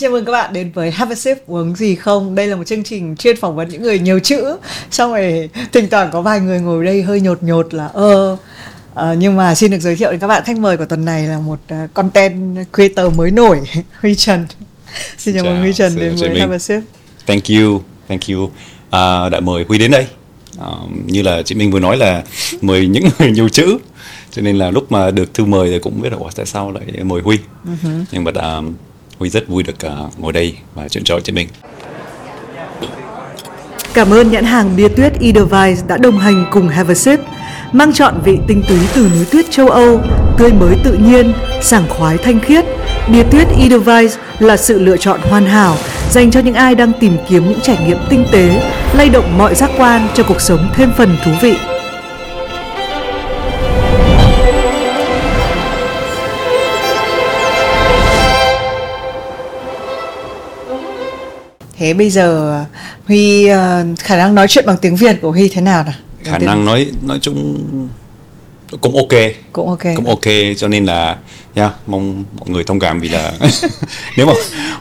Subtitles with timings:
[0.00, 2.34] Chào mừng các bạn đến với Have a sip uống gì không?
[2.34, 4.56] Đây là một chương trình chuyên phỏng vấn những người nhiều chữ.
[4.90, 8.36] Xong rồi thỉnh thoảng có vài người ngồi đây hơi nhột nhột là ơ
[8.92, 11.26] uh, nhưng mà xin được giới thiệu đến các bạn khách mời của tuần này
[11.26, 13.60] là một uh, content creator mới nổi
[14.00, 14.46] Huy Trần.
[15.18, 16.82] Xin chào mừng Huy Trần đến với Have a sip.
[17.26, 18.44] Thank you, thank you.
[18.44, 18.52] Uh,
[19.32, 20.06] đã mời Huy đến đây.
[20.58, 22.22] Uh, như là chị Minh vừa nói là
[22.60, 23.78] mời những người nhiều chữ
[24.30, 27.04] cho nên là lúc mà được thư mời thì cũng biết là tại sao lại
[27.04, 27.38] mời Huy.
[27.64, 28.04] Uh-huh.
[28.12, 28.74] Nhưng mà um,
[29.18, 31.48] Huy rất vui được uh, ngồi đây và chuyện trò với mình.
[33.94, 37.20] Cảm ơn nhãn hàng bia tuyết Edelweiss đã đồng hành cùng Have a Sip,
[37.72, 40.00] mang chọn vị tinh túy từ núi tuyết châu Âu,
[40.38, 41.32] tươi mới tự nhiên,
[41.62, 42.64] sảng khoái thanh khiết.
[43.12, 45.76] Bia tuyết Edelweiss là sự lựa chọn hoàn hảo
[46.10, 48.62] dành cho những ai đang tìm kiếm những trải nghiệm tinh tế,
[48.94, 51.54] lay động mọi giác quan cho cuộc sống thêm phần thú vị.
[61.78, 62.58] Thế bây giờ
[63.06, 63.56] Huy uh,
[63.98, 65.94] khả năng nói chuyện bằng tiếng Việt của Huy thế nào nào?
[66.24, 67.58] Khả năng nói nói chung
[68.80, 69.20] cũng ok.
[69.52, 69.82] Cũng ok.
[69.96, 70.24] Cũng ok
[70.56, 71.16] cho nên là
[71.54, 73.32] yeah, mong mọi người thông cảm vì là
[74.16, 74.32] nếu mà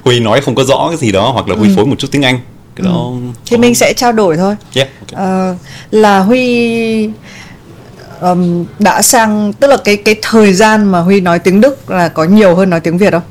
[0.03, 1.73] Huy nói không có rõ cái gì đó hoặc là Huy ừ.
[1.75, 2.39] phối một chút tiếng Anh
[2.75, 3.17] cái đó ừ.
[3.45, 4.55] thì mình sẽ trao đổi thôi.
[4.75, 5.51] Yeah, okay.
[5.51, 5.57] uh,
[5.91, 7.09] là Huy
[8.21, 12.09] um, đã sang tức là cái cái thời gian mà Huy nói tiếng Đức là
[12.09, 13.21] có nhiều hơn nói tiếng Việt không?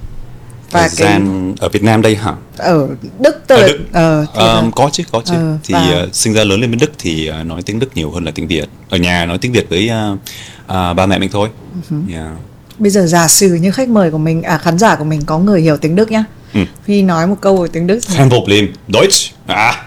[0.73, 1.09] Và thời cái...
[1.09, 2.33] gian ở Việt Nam đây hả?
[2.57, 3.79] Ở Đức tôi ở Đức.
[3.93, 5.35] Ờ, ờ, có chứ có chứ.
[5.35, 6.03] Ờ, thì và...
[6.03, 8.31] uh, sinh ra lớn lên bên Đức thì uh, nói tiếng Đức nhiều hơn là
[8.35, 8.69] tiếng Việt.
[8.89, 10.19] Ở nhà nói tiếng Việt với uh,
[10.65, 11.49] uh, ba mẹ mình thôi.
[11.91, 12.15] Uh-huh.
[12.15, 12.33] Yeah.
[12.79, 15.39] Bây giờ giả sử như khách mời của mình à khán giả của mình có
[15.39, 16.25] người hiểu tiếng Đức nhá.
[16.55, 16.61] Ừ.
[17.03, 17.99] Nói một câu về tiếng Đức.
[18.17, 18.69] Kein Problem.
[18.89, 19.35] Deutsch.
[19.47, 19.85] À.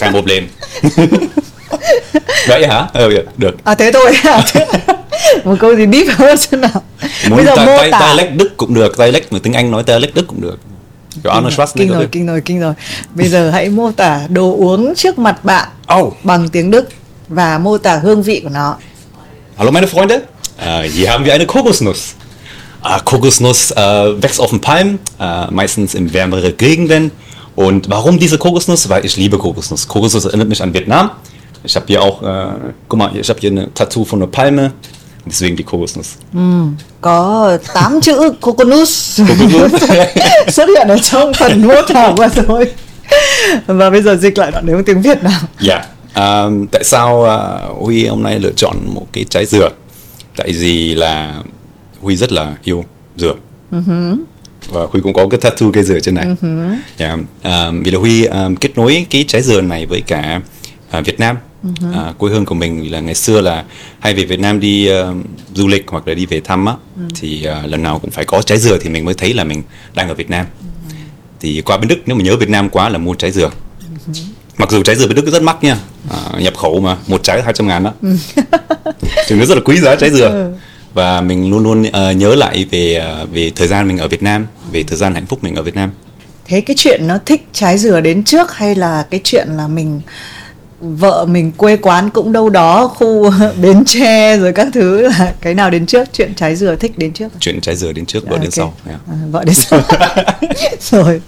[0.00, 0.46] Kein Problem.
[2.48, 2.86] Vậy hả?
[2.92, 3.56] Ừ, được.
[3.64, 4.12] À thế thôi.
[5.44, 6.82] một câu gì deep hơn xem nào
[7.28, 9.82] Muốn bây giờ ta, mô tả dialect đức cũng được dialect mà tiếng anh nói
[9.86, 10.58] dialect đức cũng được
[11.22, 12.74] Kiểu Arnold Schwarzenegger kinh rồi, kinh rồi, kinh rồi.
[13.14, 16.14] Bây giờ hãy mô tả đồ uống trước mặt bạn oh.
[16.24, 16.88] bằng tiếng Đức
[17.28, 18.76] và mô tả hương vị của nó.
[19.56, 22.14] Hallo meine Freunde, uh, hier haben wir eine Kokosnuss.
[22.82, 27.10] Uh, Kokosnuss uh, wächst auf dem Palm, uh, meistens in wärmere Gegenden.
[27.56, 28.88] Und warum diese Kokosnuss?
[28.88, 29.86] Weil ich liebe Kokosnuss.
[29.88, 31.10] Kokosnuss erinnert mich an Vietnam.
[31.62, 34.72] Ich habe hier auch, uh, guck mal, ich habe hier eine Tattoo von einer Palme.
[35.26, 36.14] Deswegen die Kokosnuss.
[36.34, 36.40] Ừ,
[37.00, 39.20] có 8 chữ Kokosnuss
[40.48, 42.66] xuất hiện ở trong phần mô tả vừa rồi.
[43.66, 45.40] Và bây giờ dịch lại đoạn nếu tiếng Việt nào.
[45.60, 45.74] Dạ.
[45.74, 45.88] Yeah.
[46.16, 49.68] Um, tại sao uh, Huy hôm nay lựa chọn một cái trái dừa?
[50.36, 51.42] Tại vì là
[52.00, 52.84] Huy rất là yêu
[53.16, 53.34] dừa.
[53.72, 54.16] Uh-huh.
[54.68, 56.26] Và Huy cũng có cái tattoo cây dừa trên này.
[56.26, 56.76] Uh-huh.
[56.98, 57.18] Yeah.
[57.44, 60.40] Um, vì là Huy um, kết nối cái trái dừa này với cả
[60.98, 62.06] uh, Việt Nam uh-huh.
[62.06, 63.64] à, quê hương của mình là ngày xưa là
[64.00, 65.16] hay về Việt Nam đi uh,
[65.54, 66.72] du lịch hoặc là đi về thăm á.
[66.72, 67.08] Uh-huh.
[67.20, 69.62] thì uh, lần nào cũng phải có trái dừa thì mình mới thấy là mình
[69.94, 70.46] đang ở Việt Nam.
[70.46, 70.94] Uh-huh.
[71.40, 73.50] thì qua bên Đức nếu mà nhớ Việt Nam quá là mua trái dừa.
[74.06, 74.22] Uh-huh.
[74.56, 75.76] mặc dù trái dừa bên Đức rất mắc nha.
[76.10, 77.92] À, nhập khẩu mà một trái hai trăm ngàn đó
[79.26, 80.52] thì nó rất là quý giá trái dừa.
[80.94, 84.22] Và mình luôn luôn uh, nhớ lại về uh, về thời gian mình ở Việt
[84.22, 85.90] Nam về thời gian hạnh phúc mình ở Việt Nam.
[86.44, 90.00] Thế cái chuyện nó thích trái dừa đến trước hay là cái chuyện là mình
[90.84, 93.30] vợ mình quê quán cũng đâu đó khu
[93.62, 96.08] bến tre rồi các thứ là cái nào đến trước?
[96.12, 98.74] Chuyện trái dừa thích đến trước chuyện trái dừa đến trước vợ à, đến sau.
[98.86, 99.00] Yeah.
[99.08, 99.80] à, vợ đến sau.
[100.80, 101.20] Rồi.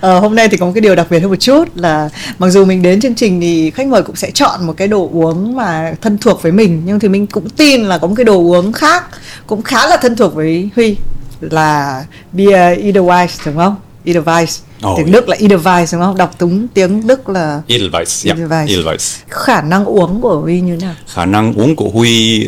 [0.00, 2.48] À, hôm nay thì có một cái điều đặc biệt hơn một chút là mặc
[2.48, 5.56] dù mình đến chương trình thì khách mời cũng sẽ chọn một cái đồ uống
[5.56, 8.36] mà thân thuộc với mình nhưng thì mình cũng tin là có một cái đồ
[8.36, 9.04] uống khác
[9.46, 10.96] cũng khá là thân thuộc với huy
[11.40, 13.76] là bia Edelweiss đúng không?
[14.04, 16.16] Edelweiss Oh, tiếng Đức là Edelweiss đúng không?
[16.16, 18.26] Đọc túng tiếng Đức là Edelweiss.
[18.26, 18.66] Yeah, Edelweiss.
[18.66, 19.22] Edelweiss.
[19.28, 20.94] Khả năng uống của Huy như nào?
[21.06, 22.46] Khả năng uống của Huy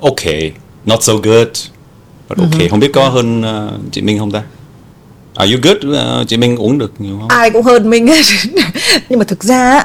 [0.00, 0.22] ok,
[0.86, 1.48] not so good,
[2.28, 2.50] but ok.
[2.50, 2.68] Uh-huh.
[2.70, 4.42] Không biết có hơn uh, chị Minh không ta?
[5.34, 5.76] Are you good?
[5.76, 7.28] Uh, chị Minh uống được nhiều không?
[7.28, 8.06] Ai cũng hơn Minh
[9.08, 9.84] Nhưng mà thực ra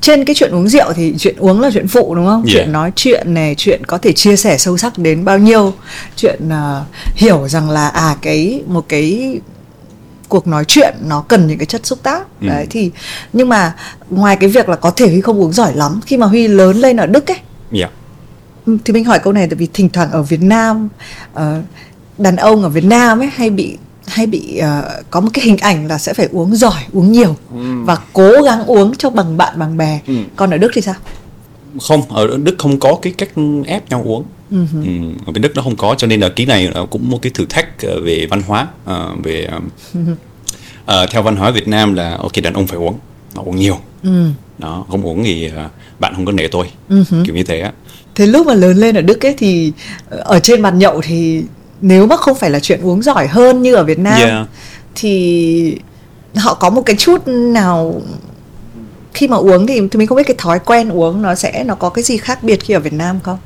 [0.00, 2.44] trên cái chuyện uống rượu thì chuyện uống là chuyện phụ đúng không?
[2.46, 2.54] Yeah.
[2.54, 5.74] Chuyện nói chuyện này, chuyện có thể chia sẻ sâu sắc đến bao nhiêu,
[6.16, 9.40] chuyện uh, hiểu rằng là à cái một cái
[10.28, 12.48] cuộc nói chuyện nó cần những cái chất xúc tác ừ.
[12.48, 12.90] đấy thì
[13.32, 13.74] nhưng mà
[14.10, 16.76] ngoài cái việc là có thể huy không uống giỏi lắm khi mà huy lớn
[16.76, 17.38] lên ở đức ấy
[17.72, 17.90] yeah.
[18.66, 20.88] Ừ, thì mình hỏi câu này tại vì thỉnh thoảng ở việt nam
[21.34, 21.40] uh,
[22.18, 25.56] đàn ông ở việt nam ấy hay bị hay bị uh, có một cái hình
[25.56, 27.82] ảnh là sẽ phải uống giỏi uống nhiều ừ.
[27.84, 30.14] và cố gắng uống cho bằng bạn bằng bè ừ.
[30.36, 30.94] còn ở đức thì sao
[31.88, 33.28] không ở đức không có cái cách
[33.66, 34.82] ép nhau uống uh-huh.
[34.82, 37.18] ừ, ở bên đức nó không có cho nên là cái này là cũng một
[37.22, 39.62] cái thử thách ờ, về văn hóa uh, về uh,
[40.84, 42.98] uh, theo văn hóa việt nam là ok đàn ông phải uống
[43.34, 44.30] nó uống nhiều uh-huh.
[44.58, 45.70] đó không uống thì uh,
[46.00, 47.24] bạn không có nể tôi uh-huh.
[47.24, 47.72] kiểu như thế á
[48.14, 49.72] thế lúc mà lớn lên ở đức ấy thì
[50.08, 51.42] ở trên bàn nhậu thì
[51.80, 54.48] nếu mà không phải là chuyện uống giỏi hơn như ở Việt Nam Yeah.
[54.94, 55.78] thì
[56.36, 58.02] họ có một cái chút nào
[59.14, 61.74] khi mà uống thì, thì mình không biết cái thói quen uống nó sẽ nó
[61.74, 63.38] có cái gì khác biệt khi ở Việt Nam không?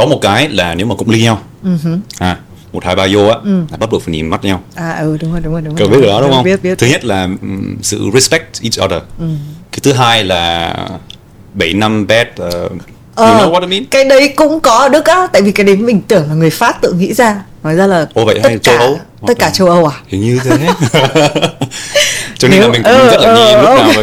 [0.00, 1.96] Có một cái là nếu mà cũng ly nhau Ừ hứ.
[2.18, 2.36] à,
[2.72, 3.36] một hai ba vô á
[3.70, 5.78] là bắt buộc phải nhìn mắt nhau À ừ đúng rồi đúng rồi đúng rồi.
[5.78, 6.78] cậu biết điều đó đúng không Biết biết.
[6.78, 9.02] thứ nhất là ừm, sự respect each other
[9.72, 10.74] cái thứ hai là
[11.54, 12.78] bảy năm bed uh, you
[13.14, 15.66] Ờ, know what I mean Cái đấy cũng có ở Đức á, tại vì cái
[15.66, 17.42] đấy mình tưởng là người Pháp tự nghĩ ra.
[17.62, 19.00] Nói ra là Ồ, vậy tất hay cả châu Âu?
[19.26, 19.96] tất cả châu Âu à?
[20.08, 20.58] hình như thế
[22.40, 23.76] cho nên Nếu- là mình cũng ờ, rất là nghi ờ, lúc ờ.
[23.76, 24.02] nào mà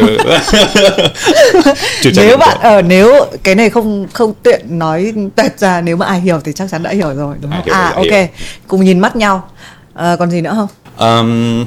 [2.16, 6.20] nếu bạn ở nếu cái này không không tiện nói tuyệt ra nếu mà ai
[6.20, 7.64] hiểu thì chắc chắn đã hiểu rồi đúng À, không?
[7.66, 8.26] hiểu à rồi, ok, hiểu.
[8.66, 9.48] cùng nhìn mắt nhau.
[9.94, 10.68] Ờ, còn gì nữa không?
[10.98, 11.66] Um,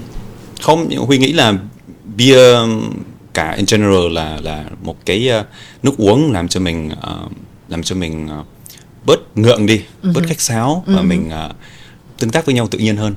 [0.62, 1.54] không huy nghĩ là
[2.16, 2.40] bia
[3.34, 5.46] cả in general là là một cái uh,
[5.84, 7.32] nước uống làm cho mình uh,
[7.68, 8.46] làm cho mình uh,
[9.06, 11.56] bớt ngượng đi bớt khách sáo và mình uh,
[12.22, 13.16] tương tác với nhau tự nhiên hơn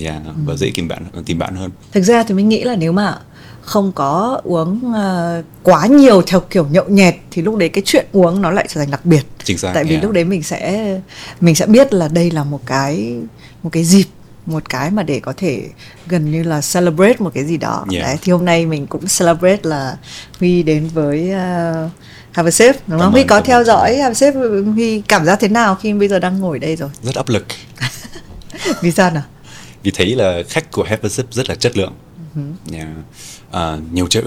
[0.00, 2.92] yeah, và dễ tìm bạn tìm bạn hơn Thực ra thì mình nghĩ là nếu
[2.92, 3.18] mà
[3.60, 8.06] không có uống ờ, quá nhiều theo kiểu nhậu nhẹt thì lúc đấy cái chuyện
[8.12, 9.22] uống nó lại trở thành đặc biệt.
[9.44, 10.02] Chính xác, Tại vì yeah.
[10.02, 10.90] lúc đấy mình sẽ
[11.40, 13.16] mình sẽ biết là đây là một cái
[13.62, 14.04] một cái dịp
[14.46, 15.62] một cái mà để có thể
[16.06, 17.86] gần như là celebrate một cái gì đó.
[17.92, 18.06] Yeah.
[18.06, 19.96] Đấy thì hôm nay mình cũng celebrate là
[20.40, 21.90] Huy đến với uh,
[22.32, 23.12] Have a sip đúng không?
[23.12, 24.34] Huy có theo dõi Have a sip
[24.74, 26.90] Huy cảm giác thế nào khi bây giờ đang ngồi đây rồi?
[27.02, 27.46] rất áp lực
[28.82, 29.22] Vì sao nào?
[29.82, 31.92] vì thấy là khách của Sip rất là chất lượng.
[32.72, 32.88] Yeah.
[33.50, 34.22] à, nhiều chữ.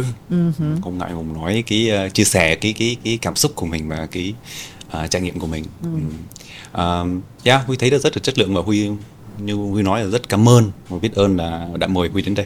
[0.83, 3.89] Không ngại ngùng nói cái uh, chia sẻ cái cái cái cảm xúc của mình
[3.89, 4.33] và cái
[4.88, 5.63] uh, trải nghiệm của mình.
[6.74, 8.89] Um, yeah, Huy thấy được rất là chất lượng và Huy
[9.38, 10.71] như Huy nói là rất cảm ơn.
[10.89, 12.45] Và biết ơn là đã mời Huy đến đây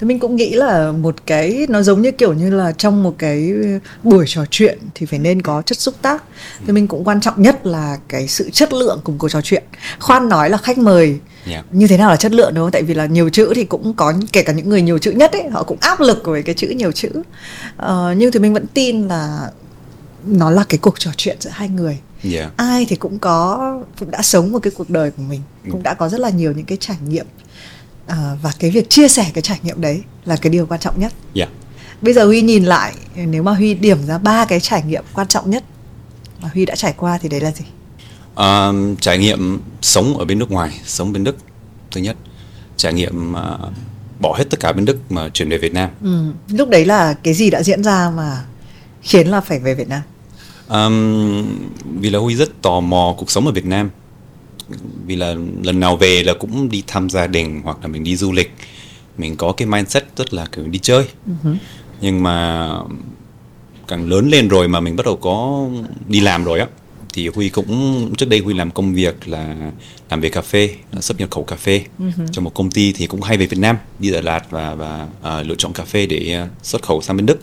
[0.00, 3.14] Thì mình cũng nghĩ là một cái nó giống như kiểu như là trong một
[3.18, 3.52] cái
[4.02, 6.24] buổi trò chuyện thì phải nên có chất xúc tác.
[6.66, 9.62] Thì mình cũng quan trọng nhất là cái sự chất lượng cùng cuộc trò chuyện.
[10.00, 11.64] Khoan nói là khách mời Yeah.
[11.72, 12.70] như thế nào là chất lượng đúng không?
[12.70, 15.32] Tại vì là nhiều chữ thì cũng có kể cả những người nhiều chữ nhất
[15.32, 17.08] ấy họ cũng áp lực với cái chữ nhiều chữ.
[17.76, 19.50] Ờ, nhưng thì mình vẫn tin là
[20.26, 21.98] nó là cái cuộc trò chuyện giữa hai người
[22.32, 22.52] yeah.
[22.56, 23.58] ai thì cũng có
[23.98, 26.52] cũng đã sống một cái cuộc đời của mình cũng đã có rất là nhiều
[26.52, 27.26] những cái trải nghiệm
[28.10, 31.00] à, và cái việc chia sẻ cái trải nghiệm đấy là cái điều quan trọng
[31.00, 31.12] nhất.
[31.34, 31.48] Yeah.
[32.00, 35.28] bây giờ huy nhìn lại nếu mà huy điểm ra ba cái trải nghiệm quan
[35.28, 35.64] trọng nhất
[36.42, 37.64] mà huy đã trải qua thì đấy là gì?
[38.34, 41.36] Um, trải nghiệm sống ở bên nước ngoài sống bên Đức
[41.90, 42.16] thứ nhất.
[42.76, 43.72] Trải nghiệm uh,
[44.20, 45.90] bỏ hết tất cả bên Đức mà chuyển về Việt Nam.
[46.02, 46.32] Ừ.
[46.56, 48.44] lúc đấy là cái gì đã diễn ra mà
[49.02, 50.02] khiến là phải về Việt Nam?
[50.68, 51.46] Um,
[52.00, 53.90] vì là Huy rất tò mò cuộc sống ở Việt Nam
[55.06, 58.16] vì là lần nào về là cũng đi thăm gia đình hoặc là mình đi
[58.16, 58.54] du lịch.
[59.18, 61.04] Mình có cái mindset rất là kiểu đi chơi.
[62.00, 62.68] Nhưng mà
[63.88, 65.66] càng lớn lên rồi mà mình bắt đầu có
[66.08, 66.66] đi làm rồi á
[67.12, 69.72] thì Huy cũng trước đây Huy làm công việc là
[70.10, 71.84] làm về cà phê xuất nhập khẩu cà phê
[72.32, 75.08] cho một công ty thì cũng hay về Việt Nam đi Đà Lạt và và
[75.22, 77.40] à, lựa chọn cà phê để à, xuất khẩu sang bên Đức.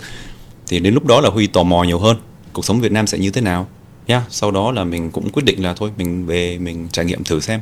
[0.68, 2.18] Thì đến lúc đó là Huy tò mò nhiều hơn
[2.54, 3.68] cuộc sống Việt Nam sẽ như thế nào
[4.08, 7.24] yeah, sau đó là mình cũng quyết định là thôi mình về mình trải nghiệm
[7.24, 7.60] thử xem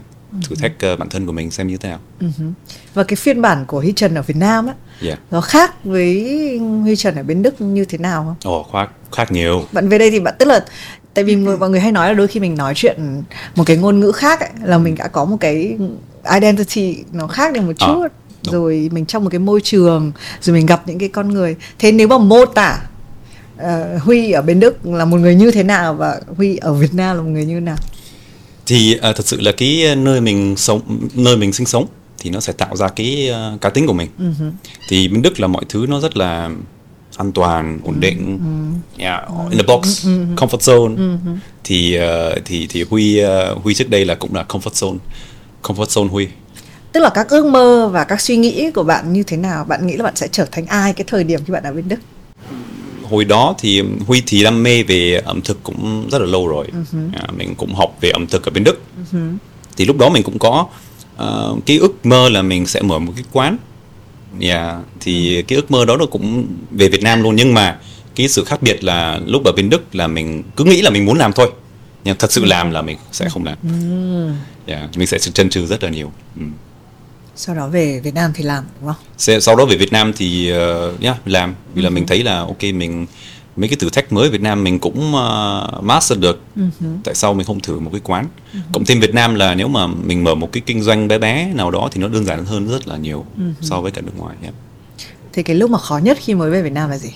[0.49, 1.99] thử thách ờ, bản thân của mình xem như thế nào.
[2.19, 2.45] Ừ hứ.
[2.93, 5.19] và cái phiên bản của Huy Trần ở Việt Nam á yeah.
[5.31, 8.53] nó khác với Huy Trần ở bên Đức như thế nào không?
[8.53, 9.63] Ồ, khác khác nhiều.
[9.71, 10.65] Bạn về đây thì bạn tức là
[11.13, 13.23] tại vì người mọi người hay nói là đôi khi mình nói chuyện
[13.55, 15.77] một cái ngôn ngữ khác ấy, là mình đã có một cái
[16.33, 18.07] identity nó khác đi một chút.
[18.45, 18.53] Đúng.
[18.53, 21.55] rồi mình trong một cái môi trường rồi mình gặp những cái con người.
[21.79, 22.79] Thế nếu mà mô tả
[23.57, 26.93] ờ, Huy ở bên Đức là một người như thế nào và Huy ở Việt
[26.93, 27.77] Nam là một người như thế nào?
[28.65, 30.81] Thì à, thật sự là cái ờ, nơi mình sống
[31.13, 31.85] nơi mình sinh sống
[32.19, 34.09] thì nó sẽ tạo ra cái ờ, cá tính của mình.
[34.89, 36.49] Thì bên Đức là mọi thứ nó rất là
[37.17, 38.39] an toàn ổn định.
[38.97, 41.17] Yeah, in the box comfort zone.
[41.63, 44.97] Thì ờ, thì thì Huy ờ, Huy trước đây là cũng là comfort zone
[45.63, 46.27] comfort zone Huy.
[46.91, 49.63] Tức là các ước mơ và các suy nghĩ của bạn như thế nào?
[49.63, 51.87] Bạn nghĩ là bạn sẽ trở thành ai cái thời điểm khi bạn ở bên
[51.87, 51.99] Đức
[53.09, 56.67] hồi đó thì Huy thì đam mê về ẩm thực cũng rất là lâu rồi.
[57.13, 58.81] À, mình cũng học về ẩm thực ở bên Đức.
[59.77, 60.67] Thì lúc đó mình cũng có
[61.17, 63.57] ờ, cái ước mơ là mình sẽ mở một cái quán.
[64.41, 64.75] Yeah.
[64.99, 67.79] thì cái ước mơ đó nó cũng về Việt Nam luôn nhưng mà
[68.15, 71.05] cái sự khác biệt là lúc ở bên Đức là mình cứ nghĩ là mình
[71.05, 71.51] muốn làm thôi
[72.03, 73.57] nhưng thật sự làm là mình sẽ không làm.
[74.65, 74.97] Yeah.
[74.97, 76.11] mình sẽ chần chừ rất là nhiều.
[76.39, 76.45] Ừ.
[77.35, 79.41] sau đó về Việt Nam thì làm đúng không?
[79.41, 81.55] Sau đó về Việt Nam thì uh, yeah, làm.
[81.73, 83.05] Vì là mình thấy là ok mình
[83.55, 86.41] mấy cái thử thách mới Việt Nam mình cũng uh, master được.
[87.03, 88.27] Tại sao mình không thử một cái quán?
[88.73, 91.53] Cộng thêm Việt Nam là nếu mà mình mở một cái kinh doanh bé bé
[91.53, 93.25] nào đó thì nó đơn giản hơn rất là nhiều
[93.61, 94.53] so với cả nước ngoài yeah.
[95.33, 97.11] thì cái lúc mà khó nhất khi mới về Việt Nam là gì?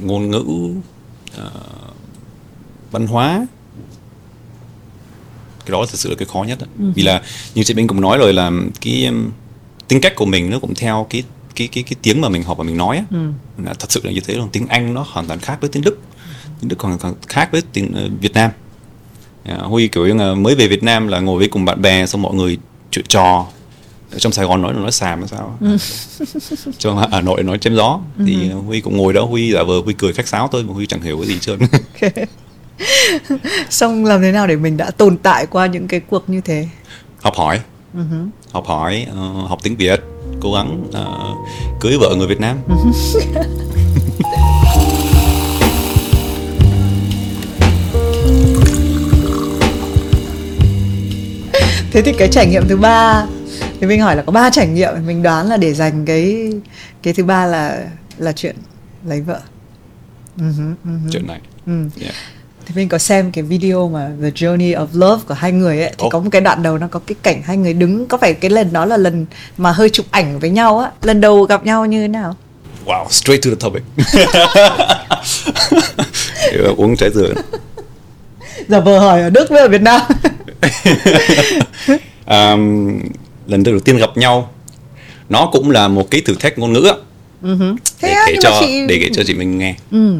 [0.00, 1.52] Ngôn ngữ uh,
[2.90, 3.46] văn hóa
[5.70, 6.66] cái đó thực sự là cái khó nhất đó.
[6.94, 7.22] vì là
[7.54, 8.50] như chị Minh cũng nói rồi là
[8.80, 9.30] cái um,
[9.88, 11.22] tính cách của mình nó cũng theo cái
[11.54, 13.04] cái cái cái tiếng mà mình học và mình nói á.
[13.64, 14.48] Là thật sự là như thế luôn.
[14.52, 15.98] Tiếng Anh nó hoàn toàn khác với tiếng Đức.
[16.60, 18.50] Tiếng Đức còn còn khác với tiếng ờ, Việt Nam.
[19.44, 22.06] À, Huy kiểu như là mới về Việt Nam là ngồi với cùng bạn bè
[22.06, 22.58] xong mọi người
[22.90, 23.46] chuyện trò.
[24.12, 25.58] Ở trong Sài Gòn nói là nói xàm hay sao
[26.78, 28.00] trong Hà Nội nói chém gió.
[28.26, 29.24] Thì Huy cũng ngồi đó.
[29.24, 31.58] Huy giả vờ Huy cười khách sáo thôi mà Huy chẳng hiểu cái gì trơn
[33.70, 36.68] xong làm thế nào để mình đã tồn tại qua những cái cuộc như thế?
[37.22, 37.60] Học hỏi.
[38.52, 40.00] Học hỏi ờ, học tiếng Việt
[40.40, 41.34] cố gắng ờ,
[41.80, 42.58] cưới vợ người Việt Nam.
[51.92, 53.26] Thế thì cái trải nghiệm thứ ba
[53.80, 56.52] thì mình hỏi là có ba trải nghiệm mình đoán là để dành cái
[57.02, 58.56] cái thứ ba là là chuyện
[59.04, 59.40] lấy vợ.
[61.12, 61.40] Chuyện này.
[62.00, 62.14] Yeah.
[62.70, 65.88] Thì mình có xem cái video mà The Journey of Love của hai người ấy
[65.90, 66.08] thì Ồ.
[66.10, 68.50] có một cái đoạn đầu nó có cái cảnh hai người đứng có phải cái
[68.50, 71.86] lần đó là lần mà hơi chụp ảnh với nhau á lần đầu gặp nhau
[71.86, 72.36] như thế nào
[72.86, 73.82] Wow, straight to the topic.
[76.76, 77.34] Uống trái dừa.
[78.68, 80.00] giờ vừa hỏi ở Đức với ở Việt Nam
[82.26, 82.98] Um,
[83.46, 84.50] lần đầu tiên gặp nhau,
[85.28, 86.94] nó cũng là một cái thử thách ngôn ngữ á.
[88.02, 89.74] Thế để kể cho chị- để kể cho chị mình nghe.
[89.90, 90.14] ừ.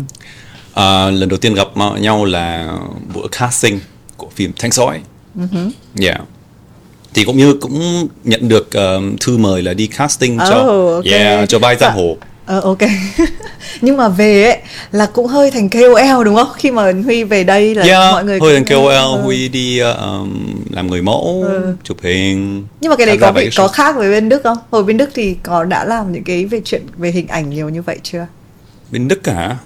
[0.74, 1.68] À, lần đầu tiên gặp
[2.00, 2.72] nhau là
[3.14, 3.80] bữa casting
[4.16, 5.00] của phim Thanh Sói.
[6.00, 6.20] Yeah.
[7.14, 11.04] Thì cũng như cũng nhận được um, thư mời là đi casting cho Oh, ok.
[11.04, 12.02] yeah, cho vai giang Dạ.
[12.02, 12.16] hồ.
[12.46, 12.78] Ờ, ok
[13.80, 14.58] nhưng mà về ấy
[14.92, 18.24] là cũng hơi thành KOL đúng không khi mà Huy về đây là Yeah, mọi
[18.24, 19.22] người hơi thành KOL, ờ.
[19.22, 20.28] Huy đi uh,
[20.70, 21.74] làm người mẫu, Ừ.
[21.84, 22.64] chụp hình.
[22.80, 25.10] nhưng mà cái đấy có bị có khác với bên Đức không hồi bên Đức
[25.14, 28.26] thì có đã làm những cái về chuyện về hình ảnh nhiều như vậy chưa
[28.90, 29.56] bên Đức cả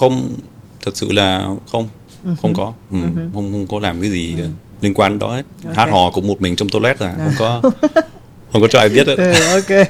[0.00, 0.34] không
[0.84, 1.88] thật sự là không
[2.42, 2.72] không có.
[2.92, 2.98] Ừ,
[3.34, 4.34] không không có làm cái gì
[4.80, 5.42] liên quan đó hết.
[5.66, 5.76] Ok.
[5.76, 7.60] hát hò cũng một mình trong toilet à không có
[8.52, 9.86] không có cho ai biết hết ừ, ok.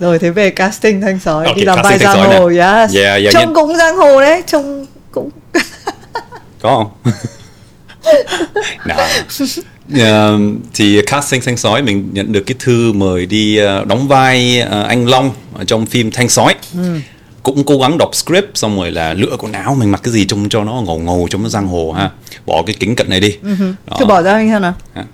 [0.00, 2.60] Rồi thế về casting thanh sói Ok, đi làm vai giang hồ yes.
[2.96, 5.30] Yeah, yeah, trông nhân- cũng giang hồ đấy trông cũng
[6.60, 7.12] có không?
[8.86, 9.08] Nào.
[9.98, 10.38] Ờ,
[10.74, 14.82] thì casting thanh sói mình nhận được cái thư mời đi ờ, đóng vai ờ,
[14.82, 16.54] anh Long ở trong phim Thanh sói
[17.42, 20.24] cũng cố gắng đọc script xong rồi là lựa quần áo mình mặc cái gì
[20.24, 22.10] trông cho nó ngầu ngầu cho nó giang hồ ha.
[22.46, 23.38] Bỏ cái kính cận này đi.
[23.86, 23.96] Đó.
[23.98, 24.74] thử bỏ ra anh xem nào.
[24.94, 25.04] Hả?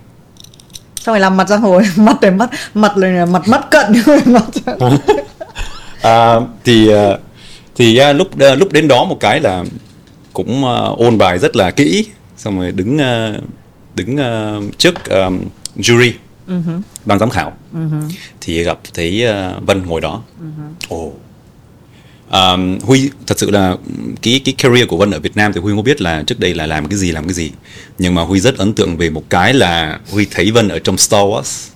[1.08, 3.92] xong rồi làm mặt giang hồ mặt để mắt mặt là mặt mắt cận.
[4.32, 4.44] Mặt.
[6.02, 7.18] À, thì ờ,
[7.76, 9.64] thì à, lúc ờ, lúc đến đó một cái là
[10.32, 10.64] cũng
[10.98, 12.06] ôn bài rất là kỹ.
[12.36, 12.98] Xong rồi đứng
[13.94, 14.16] đứng
[14.78, 15.30] trước ờ,
[15.76, 16.12] jury
[17.04, 17.52] ban giám khảo.
[18.40, 20.22] Thì gặp thấy ờ, Vân ngồi đó.
[20.88, 21.12] Ồ
[22.30, 23.76] À, Huy thật sự là
[24.22, 26.54] cái cái career của Vân ở Việt Nam thì Huy không biết là trước đây
[26.54, 27.50] là làm cái gì làm cái gì
[27.98, 30.98] nhưng mà Huy rất ấn tượng về một cái là Huy thấy Vân ở trong
[30.98, 31.68] Star Wars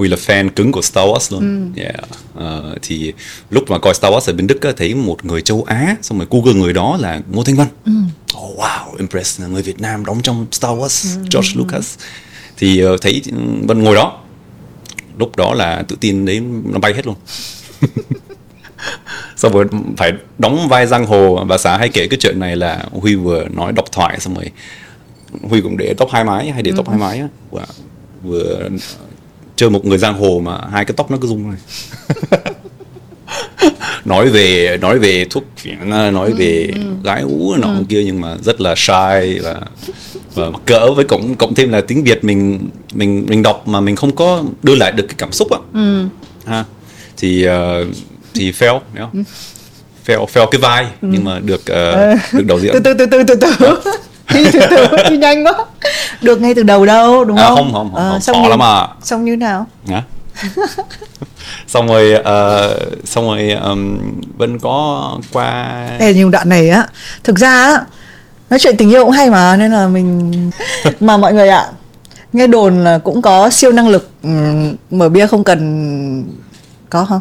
[0.00, 1.72] Huy là fan cứng của Star Wars luôn.
[1.76, 1.94] Yeah.
[2.34, 3.12] Ờ, thì
[3.50, 6.18] lúc mà coi Star Wars ở bên Đức á, thấy một người châu Á xong
[6.18, 7.66] rồi Google người đó là Ngô Thanh Vân.
[8.38, 11.98] Oh wow, impressed là người Việt Nam đóng trong Star Wars, George Lucas.
[12.56, 13.22] Thì ờ, thấy
[13.62, 14.20] Vân ngồi đó.
[15.18, 17.16] Lúc đó là tự tin đấy nó bay hết luôn.
[19.36, 19.64] xong rồi
[19.96, 21.44] phải đóng vai giang hồ.
[21.48, 24.50] Bà xã hay kể cái chuyện này là Huy vừa nói độc thoại xong rồi
[25.42, 27.28] Huy cũng để tóc hai mái hay để tóc hai mái á.
[28.22, 28.68] Vừa
[29.56, 31.58] chơi một người giang hồ mà hai cái tóc nó cứ rung này
[34.04, 36.70] nói về nói về thuốc phiện nói về
[37.04, 39.60] gái ú nọ kia nhưng mà rất là shy và
[40.34, 43.96] và cỡ với cộng cộng thêm là tiếng Việt mình mình mình đọc mà mình
[43.96, 45.58] không có đưa lại được cái cảm xúc á.
[46.46, 46.64] Ha.
[47.16, 47.84] Thì ờ,
[48.34, 49.24] thì fail hiểu không?
[50.06, 52.72] fail fail cái vai nhưng mà được ờ, được đầu diễn.
[52.72, 53.80] Từ từ từ từ từ từ.
[54.34, 55.52] Đi từ từ đi nhanh quá.
[56.22, 57.56] Được ngay từ đầu đâu đúng À, không?
[57.56, 58.20] không, không, không, không.
[58.20, 58.88] xong Khó như, lắm à.
[59.02, 59.66] xong như nào?
[59.88, 60.02] Hả?
[61.66, 63.98] xong rồi ờ, xong rồi um,
[64.36, 66.86] Vân có qua Ê, nhưng đoạn này á
[67.24, 67.84] thực ra á
[68.50, 70.50] nói chuyện tình yêu cũng hay mà nên là mình
[71.00, 71.66] mà mọi người ạ
[72.32, 74.10] nghe đồn là cũng có siêu năng lực
[74.90, 76.24] mở bia không cần
[76.90, 77.20] có không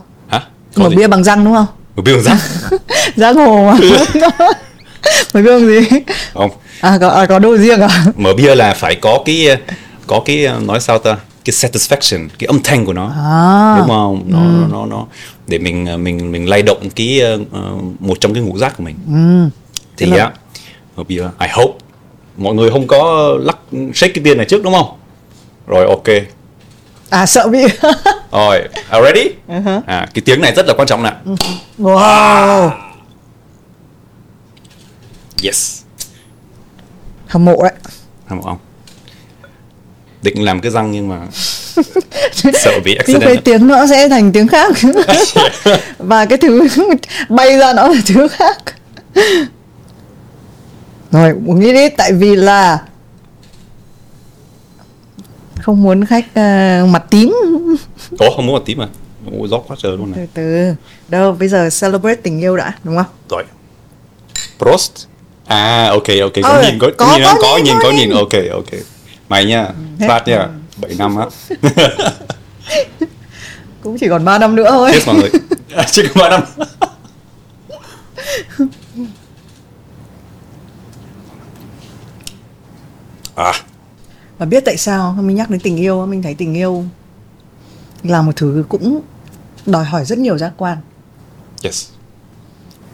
[0.76, 0.96] Có mở gì?
[0.96, 1.66] bia bằng răng đúng không?
[1.96, 2.38] Mở bia bằng răng?
[3.16, 3.74] Giang hồ mà.
[5.34, 5.80] Mở bia bằng gì?
[6.34, 6.52] Không.
[6.82, 8.06] À có à, có đồ riêng à?
[8.18, 9.48] Mở bia là phải có cái
[10.08, 11.18] có cái nói sao ta?
[11.46, 13.08] Cái satisfaction cái âm thanh của nó.
[13.10, 13.76] À.
[13.80, 14.24] Đúng không?
[14.28, 15.06] Nó, nó nó nó.
[15.48, 17.20] Để mình ờ, mình mình lay động cái
[17.52, 18.96] ờ, một trong cái ngũ giác của mình.
[19.08, 19.50] Ừ.
[19.98, 20.32] thì Thế là- á
[20.96, 21.74] mở bia I hope
[22.38, 23.58] mọi người không có lắc
[23.96, 24.90] shake cái bia này trước đúng không?
[25.68, 26.08] Rồi ok
[27.10, 27.60] à sợ bị
[28.32, 29.30] rồi are ready?
[29.48, 29.82] Uh-huh.
[29.86, 31.12] à cái tiếng này rất là quan trọng nè.
[31.80, 32.72] Wow.
[35.44, 35.82] Yes.
[37.28, 37.74] Hâm mộ đấy.
[38.28, 38.58] Hâm mộ không?
[40.22, 41.20] Định làm cái răng nhưng mà
[42.54, 44.76] sợ bị nhưng cái accident tiếng nó sẽ thành tiếng khác.
[45.98, 46.68] Và cái thứ
[47.30, 48.58] bay ra nó là thứ khác.
[51.12, 52.80] Rồi uống ít ít tại vì là
[55.62, 57.34] không muốn khách ờ, mặt tím.
[58.20, 58.88] Ủa không muốn một tí mà
[59.32, 60.74] Ủa, rót quá trời luôn này từ từ.
[61.10, 63.06] Đâu bây giờ celebrate tình yêu đã đúng không?
[63.30, 63.44] Rồi.
[64.60, 64.92] Prost.
[65.46, 66.34] À ok ok.
[66.44, 68.10] Có Ờ, nhìn có, có- nhìn có có nhìn, có có nhìn.
[68.10, 68.80] ok ok.
[69.30, 69.68] Mày nha
[70.08, 70.48] phát nha.
[70.78, 71.26] 7 năm á.
[73.84, 74.92] Cũng chỉ còn 3 năm nữa thôi.
[74.92, 75.30] Cheers mọi người.
[75.92, 76.42] Chỉ có 3 năm.
[83.36, 83.54] À
[84.40, 86.84] và biết tại sao mình nhắc đến tình yêu mình thấy tình yêu
[88.04, 89.02] là một thứ cũng
[89.66, 90.78] đòi hỏi rất nhiều giác quan.
[91.64, 91.88] Yes.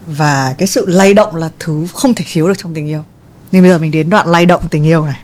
[0.07, 3.03] Và cái sự lay động là thứ không thể thiếu được trong tình yêu.
[3.51, 5.19] Nên bây giờ mình đến đoạn lay động tình yêu này.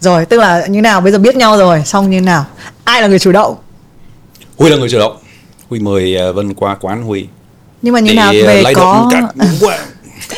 [0.00, 1.00] Rồi tức là như nào?
[1.00, 2.46] Bây giờ biết nhau rồi xong như nào?
[2.84, 3.56] Ai là người chủ động?
[4.56, 5.16] Huy là người chủ động.
[5.68, 7.26] Huy mời uh, Vân qua quán Huy.
[7.82, 8.32] Nhưng mà như để nào?
[8.40, 9.10] uh, về có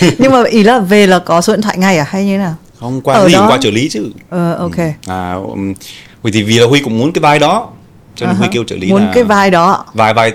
[0.19, 2.07] nhưng mà ý là về là có số điện thoại ngay à?
[2.09, 4.11] Hay như thế nào không qua Ở gì đó- qua trợ lý chứ.
[4.31, 4.79] Ờ ok.
[5.07, 5.75] À um,
[6.23, 7.69] Huy thì vì là Huy cũng muốn cái vai đó
[8.17, 9.85] cho nên À Huy kêu trợ lý muốn là cái vai đó.
[9.95, 10.33] vai vai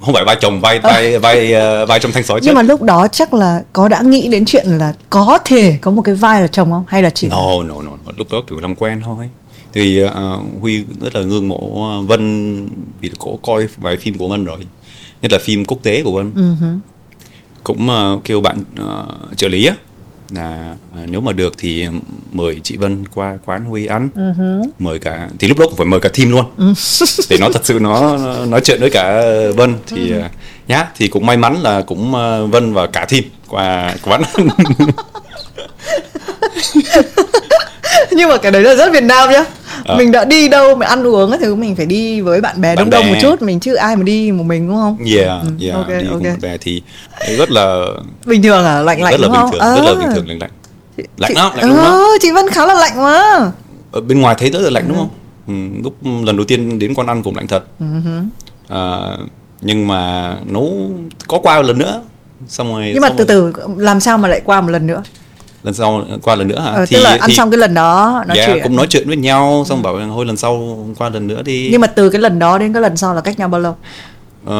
[0.00, 2.82] không phải vai chồng vai vai vai uh, vai trong thanh sói nhưng mà lúc
[2.82, 6.40] đó chắc là có đã nghĩ đến chuyện là có thể có một cái vai
[6.40, 6.84] là chồng không?
[6.88, 9.30] Hay là chỉ no no no lúc đó kiểu làm quen thôi.
[9.72, 10.10] Thì uh,
[10.60, 11.58] Huy rất là ngưỡng mộ
[12.00, 12.68] uh, Vân
[13.00, 14.58] vì có coi vài phim của Vân rồi.
[15.22, 16.32] Nhất là phim quốc tế của Vân.
[16.36, 16.66] Ừ hứ.
[17.64, 19.74] cũng uh, kêu bạn uh, trợ lý á
[20.30, 21.86] là uh, nếu mà được thì
[22.32, 24.22] mời chị Vân qua quán Huy ăn Ừ
[24.78, 26.44] mời cả thì lúc đó cũng phải mời cả team luôn.
[27.30, 29.22] Để nó thật sự nó nó nói chuyện với cả
[29.56, 29.74] Vân.
[29.86, 30.18] Thì Ừ.
[30.18, 30.24] uh,
[30.68, 34.22] nhá thì cũng may mắn là cũng uh, Vân và cả team qua quán.
[38.10, 39.44] Nhưng mà cái đấy là rất Việt Nam nhá
[39.84, 39.96] Ờ.
[39.96, 42.76] mình đã đi đâu mà ăn uống các thứ mình phải đi với bạn bè
[42.76, 43.12] Bạn đông đông bè.
[43.12, 44.98] một chút mình chứ ai mà đi một mình đúng không?
[45.16, 46.12] Yeah Ừ, yeah ok, đi ok.
[46.12, 46.82] cùng bạn bè thì
[47.38, 47.86] rất là
[48.26, 48.80] bình thường à?
[48.80, 49.94] Lạnh lạnh rất là đúng bình thường rất là Ờ.
[49.94, 50.50] bình thường lạnh lạnh.
[51.16, 53.52] Lạnh Chị- lắm lạnh Ờ, không chị Vân khá là lạnh mà
[53.92, 55.08] ở bên ngoài thấy rất là lạnh đúng không?
[55.46, 55.94] Ừ, lúc
[56.26, 57.64] lần đầu tiên đến quán ăn cũng lạnh thật.
[57.80, 57.86] Ừ
[58.68, 58.98] à,
[59.60, 60.90] nhưng mà nấu
[61.28, 62.02] có qua một lần nữa
[62.48, 65.02] xong rồi nhưng mà từ rồi- từ làm sao mà lại qua một lần nữa
[65.64, 66.70] lần sau qua lần nữa hả?
[66.70, 68.62] Ờ, tức là ăn xong cái lần đó nói yeah, chuyện.
[68.62, 71.68] cũng nói chuyện với nhau xong bảo thôi lần sau qua lần nữa đi.
[71.72, 73.76] Nhưng mà từ cái lần đó đến cái lần sau là cách nhau bao lâu?
[74.46, 74.54] Ờ,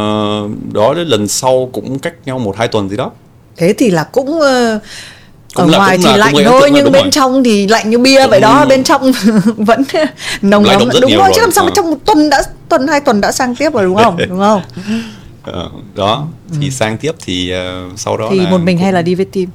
[0.72, 3.10] đó đến lần sau cũng cách nhau một hai tuần gì đó.
[3.56, 4.78] Thế thì là cũng ờ,
[5.54, 7.10] Cũng ở là- ngoài cũng thì là- lạnh thôi nhưng đúng bên rồi.
[7.10, 9.12] trong thì lạnh như bia vậy Cũng- đó bên trong
[9.56, 9.82] vẫn
[10.42, 11.74] nồng lắm đúng rồi chứ làm sao mà Ờ.
[11.76, 14.16] trong một tuần đã tuần hai tuần đã sang tiếp rồi đúng không?
[14.28, 14.62] Đúng không?
[15.42, 16.26] Ờ, đó
[16.60, 18.30] thì sang tiếp thì ờ, sau đó Ừ.
[18.32, 19.46] thì là một mình hay cũng- là đi với team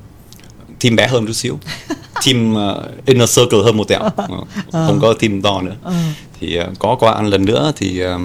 [0.79, 1.59] team bé hơn chút xíu.
[2.25, 4.01] Team uh, inner circle hơn một tẹo.
[4.01, 5.75] Ờ, không có team to nữa.
[5.83, 5.93] Ờ.
[6.39, 8.21] thì uh, có qua ăn lần nữa thì uh,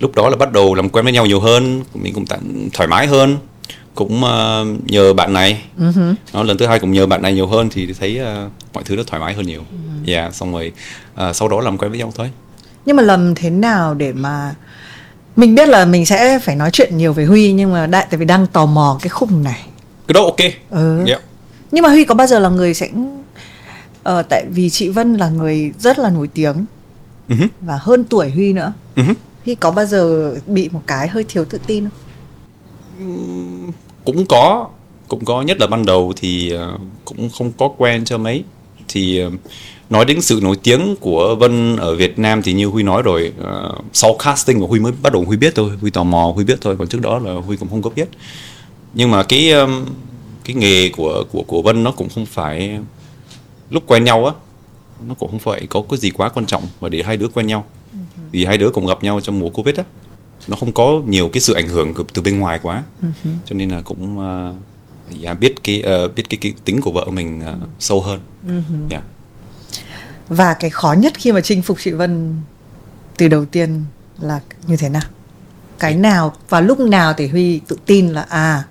[0.00, 2.24] lúc đó là bắt đầu làm quen với nhau nhiều hơn mình cũng
[2.72, 3.36] thoải mái hơn.
[3.94, 5.62] Cũng uh, nhờ bạn này.
[5.78, 5.92] Ừ
[6.32, 8.96] đó, lần thứ hai cũng nhờ bạn này nhiều hơn thì thấy uh, mọi thứ
[8.96, 9.64] nó thoải mái hơn nhiều.
[9.70, 10.12] Ừ.
[10.12, 10.72] yeah xong rồi
[11.28, 12.30] uh, sau đó làm quen với nhau thôi.
[12.86, 14.54] Nhưng mà làm thế nào để mà
[15.36, 18.18] mình biết là mình sẽ phải nói chuyện nhiều với Huy nhưng mà đại tại
[18.18, 19.66] vì đang tò mò cái khung này.
[20.06, 20.52] Cái đó ok.
[20.70, 21.04] Ừ.
[21.06, 21.20] yeah.
[21.72, 22.88] Nhưng mà Huy có bao giờ là người sẽ
[24.02, 26.64] ờ, tại vì chị Vân là người rất là nổi tiếng.
[27.28, 27.48] Uh-huh.
[27.60, 28.72] và hơn tuổi Huy nữa.
[28.96, 29.14] Uh-huh.
[29.44, 33.72] Huy có bao giờ bị một cái hơi thiếu tự tin không?
[34.04, 34.68] Cũng có.
[35.08, 35.42] Cũng có.
[35.42, 38.44] Nhất là ban đầu thì ờ, cũng không có quen cho mấy.
[38.88, 39.30] Thì ờ,
[39.90, 43.32] nói đến sự nổi tiếng của Vân ở Việt Nam thì như Huy nói rồi
[43.42, 45.70] ờ, sau casting của Huy mới bắt đầu Huy biết thôi.
[45.80, 46.76] Huy tò mò Huy biết thôi.
[46.78, 48.08] Còn trước đó là Huy cũng không có biết.
[48.94, 49.52] Nhưng mà cái
[50.48, 52.80] cái nghề của của của Vân nó cũng không phải
[53.70, 54.32] lúc quen nhau á.
[55.06, 57.46] Nó cũng không phải có cái gì quá quan trọng mà để hai đứa quen
[57.46, 57.64] nhau.
[58.30, 59.84] Vì hai đứa cùng gặp nhau trong mùa Covid á.
[60.48, 62.82] Nó không có nhiều cái sự ảnh hưởng từ- bên ngoài quá.
[63.44, 67.04] Cho nên là cũng uh, yeah, biết cái ờ, biết cái, cái tính của vợ
[67.04, 68.20] mình ờ, sâu hơn.
[68.90, 69.02] Yeah.
[70.28, 72.40] và cái khó nhất khi mà chinh phục chị Vân
[73.16, 73.84] từ đầu tiên
[74.20, 75.02] là như thế nào?
[75.78, 78.64] Cái nào và lúc nào thì Huy tự tin là à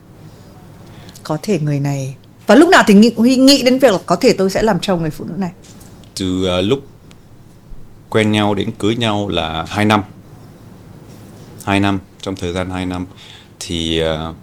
[1.27, 2.15] có thể người này.
[2.47, 4.79] Và lúc nào thì nghĩ, Huy nghĩ đến việc là có thể tôi sẽ làm
[4.79, 5.51] chồng người phụ nữ này?
[6.19, 6.79] Từ ờ, lúc
[8.09, 10.03] quen nhau đến cưới nhau là 2 năm.
[11.63, 13.05] 2 năm trong thời gian 2 năm
[13.59, 14.35] thì uh,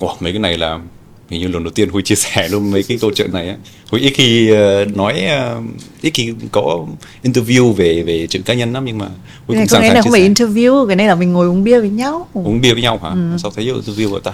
[0.00, 0.78] wow, mấy cái này là
[1.28, 3.56] hình như lần đầu tiên Huy chia sẻ luôn mấy cái câu chuyện này á.
[3.90, 5.60] Huy ít khi ờ, nói ờ,
[6.02, 6.86] ít khi có
[7.24, 9.06] interview về về chuyện cá nhân lắm nhưng mà
[9.46, 10.28] Huy này cũng sẵn sàng chia không phải sẻ.
[10.28, 12.28] interview cái này là mình ngồi uống bia với nhau.
[12.32, 13.10] Uống bia với nhau hả?
[13.38, 14.32] Sao thấy interview vậy ta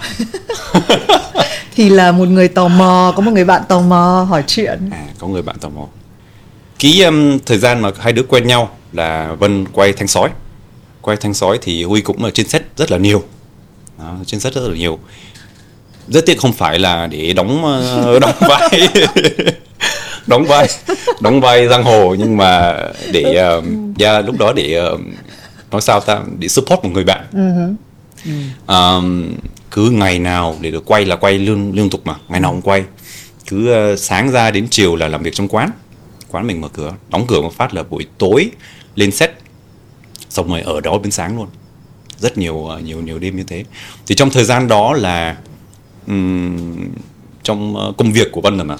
[1.75, 4.89] thì là một người tò mò có một người bạn tò mò hỏi chuyện.
[4.91, 5.87] À có người bạn tò mò.
[6.79, 10.29] Cái um, thời gian mà hai đứa quen nhau là Vân quay thanh sói.
[11.01, 13.23] Quay thanh sói thì Huy cũng ở trên set rất là nhiều.
[13.99, 14.99] Đó, trên set rất là nhiều.
[16.07, 17.65] Rất tiếc không phải là để đóng
[18.15, 18.89] uh, đóng vai.
[20.27, 20.67] Đóng vai
[21.21, 22.77] đóng vai giang hồ nhưng mà
[23.11, 23.63] để uh,
[23.99, 24.99] yeah, lúc đó để uh,
[25.71, 26.21] nói sao ta?
[26.39, 27.25] Để support một người bạn.
[28.67, 29.33] Um,
[29.73, 32.61] cứ ngày nào để được quay là quay liên liên tục mà ngày nào cũng
[32.61, 32.83] quay.
[33.47, 35.71] Cứ uh, sáng ra đến chiều là làm việc trong quán.
[36.31, 38.51] Quán mình mở cửa đóng cửa một phát là buổi tối
[38.95, 39.31] lên set.
[40.29, 41.47] Xong rồi ở đó đến sáng luôn.
[42.17, 43.63] Rất nhiều uh, nhiều nhiều đêm như thế.
[44.07, 45.37] Thì trong thời gian đó là
[46.07, 46.75] um,
[47.43, 48.77] trong uh, công việc của Vân rồi mà.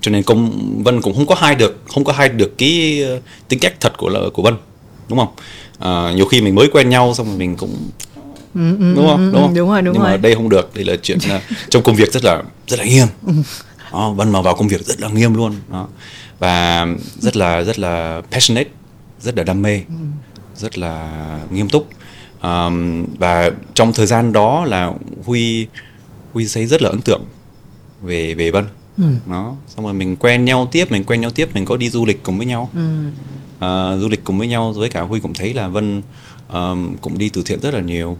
[0.00, 3.22] Cho nên công Vân cũng không có hai được không có hai được cái uh,
[3.48, 4.54] tính cách thật của của Vân
[5.08, 5.34] đúng không?
[5.78, 7.76] À, nhiều khi mình mới quen nhau xong rồi mình cũng
[8.54, 9.32] đúng không?
[9.32, 9.54] đúng không?
[9.54, 10.18] đúng rồi, đúng nhưng mà rồi.
[10.18, 13.06] đây không được đây là chuyện là trong công việc rất là rất là nghiêm.
[13.92, 15.88] Đó, Vân mà vào công việc rất là nghiêm luôn đó.
[16.38, 16.86] và
[17.18, 18.68] rất là rất là passionate
[19.20, 19.80] rất là đam mê
[20.56, 21.88] rất là nghiêm túc.
[22.40, 24.92] Ờm, và trong thời gian đó là
[25.24, 25.66] Huy
[26.32, 27.22] Huy thấy rất là ấn tượng
[28.02, 28.64] về về Vân.
[29.26, 32.06] Đó xong rồi mình quen nhau tiếp mình quen nhau tiếp mình có đi du
[32.06, 32.70] lịch cùng với nhau.
[33.58, 36.02] Ờ, du lịch cùng với nhau với cả Huy cũng thấy là Vân
[36.48, 38.16] ờm, cũng đi từ thiện rất là nhiều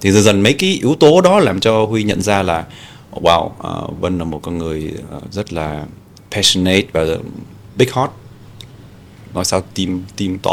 [0.00, 2.64] thì dần dần mấy cái yếu tố đó làm cho Huy nhận ra là
[3.12, 5.84] wow ờ, Vân là một con người ờ, rất là
[6.32, 7.04] passionate và
[7.76, 8.10] big heart
[9.34, 10.50] nói sao tim tim to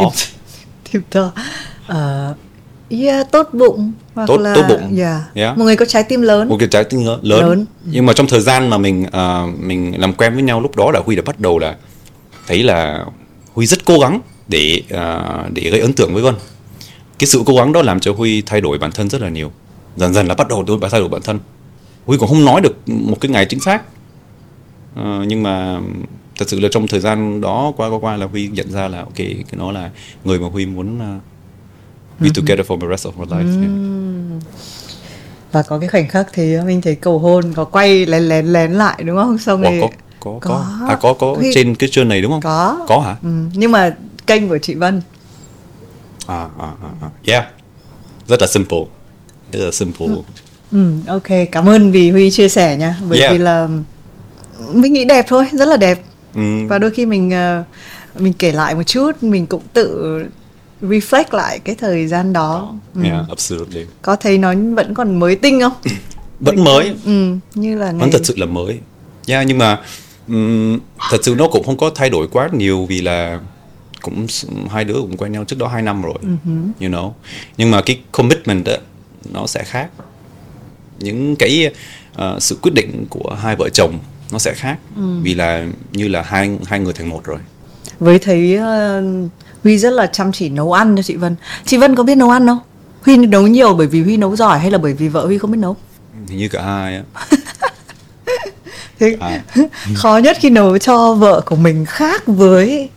[0.91, 1.31] Tiếp to
[1.87, 2.33] Ờ,
[2.89, 4.97] yeah, tốt bụng hoặc Tốt- là tốt bụng.
[4.97, 5.21] yeah.
[5.33, 5.57] Yeah.
[5.57, 7.65] một người có trái tim lớn một cái trái tim lớn, lớn.
[7.85, 10.91] Nhưng mà trong thời gian mà mình ờ, mình làm quen với nhau lúc đó
[10.91, 11.75] là Huy đã bắt đầu là
[12.47, 13.05] thấy là
[13.53, 16.35] Huy rất cố gắng để ờ, để gây ấn tượng với Vân
[17.19, 19.51] cái sự cố gắng đó làm cho Huy thay đổi bản thân rất là nhiều.
[19.95, 21.39] Dần dần là bắt đầu tôi thay đổi bản thân.
[22.05, 23.81] Huy cũng không nói được một cái ngày chính xác.
[24.95, 25.79] Ờ, nhưng mà
[26.37, 28.99] thật sự là trong thời gian đó qua qua qua là Huy nhận ra là
[28.99, 29.89] ok cái nó là
[30.23, 31.21] người mà Huy muốn uh,
[32.19, 33.61] be together for the rest of our life.
[33.61, 33.71] Yeah.
[35.51, 38.71] và có cái khoảnh khắc thì mình thấy cầu hôn có quay lén lén lén
[38.71, 39.37] lại đúng không?
[39.37, 39.87] Xong rồi có
[40.19, 40.49] có có.
[40.49, 40.87] Có.
[40.87, 41.35] à có có.
[41.35, 42.41] Huy- trên cái chương này đúng không?
[42.41, 42.85] Có.
[42.87, 43.15] Có hả?
[43.23, 43.95] Ừ, nhưng mà
[44.27, 45.01] kênh của chị Vân
[46.27, 46.67] à, à,
[47.01, 47.45] à, yeah.
[48.27, 48.77] Rất là simple.
[49.51, 50.07] Rất là simple.
[50.71, 52.97] Ừ, ok cảm ơn vì Huy chia sẻ nha.
[53.09, 53.31] Bởi Yeah.
[53.31, 53.67] vì là
[54.73, 56.01] mình nghĩ đẹp thôi rất là đẹp.
[56.35, 56.67] Ừ.
[56.67, 57.63] và đôi khi mình ờ,
[58.19, 60.17] mình kể lại một chút mình cũng tự
[60.81, 62.73] reflect lại cái thời gian đó.
[62.95, 63.01] Ừ.
[63.03, 63.85] yeah absolutely.
[64.01, 65.73] Có thấy nó vẫn còn mới tinh không?
[66.39, 66.95] Vẫn mới.
[67.05, 68.79] Ừ, như là vẫn ngày thật sự là mới.
[69.27, 69.81] Yeah nhưng mà
[70.27, 73.39] ừm, thật sự nó cũng không có thay đổi quá nhiều vì là
[74.15, 74.27] cũng
[74.69, 76.17] hai đứa cũng quen nhau trước đó hai năm rồi
[76.81, 77.11] you know.
[77.57, 78.73] Nhưng mà cái commitment đó
[79.33, 79.89] nó sẽ khác.
[80.99, 81.71] Những cái
[82.13, 83.99] ờ, sự quyết định của hai vợ chồng
[84.31, 84.77] nó sẽ khác.
[85.21, 87.37] Vì là như là hai hai người thành một rồi.
[87.99, 89.03] Với thấy ờ,
[89.63, 91.35] Huy rất là chăm chỉ nấu ăn cho chị Vân.
[91.65, 92.59] Chị Vân có biết nấu ăn không?
[93.01, 95.51] Huy nấu nhiều bởi vì Huy nấu giỏi hay là bởi vì vợ Huy không
[95.51, 95.75] biết nấu?
[96.27, 97.03] Hình như cả hai á.
[98.99, 99.41] Thế À.
[99.95, 102.89] khó nhất khi nấu cho vợ của mình khác với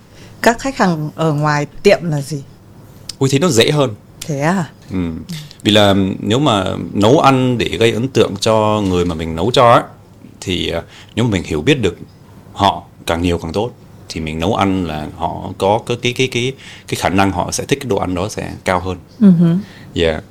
[0.43, 2.43] các khách hàng ở ngoài tiệm là gì
[3.19, 3.95] Ui thấy nó dễ hơn
[4.27, 4.99] thế à Ừ.
[5.63, 9.51] Vì là nếu mà nấu ăn để gây ấn tượng cho người mà mình nấu
[9.51, 9.83] cho ấy,
[10.41, 10.83] thì à,
[11.15, 11.97] nếu mà mình hiểu biết được
[12.53, 13.71] họ càng nhiều càng tốt
[14.09, 16.53] thì mình nấu ăn là họ có cái cái cái cái
[16.89, 18.99] cái khả năng họ sẽ thích cái đồ ăn đó sẽ cao hơn.
[19.95, 20.23] Yeah.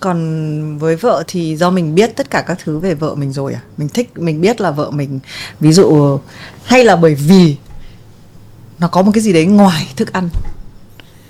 [0.00, 3.54] còn với vợ thì do mình biết tất cả các thứ về vợ mình rồi
[3.54, 5.20] à mình thích mình biết là vợ mình
[5.60, 6.18] ví dụ
[6.64, 7.56] hay là bởi vì
[8.78, 10.28] nó có một cái gì đấy ngoài thức ăn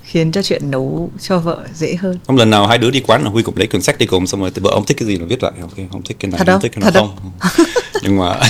[0.03, 2.19] khiến cho chuyện nấu cho vợ dễ hơn.
[2.27, 4.27] Không lần nào hai đứa đi quán là Huy cũng lấy cuốn sách đi cùng
[4.27, 5.53] xong rồi vợ ông thích cái gì là viết lại.
[5.61, 6.61] Ok không thích cái này Thật không?
[6.61, 7.17] thích cái này không?
[8.03, 8.41] nhưng mà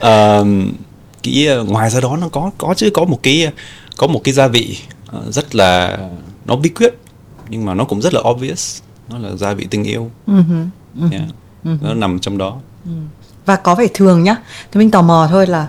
[0.00, 0.72] um,
[1.22, 3.52] cái uh, ngoài ra đó nó có có chứ có một cái
[3.96, 4.78] có một cái gia vị
[5.16, 5.98] uh, rất là
[6.44, 6.94] nó bí quyết
[7.48, 8.80] nhưng mà nó cũng rất là obvious.
[9.08, 10.10] Nó là gia vị tình yêu.
[11.12, 11.22] Yeah.
[11.80, 12.56] nó nằm trong đó.
[13.46, 14.36] Và có vẻ thường nhá.
[14.72, 15.68] Thì mình tò mò thôi là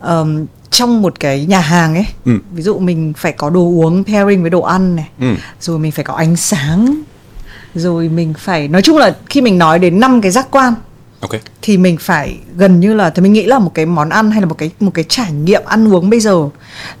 [0.00, 2.32] ờm, trong một cái nhà hàng ấy Ừ.
[2.52, 5.26] ví dụ mình phải có đồ uống pairing với đồ ăn này Ừ.
[5.60, 7.02] rồi mình phải có ánh sáng
[7.74, 10.74] rồi mình phải nói chung là khi mình nói đến năm cái giác quan
[11.20, 11.30] ok
[11.62, 14.40] thì mình phải gần như là thì mình nghĩ là một cái món ăn hay
[14.40, 16.48] là một cái một cái trải nghiệm ăn uống bây giờ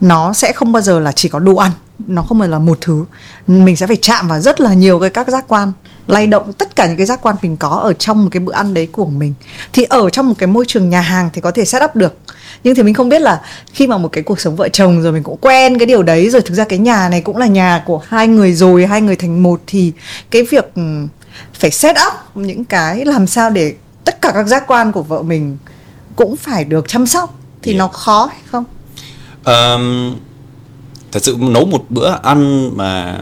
[0.00, 1.70] nó sẽ không bao giờ là chỉ có đồ ăn
[2.06, 3.04] nó không phải là một thứ
[3.46, 5.72] mình sẽ phải chạm vào rất là nhiều cái các giác quan
[6.06, 8.52] lay động tất cả những cái giác quan mình có ở trong một cái bữa
[8.52, 9.34] ăn đấy của mình
[9.72, 12.16] thì ở trong một cái môi trường nhà hàng thì có thể set up được
[12.66, 13.40] nhưng thì mình không biết là
[13.72, 16.30] khi mà một cái cuộc sống vợ chồng rồi mình cũng quen cái điều đấy
[16.30, 19.16] rồi thực ra cái nhà này cũng là nhà của hai người rồi hai người
[19.16, 19.92] thành một thì
[20.30, 21.08] cái việc ừm,
[21.54, 23.74] phải set up những cái làm sao để
[24.04, 25.56] tất cả các giác quan của vợ mình
[26.16, 27.78] cũng phải được chăm sóc thì Yeah.
[27.78, 28.64] nó khó hay không
[29.44, 30.16] um,
[31.12, 33.20] thật sự nấu một bữa ăn mà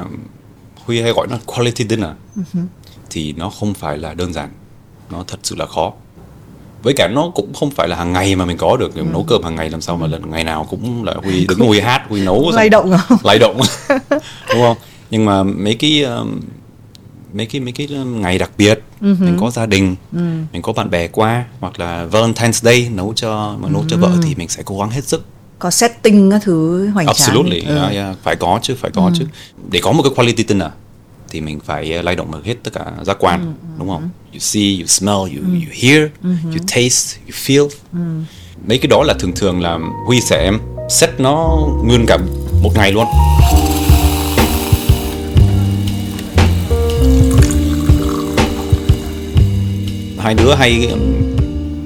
[0.84, 2.66] huy hay gọi nó quality dinner uh-huh.
[3.10, 4.48] thì nó không phải là đơn giản
[5.10, 5.92] nó thật sự là khó
[6.84, 9.02] với cả nó cũng không phải là hàng ngày mà mình có được ừ.
[9.12, 11.80] nấu cơm hàng ngày làm sao mà lần ngày nào cũng là huy đứng huy
[11.80, 13.60] hát huy nấu lay động không lay động
[14.48, 14.76] đúng không
[15.10, 16.40] nhưng mà mấy cái um,
[17.32, 19.24] mấy cái mấy cái ngày đặc biệt uh-huh.
[19.24, 20.44] mình có gia đình uh-huh.
[20.52, 23.88] mình có bạn bè qua hoặc là Valentine's Day nấu cho mà nấu uh-huh.
[23.88, 25.26] cho vợ thì mình sẽ cố gắng hết sức
[25.58, 27.76] có setting các thứ hoành tráng Absolutely, ừ.
[27.76, 28.16] yeah, yeah.
[28.22, 29.14] phải có chứ phải có uh-huh.
[29.18, 29.24] chứ
[29.70, 30.70] để có một cái quality dinner
[31.34, 33.78] thì mình phải lay động được hết tất cả giác quan uh-huh.
[33.78, 35.54] đúng không you see you smell you uh-huh.
[35.54, 36.52] you hear uh-huh.
[36.52, 38.22] you taste you feel uh-huh.
[38.68, 40.52] mấy cái đó là thường thường là huy sẽ
[40.90, 42.18] set nó nguyên cả
[42.62, 43.06] một ngày luôn
[50.18, 50.88] hai đứa hay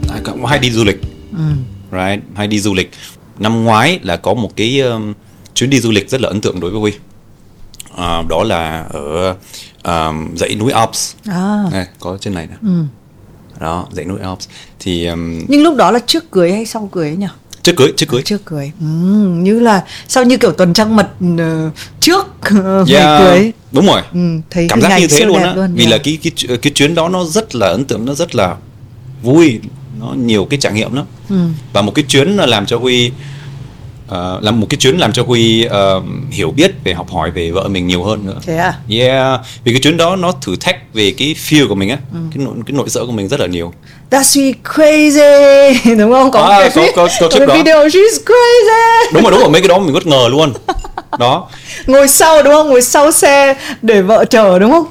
[0.08, 1.00] hay, hay đi du lịch
[1.32, 1.44] ừ.
[1.92, 2.90] right hay đi du lịch
[3.38, 5.14] năm ngoái là có một cái um,
[5.54, 6.92] chuyến đi du lịch rất là ấn tượng đối với huy
[7.98, 9.34] uh, đó là ở
[9.82, 11.14] um, dãy núi Alps.
[11.26, 11.64] À.
[11.72, 12.56] này, có trên này nè.
[12.62, 12.82] Ừ.
[13.60, 14.48] đó dãy núi Alps.
[14.80, 17.26] Thì um, nhưng lúc đó là trước cưới hay sau cưới nhỉ?
[17.62, 18.22] Trước cưới trước cưới.
[18.22, 18.72] trước cưới.
[18.80, 18.86] Ừ,
[19.28, 22.26] như là sau như kiểu tuần trăng mật uh, trước
[22.58, 23.52] uh, yeah, cưới.
[23.72, 24.02] đúng rồi.
[24.12, 25.54] Ừ, thấy cảm giác như thế luôn á.
[25.74, 25.92] vì yeah.
[25.92, 28.56] là cái cái cái chuyến đó nó rất là ấn tượng nó rất là
[29.22, 29.60] vui.
[30.00, 31.04] Nó nhiều cái trải nghiệm lắm.
[31.28, 31.36] Ừ.
[31.72, 33.10] và một cái chuyến làm cho huy
[34.08, 37.50] uh, làm một cái chuyến làm cho huy uh, hiểu biết về học hỏi về
[37.50, 38.38] vợ mình nhiều hơn nữa.
[38.46, 38.74] Thế à?
[38.90, 42.18] Yeah vì cái chuyến đó nó thử thách về cái feel của mình á ừ.
[42.34, 43.72] cái nội cái nội sợ của mình rất là nhiều.
[44.10, 46.30] That's crazy đúng không?
[46.30, 49.12] Có à, cái, có, có, có, có video she's crazy.
[49.12, 50.52] Đúng rồi đúng rồi mấy cái đó mình bất ngờ luôn.
[51.18, 51.48] Đó.
[51.86, 52.68] Ngồi sau đúng không?
[52.68, 54.86] Ngồi sau xe để vợ chờ đúng không?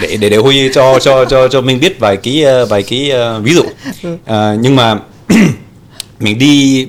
[0.00, 3.12] Để để để huy cho cho cho cho mình biết vài cái uh, vài cái
[3.36, 3.62] uh, ví dụ.
[3.62, 4.98] Uh, nhưng mà
[6.20, 6.86] mình đi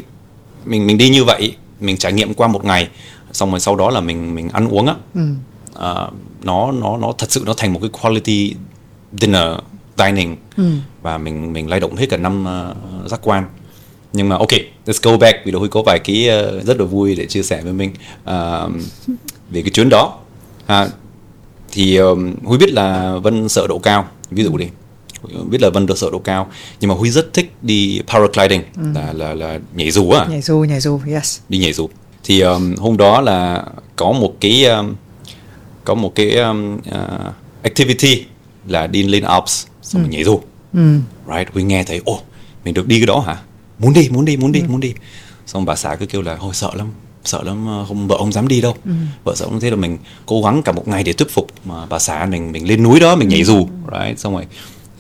[0.66, 2.90] mình mình đi như vậy mình trải nghiệm qua một ngày
[3.32, 4.96] xong rồi sau đó là mình mình ăn uống á.
[5.14, 5.22] Ừ.
[5.70, 8.56] uh, nó nó nó thật sự nó thành một cái quality
[9.12, 9.48] dinner
[9.98, 10.38] dining.
[10.58, 10.64] Ừ.
[11.02, 13.44] và mình mình lay động hết cả năm uh, giác quan.
[14.14, 14.52] Nhưng mà ok
[14.86, 17.62] let's go back vì huy có vài cái uh, rất là vui để chia sẻ
[17.62, 17.92] với mình
[18.24, 18.72] uh,
[19.50, 20.18] về cái chuyến đó.
[20.66, 20.90] Uh,
[21.72, 24.68] thì um, huy biết là vân sợ độ cao ví dụ đi
[25.50, 28.84] biết là vân được sợ độ cao nhưng mà huy rất thích đi paragliding ừ.
[28.96, 31.90] là là là nhảy dù á nhảy dù nhảy dù yes đi nhảy dù
[32.24, 34.96] thì um, hôm đó là có một cái um,
[35.84, 37.34] có một cái um, uh,
[37.64, 38.26] activity
[38.68, 40.10] là đi lên Alps xong ừ.
[40.10, 40.40] nhảy dù
[40.74, 41.00] ừ.
[41.28, 42.20] right huy nghe thấy ồ
[42.66, 43.38] mình được đi cái đó hả
[43.80, 44.66] muốn đi muốn đi muốn đi ừ.
[44.70, 44.94] muốn đi
[45.46, 46.88] xong bà xã cứ kêu là thôi sợ lắm
[47.24, 48.92] sợ lắm ờ, không vợ không dám đi đâu ừ.
[49.24, 51.86] vợ sợ không thế là mình cố gắng cả một ngày để thuyết phục mà
[51.86, 53.46] bà xã mình mình lên núi đó mình nhảy ừ.
[53.46, 54.46] dù right xong rồi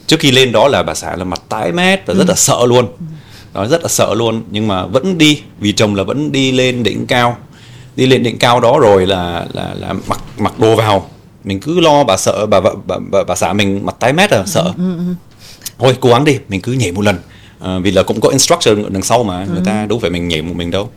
[0.07, 2.29] trước khi lên đó là bà xã là mặt tái mét và rất ừ.
[2.29, 2.87] là sợ luôn.
[3.53, 4.43] Đó rất là sợ luôn.
[4.51, 7.37] Nhưng mà vẫn đi vì chồng là vẫn đi lên đỉnh cao.
[7.95, 11.09] Đi lên đỉnh cao đó rồi là là là mặc mặc đồ vào.
[11.43, 14.29] Mình cứ lo bà sợ bà bà bà, bà, bà xã mình mặt tái mét
[14.29, 14.73] à sợ.
[14.77, 15.13] Ừ, ừ,
[15.79, 17.17] thôi cố gắng đi mình cứ nhảy một lần.
[17.59, 20.41] À, vì là cũng có instruction đằng sau mà người ta đâu phải mình nhảy
[20.41, 20.89] một mình đâu.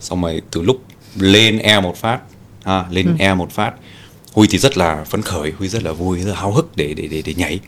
[0.00, 0.82] Xong rồi từ lúc
[1.16, 2.18] lên e một phát
[2.64, 3.12] à, lên ừ.
[3.18, 3.72] e một phát
[4.32, 6.94] huy thì rất là phấn khởi huy rất là vui rất là háo hức để
[6.94, 7.60] để để để nhảy.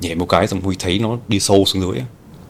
[0.00, 2.02] Nhảy một cái xong huy thấy nó đi sâu xuống dưới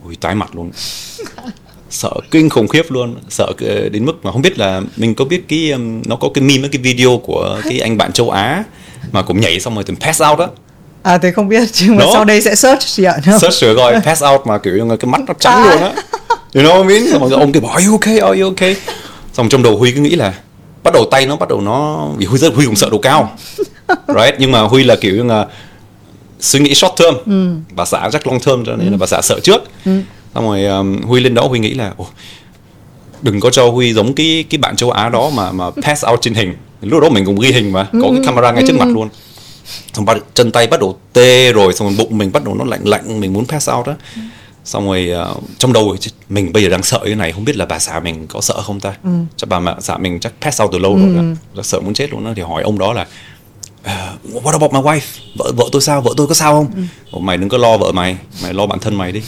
[0.03, 0.71] huy tái mặt luôn.
[1.91, 3.17] Sợ kinh khủng khiếp luôn.
[3.29, 3.53] Sợ
[3.93, 6.69] đến mức mà không biết là mình có biết cái um, nó có cái meme
[6.69, 8.65] cái video của cái anh bạn châu Á
[9.13, 10.47] mà cũng nhảy xong rồi từng pass out á.
[11.03, 14.01] À thì không biết nhưng mà sau đây sẽ search chị ạ search rồi gọi
[14.01, 15.71] pass out mà kiểu như cái mắt nó trắng à.
[15.71, 15.93] luôn á.
[16.55, 17.13] You know what I mean?
[17.13, 18.19] Xong rồi ông kêu bảo are you okay?
[18.19, 18.77] Are you okay?
[19.33, 20.35] Xong trong đầu huy cứ nghĩ là
[20.83, 23.37] bắt đầu tay nó bắt đầu nó vì huy rất huy cũng sợ độ cao
[23.89, 25.47] right nhưng mà huy là kiểu như là
[26.41, 27.55] suy nghĩ short term ừ.
[27.75, 28.91] bà xã chắc long term cho nên ừ.
[28.91, 30.01] là bà xã sợ trước ừ.
[30.35, 31.93] xong rồi um, huy lên đó huy nghĩ là
[33.23, 36.23] đừng có cho huy giống cái cái bạn châu á đó mà mà pass out
[36.23, 38.23] trên hình lúc đó mình cũng ghi hình mà có cái ừ.
[38.27, 38.93] camera ngay trước mặt ừ.
[38.95, 39.09] luôn
[39.93, 42.65] xong bắt chân tay bắt đầu tê rồi xong rồi bụng mình bắt đầu nó
[42.65, 43.95] lạnh lạnh mình muốn pass out đó
[44.65, 45.97] xong rồi uh, trong đầu
[46.29, 48.63] mình bây giờ đang sợ như này không biết là bà xã mình có sợ
[48.63, 48.95] không ta?
[49.05, 49.11] Ừ.
[49.37, 51.15] chắc bà mẹ xã mình chắc pass out từ lâu ừ.
[51.15, 51.63] rồi đó.
[51.63, 53.07] sợ muốn chết luôn đó thì hỏi ông đó là
[53.85, 55.01] uh, what about my wife?
[55.37, 56.01] Vợ vợ tôi sao?
[56.01, 56.87] Vợ tôi có sao không?
[57.13, 57.19] Ừ.
[57.19, 59.23] mày đừng có lo vợ mày mày lo bản thân mày đi.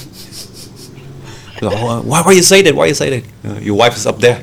[1.60, 2.74] Why, why you say that?
[2.74, 3.22] Why you say that?
[3.52, 4.36] Uh, your wife is up there.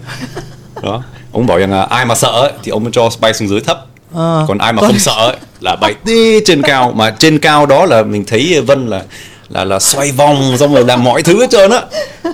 [0.82, 1.04] Đó.
[1.32, 3.86] Ông bảo rằng là ai mà sợ ấy, thì ông cho bay xuống dưới thấp.
[4.15, 6.91] À, còn ai mà không sợ ấy, là bay đi trên cao.
[6.91, 9.04] Mà trên cao đó là mình thấy vân là
[9.50, 11.82] là là xoay vòng xong rồi làm mọi thứ hết trơn á.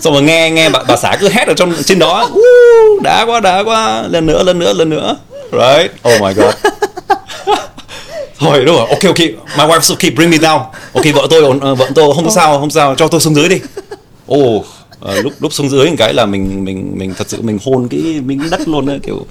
[0.01, 2.29] Xong rồi nghe nghe bà, bà xã cứ hét ở trong trên đó
[3.03, 4.03] đã quá đã quá.
[4.09, 5.15] Lần nữa lần nữa lần nữa.
[5.51, 5.91] Right.
[6.13, 6.53] Oh my god.
[8.39, 8.87] Thôi đúng rồi.
[8.89, 9.19] Ok ok.
[9.57, 10.59] My wife's okay bring me down.
[10.93, 12.95] Ok vợ tôi ờ, vợ tôi không sao không sao.
[12.95, 13.59] Cho tôi xuống dưới đi.
[14.33, 14.65] Oh
[15.05, 17.87] Ờ, lúc lúc xuống dưới một cái là mình mình mình thật sự mình hôn
[17.87, 19.25] cái miếng đất luôn á kiểu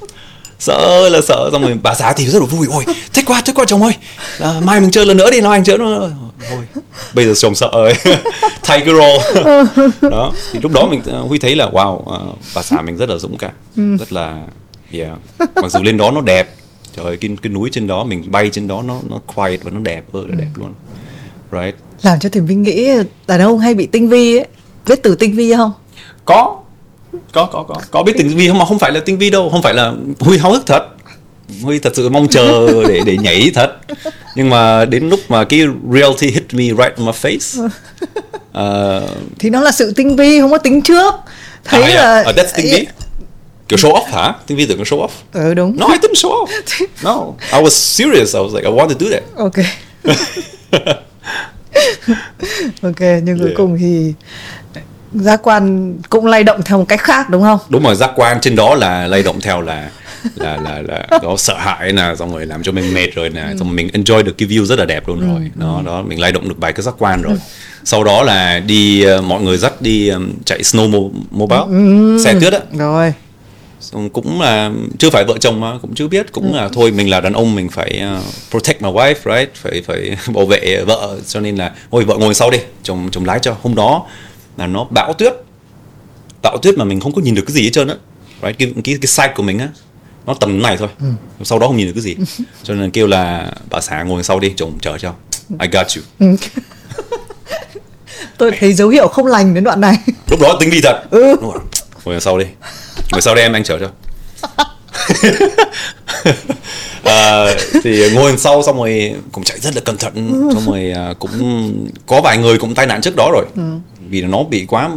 [0.58, 1.48] sợ là sợ.
[1.52, 2.66] Xong rồi bà xã thì rất là vui.
[2.70, 3.92] Ôi thích quá thích quá chồng ơi.
[4.40, 6.10] À, mai mình chơi lần nữa đi nói anh chơi nữa
[6.50, 6.82] thôi
[7.14, 7.70] bây giờ chồng sợ
[8.62, 9.42] thay cái role
[10.10, 13.16] đó thì lúc đó mình huy thấy là wow uh, bà xã mình rất là
[13.16, 13.52] dũng cảm
[13.98, 14.46] rất là
[14.92, 15.18] yeah.
[15.38, 16.54] Mặc dù lên đó nó đẹp
[16.96, 19.70] trời ơi, cái cái núi trên đó mình bay trên đó nó nó quiet và
[19.70, 20.74] nó đẹp ơi là đẹp luôn.
[21.52, 21.74] Right?
[22.02, 22.88] Làm cho thì mình nghĩ
[23.26, 24.46] đàn ông hay bị tinh vi ấy.
[24.88, 25.72] Biết từ tinh vi không?
[26.24, 26.60] Có.
[27.32, 27.74] Có có có.
[27.90, 28.12] Có biết.
[28.18, 28.58] tinh vi không?
[28.58, 30.86] Mà không phải là tinh vi đâu không phải là huy háo hức thật
[31.62, 33.76] huy thật sự mong chờ để để nhảy thật.
[34.34, 35.60] Nhưng mà đến lúc mà cái
[35.92, 37.72] reality hit me right in my face uh,
[39.38, 41.14] thì nó là sự tinh vi không có tính trước.
[41.64, 42.28] Thấy à, là yeah.
[42.28, 42.86] uh, that's tinh vi.
[43.68, 44.34] Kiểu show off hả?
[44.46, 45.08] Tinh vi tưởng là show off.
[45.32, 45.76] Ừ đúng.
[45.76, 46.46] No I didn't show off.
[47.02, 48.34] No I was serious.
[48.34, 49.22] I was like I want to do that.
[49.36, 49.64] Ok.
[52.82, 53.56] Ok nhưng cuối Yeah.
[53.56, 54.14] cùng thì
[55.14, 57.58] giác quan cũng lay động theo một cách khác đúng không?
[57.68, 59.90] Đúng rồi giác quan trên đó là lay động theo là
[60.34, 63.44] là là là có sợ hãi nè xong rồi làm cho mình mệt rồi nè
[63.58, 65.50] xong mình enjoy được cái view rất là đẹp luôn rồi.
[65.54, 67.36] Đó đó mình lay động được bài cái giác quan rồi.
[67.84, 72.34] Sau đó là đi ờ, mọi người dắt đi ừm, chạy snow mo- mobile xe
[72.40, 72.58] tuyết á.
[72.72, 73.12] Rồi.
[74.12, 77.20] Cũng là chưa phải vợ chồng mà cũng chưa biết cũng là thôi mình là
[77.20, 79.54] đàn ông mình phải ờ, protect my wife right?
[79.54, 83.24] Phải phải bảo vệ vợ cho nên là thôi vợ ngồi sau đi chồng chồng
[83.24, 83.56] lái cho.
[83.62, 84.02] Hôm đó
[84.56, 85.32] là nó bão tuyết.
[86.42, 87.94] Bão tuyết mà mình không có nhìn được cái gì hết trơn á.
[88.42, 89.68] Right cái cái cái sight của mình á
[90.26, 90.88] nó tầm này thôi.
[91.42, 92.16] Sau đó không nhìn được cái gì.
[92.62, 95.12] Cho nên kêu là bà xã ngồi sau đi chồng chờ cho.
[95.60, 96.36] I got you.
[98.38, 99.96] Tôi thấy dấu hiệu không lành đến đoạn này.
[100.30, 101.02] Lúc đó tính đi thật.
[101.10, 101.36] Ừ.
[102.04, 102.44] Ngồi sau đi.
[103.12, 103.90] Ngồi sau đây em anh chở cho.
[107.04, 107.46] À,
[107.84, 110.50] thì ngồi sau xong rồi cũng chạy rất là cẩn thận.
[110.54, 113.44] Xong rồi à, cũng có vài người cũng tai nạn trước đó rồi
[114.08, 114.90] vì nó bị quá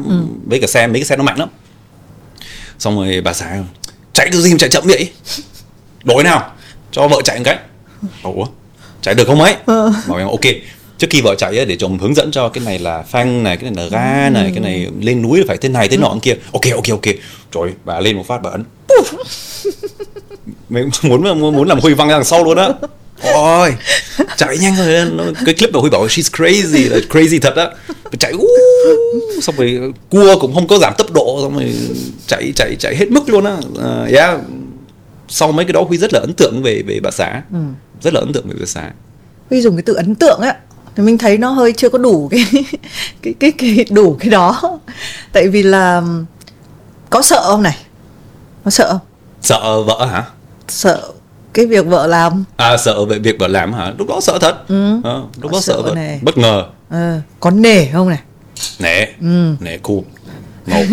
[0.46, 1.50] với cả xe mấy cái xe nó mạnh lắm.
[2.80, 3.64] Xong rồi bà xã
[4.14, 5.10] chạy được gì mà chạy chậm vậy?
[6.04, 6.52] Đổi nào
[6.92, 7.58] cho vợ chạy một cái.
[8.24, 8.46] Ủa
[9.02, 9.56] chạy được không ấy?
[10.08, 10.42] Bảo em ok
[10.98, 13.58] trước khi vợ chạy ấy, để chồng hướng dẫn cho cái này là phanh này
[13.58, 16.36] cái này là ga này cái này lên núi phải thế này thế nọ kia.
[16.52, 17.16] Ok ok ok.
[17.52, 18.64] Trời bà lên một phát bà ấn.
[20.70, 22.70] Mình muốn muốn muốn làm huy văng ra đằng sau luôn á
[23.22, 23.76] ôi
[24.38, 24.76] chạy nhanh
[25.18, 27.70] nó, cái clip mà huy bảo she's crazy là crazy thật á.
[28.20, 31.76] Chạy uh, xong rồi cua cũng không có giảm tốc độ xong rồi
[32.28, 33.54] chạy chạy chạy hết mức luôn á.
[33.54, 34.40] Uh, yeah.
[35.28, 37.42] Sau mấy cái đó huy rất là ấn tượng về về bà xã.
[38.02, 38.92] Rất là ấn tượng về bà xã.
[39.50, 40.56] Huy dùng cái từ ấn tượng á.
[40.96, 42.46] Thì mình thấy nó hơi chưa có đủ cái
[43.22, 44.80] cái cái, cái đủ cái đó.
[45.34, 46.04] Tại vì là
[47.10, 47.78] có sợ không này?
[48.64, 49.00] Có sợ không?
[49.42, 50.24] Sợ vợ hả?
[50.68, 51.12] Sợ
[51.54, 52.44] cái việc vợ làm.
[52.58, 53.94] À sợ về việc vợ làm hả?
[53.98, 54.56] Lúc đó sợ thật.
[55.04, 56.18] Ờ, lúc Có đó sợ sợ thật.
[56.22, 56.66] bất ngờ.
[56.90, 58.20] Ờ, có nể không này?
[58.80, 59.12] Nè
[59.60, 59.98] nè cool
[60.66, 60.84] một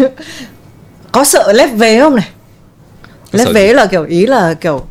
[1.13, 2.29] có sợ lép vế không này?
[3.33, 3.73] Có lép vế gì?
[3.75, 4.87] là kiểu ý là kiểu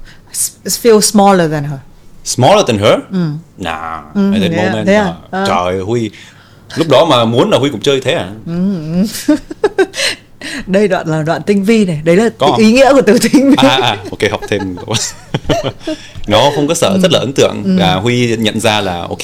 [0.66, 1.80] feel smaller than her.
[2.26, 2.94] Smaller than her?
[3.58, 5.04] Nah Ừ, at that thế à, moment thế à?
[5.04, 5.16] nah.
[5.32, 5.46] Ờ.
[5.48, 6.12] trời huy.
[6.76, 8.30] Lúc đó mà muốn là huy cũng chơi thế à
[10.68, 12.60] đây đoạn là đoạn tinh vi này đấy là Có không?
[12.60, 14.76] ý nghĩa của từ tinh vi à, à ok học thêm
[16.28, 19.24] nó không có sợ rất là ấn tượng và huy nhận ra là ok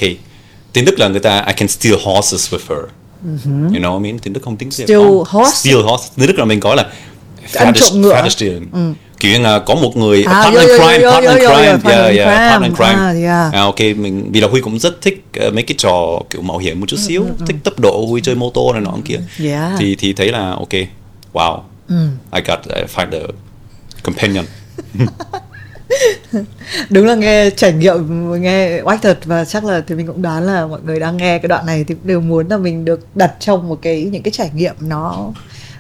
[0.74, 2.86] tiếng đức là người ta I can steal horses with her
[3.44, 5.24] you know what I mean tiếng đức không tiếng Steal có.
[5.28, 5.56] horse?
[5.56, 6.86] steal horse tiếng đức là mình có là
[7.54, 8.16] Ăn trộm ngựa.
[8.22, 8.62] Fadistin.
[9.20, 12.28] kiểu là có một người À, partner yo, yo, crime yo, partner crime yeah, yeah,
[12.28, 12.50] crime.
[12.50, 13.54] partner crime À, yeah.
[13.54, 16.58] à, ok mình vì là huy cũng rất thích ờ, mấy cái trò kiểu mạo
[16.58, 19.72] hiểm một chút xíu thích tốc độ huy chơi mô tô này nọ kia Yeah.
[19.80, 20.70] thì thì thấy là ok
[21.34, 21.62] wow.
[22.32, 23.28] I got I find a
[24.04, 24.46] companion.
[26.90, 30.44] Đúng là nghe trải nghiệm nghe oách thật và chắc là thì mình cũng đoán
[30.44, 33.08] là mọi người đang nghe cái đoạn này thì cũng đều muốn là mình được
[33.16, 35.32] đặt trong một cái những cái trải nghiệm nó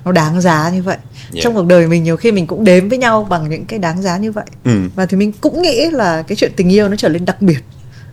[0.05, 0.97] nó đáng giá như vậy.
[1.33, 1.43] Yeah.
[1.43, 4.01] trong cuộc đời mình nhiều khi mình cũng đếm với nhau bằng những cái đáng
[4.01, 4.45] giá như vậy.
[4.63, 4.71] Ừ.
[4.95, 7.59] và thì mình cũng nghĩ là cái chuyện tình yêu nó trở nên đặc biệt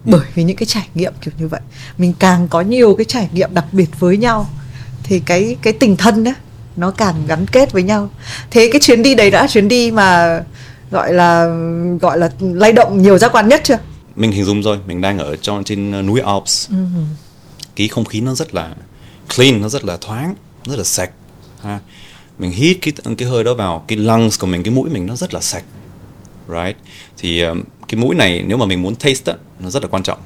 [0.05, 1.61] bởi vì những cái trải nghiệm kiểu như vậy.
[1.99, 4.51] Mình càng có nhiều cái trải nghiệm đặc biệt với nhau
[5.03, 6.33] thì cái cái tình thân đó
[6.77, 8.11] nó càng gắn kết với nhau.
[8.51, 10.41] Thế cái chuyến đi đấy đã chuyến đi mà
[10.91, 11.57] gọi là
[12.01, 13.79] gọi là lay động nhiều giác quan nhất chưa?
[14.17, 16.71] Mình hình dung rồi mình đang ở trong trên uh, núi Alps.
[17.77, 18.71] Cái không khí nó rất là
[19.37, 21.11] clean nó rất là thoáng rất là sạch
[21.63, 21.79] ha.
[22.39, 25.17] Mình hít cái cái hơi đó vào cái lungs của mình cái mũi mình nó
[25.17, 25.65] rất là sạch
[26.49, 26.77] right?
[27.19, 30.03] Thì um, cái mũi này nếu mà mình muốn taste á nó rất là quan
[30.03, 30.19] trọng.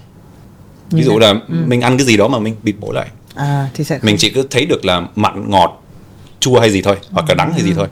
[0.91, 3.09] Ví dụ là mình ăn cái gì đó mà mình bịt mũi lại.
[3.35, 5.80] À thì sẽ mình chỉ cứ thấy được là mặn ngọt
[6.41, 7.86] chua hay gì thôi hoặc là đắng hay gì thôi.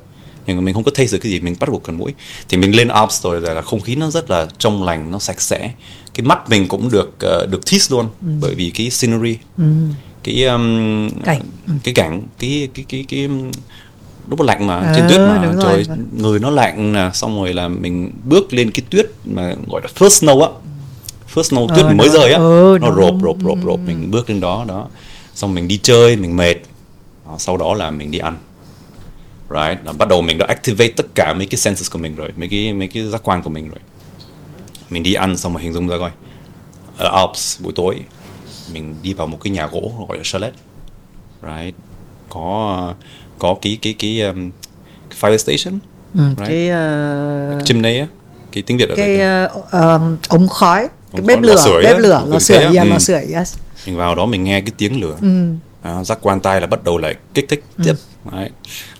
[0.46, 2.14] Nhưng mà mình không có taste được cái gì mình bắt buộc cần mũi.
[2.48, 5.40] Thì mình lên Alps rồi là không khí nó rất là trong lành nó sạch
[5.40, 5.70] sẽ.
[6.14, 8.06] Cái mắt mình cũng được uh, được tease luôn
[8.40, 9.36] bởi vì cái scenery.
[9.56, 11.40] Cái cái um, Cảnh.
[11.82, 13.28] cái cảnh cái cái cái cái
[14.28, 16.06] lúc lạnh mà Ờ, trên tuyết mà trời rồi, vâng.
[16.16, 19.88] người nó lạnh nè xong rồi là mình bước lên cái tuyết mà gọi là
[19.98, 20.48] first snow á.
[21.34, 22.38] First snow tuyết Ờ, mới rơi á.
[22.38, 23.80] Ừ, nó rộp rộp rộp rộp.
[23.86, 24.86] Mình bước lên đó đó.
[25.34, 26.54] Xong mình đi chơi mình mệt
[27.38, 28.36] sau đó là mình đi ăn.
[29.50, 32.32] Right là bắt đầu mình đã activate tất cả mấy cái senses của mình rồi
[32.36, 33.78] mấy cái mấy cái giác quan của mình rồi.
[34.90, 36.10] Mình đi ăn xong rồi hình dung ra coi.
[36.98, 37.96] Ở Alps buổi tối
[38.72, 40.52] mình đi vào một cái nhà gỗ gọi là chalet.
[41.42, 41.74] Right
[42.28, 42.94] có
[43.38, 44.50] có cái cái cái, um,
[45.10, 45.78] cái fire station.
[46.14, 46.48] Ừ, right.
[46.48, 48.06] cái ờ, chimney á
[48.52, 52.20] cái tiếng việt ở cái đây ờ, ờm, ống khói cái bếp lửa bếp lửa
[52.24, 52.84] kiểu lò sưởi Ừ.
[52.84, 53.56] lò sưởi yes.
[53.86, 55.16] Mình vào đó mình nghe cái tiếng lửa
[55.82, 57.94] à, giác quan tai là bắt đầu lại kích thích tiếp.
[58.32, 58.50] Đấy.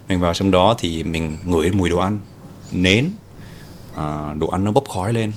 [0.08, 2.20] mình vào trong đó thì mình ngửi mùi đồ ăn
[2.72, 3.10] nến
[3.96, 5.32] à, đồ ăn nó bốc khói lên.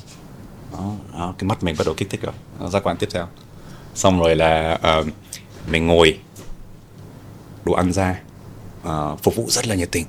[0.71, 2.33] Đó, đó, cái mắt mình bắt đầu kích thích rồi.
[2.59, 3.27] Đó, giác quan tiếp theo.
[3.95, 5.03] Xong rồi là ờ,
[5.67, 6.19] mình ngồi
[7.65, 8.19] đồ ăn ra
[8.83, 10.05] ờ, phục vụ rất là nhiệt tình.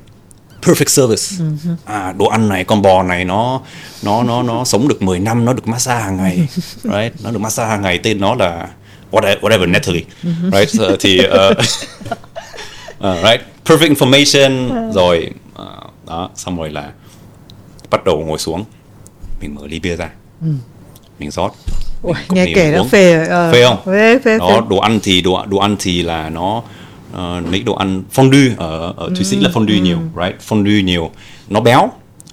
[0.63, 1.45] Perfect service.
[1.85, 3.61] À đồ ăn này con bò này nó
[4.03, 6.49] nó nó nó sống được 10 năm nó được massage hàng ngày.
[6.83, 7.23] Right?
[7.23, 8.01] Nó được massage hàng ngày.
[8.03, 8.69] Tên nó là
[9.13, 10.05] whatever, whatever Natalie
[10.53, 10.71] right?
[10.71, 11.31] So, thì uh,
[13.01, 13.41] uh, right?
[13.65, 14.71] Perfect information.
[14.93, 16.93] Rồi ờ, đó xong rồi là
[17.91, 18.65] bắt đầu ngồi xuống.
[19.41, 20.11] Mình mở ly bia ra.
[21.19, 21.53] Mình rót.
[22.03, 22.89] Mình nghe kể uống.
[22.89, 23.79] phê ờ, phê không?
[23.87, 24.67] phê phê, đó phê.
[24.71, 26.63] đồ ăn thì đồ đồ ăn thì là nó
[27.13, 30.35] ờ, mấy đồ ăn fondue ở ở thụy sĩ là fondue nhiều right?
[30.49, 31.11] Fondue nhiều.
[31.49, 31.91] Nó béo.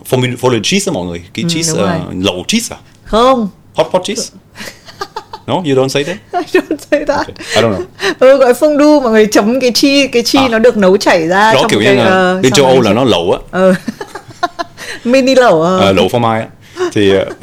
[0.10, 1.24] Fondue, fondue cheese á mọi người.
[1.34, 1.90] Cái cheese đúng rồi.
[1.90, 2.80] ờ, lẩu cheese à?
[3.04, 3.50] Không.
[3.74, 4.24] Hot pot cheese
[5.50, 7.84] no you don't say that I don't say that I don't know.
[8.20, 10.48] Ừ, gọi phong đu mọi người chấm cái chi cái chi À.
[10.52, 12.82] nó được nấu chảy ra đó trong kiểu cái, như là ờ, bên châu Âu
[12.82, 13.40] là nó lẩu á.
[13.52, 13.74] Ờ.
[15.04, 15.80] mini lẩu ờ.
[15.80, 16.48] Ờ, lẩu phô mai á.
[16.94, 17.26] Thì ờ,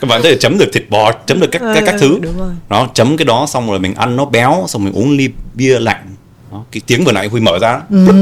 [0.00, 2.18] các bạn có thể chấm được thịt bò chấm được các các, các Ờ, thứ.
[2.20, 2.50] đúng rồi.
[2.68, 5.78] đó chấm cái đó xong rồi mình ăn nó béo xong mình uống ly bia
[5.78, 6.04] lạnh.
[6.52, 7.80] Đó, cái tiếng vừa nãy huy mở ra.
[7.90, 8.12] Đó,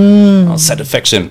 [0.56, 1.24] satisfaction.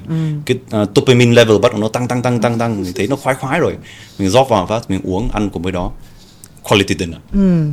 [0.45, 2.81] Cái uh, dopamine level bắt đầu nó tăng tăng tăng tăng tăng.
[2.83, 3.73] Mình thấy nó khoái khoái rồi.
[4.19, 5.91] Mình rót vào phát mình uống ăn cùng với đó
[6.69, 7.19] quality dinner.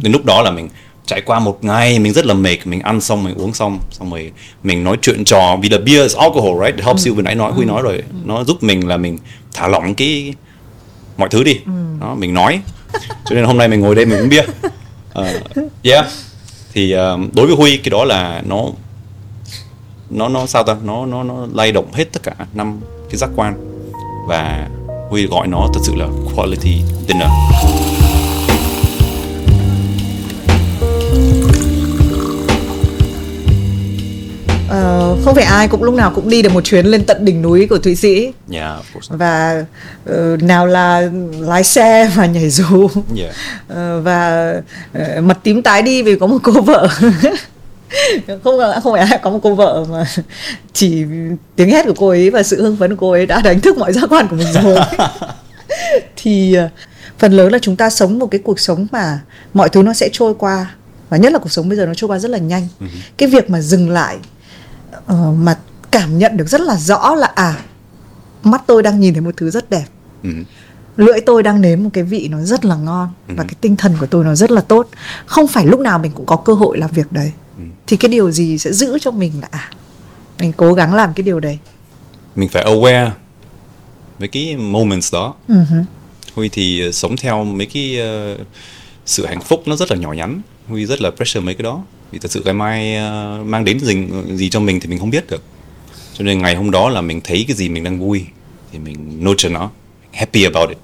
[0.03, 0.68] Đến lúc đó là mình
[1.07, 4.11] trải qua một ngày mình rất là mệt mình ăn xong mình uống xong xong
[4.11, 4.32] rồi
[4.62, 6.76] mình nói chuyện trò vì là beer is alcohol right?
[6.76, 8.03] It helps you vừa nãy nói huy nói rồi.
[8.24, 9.18] Nó giúp mình là mình
[9.55, 10.34] thả lỏng cái
[11.16, 11.59] mọi thứ đi.
[12.01, 12.61] Đó mình nói.
[13.24, 14.43] Cho nên hôm nay mình ngồi đây mình uống bia.
[15.14, 15.40] Ờ,
[15.82, 16.07] yeah.
[16.72, 18.64] Thì ờ, đối với huy cái đó là nó
[20.11, 20.76] nó nó sao ta?
[20.84, 22.80] Nó nó nó lay động hết tất cả năm
[23.11, 23.55] cái giác quan.
[24.28, 24.68] Và
[25.11, 27.28] huy gọi nó thật sự là quality dinner
[34.72, 37.42] Ờ, không phải ai cũng lúc nào cũng đi được một chuyến lên tận đỉnh
[37.42, 38.32] núi của Thụy Sĩ.
[38.52, 39.16] Yeah course.
[39.16, 39.64] Và
[40.06, 42.88] ờ, nào là lái xe và nhảy dù.
[43.16, 43.34] Yeah
[43.68, 44.52] Ờ, và
[44.92, 46.88] ờ, mặt tím tái đi vì có một cô vợ.
[48.44, 50.04] Không không phải ai có một cô vợ mà
[50.72, 51.04] chỉ
[51.56, 53.78] tiếng hét của cô ấy và sự hưng phấn của cô ấy đã đánh thức
[53.78, 54.78] mọi giác quan của mình rồi.
[56.16, 56.56] Thì
[57.18, 59.20] phần lớn là chúng ta sống một cái cuộc sống mà
[59.54, 60.74] mọi thứ nó sẽ trôi qua.
[61.08, 62.68] Và nhất là cuộc sống bây giờ nó trôi qua rất là nhanh.
[63.16, 64.16] Cái việc mà dừng lại
[65.07, 65.59] ờ, mà
[65.90, 67.61] cảm nhận được rất là rõ là à
[68.43, 69.84] mắt tôi đang nhìn thấy một thứ rất đẹp.
[70.22, 70.30] Ừ.
[70.97, 73.95] lưỡi tôi đang nếm một cái vị nó rất là ngon và cái tinh thần
[74.01, 74.88] của tôi nó rất là tốt.
[75.26, 77.32] Không phải lúc nào mình cũng có cơ hội làm việc đấy.
[77.86, 79.70] Thì cái điều gì sẽ giữ cho mình là à
[80.38, 81.59] mình cố gắng làm cái điều đấy?
[82.36, 83.11] Mình phải aware
[84.18, 85.34] với cái moments đó.
[85.49, 85.76] Ừ hứ.
[86.34, 88.36] Huy thì ờ, sống theo mấy cái ờ,
[89.07, 90.40] sự hạnh phúc nó rất là nhỏ nhắn
[90.72, 91.82] Huy rất là pressure mấy cái đó.
[92.10, 95.10] Vì thật sự ngày mai ờ, mang đến gì, gì cho mình thì mình không
[95.10, 95.42] biết được.
[96.14, 98.24] Cho nên ngày hôm đó là mình thấy cái gì mình đang vui
[98.72, 99.70] thì mình nurture nó
[100.12, 100.78] happy about it.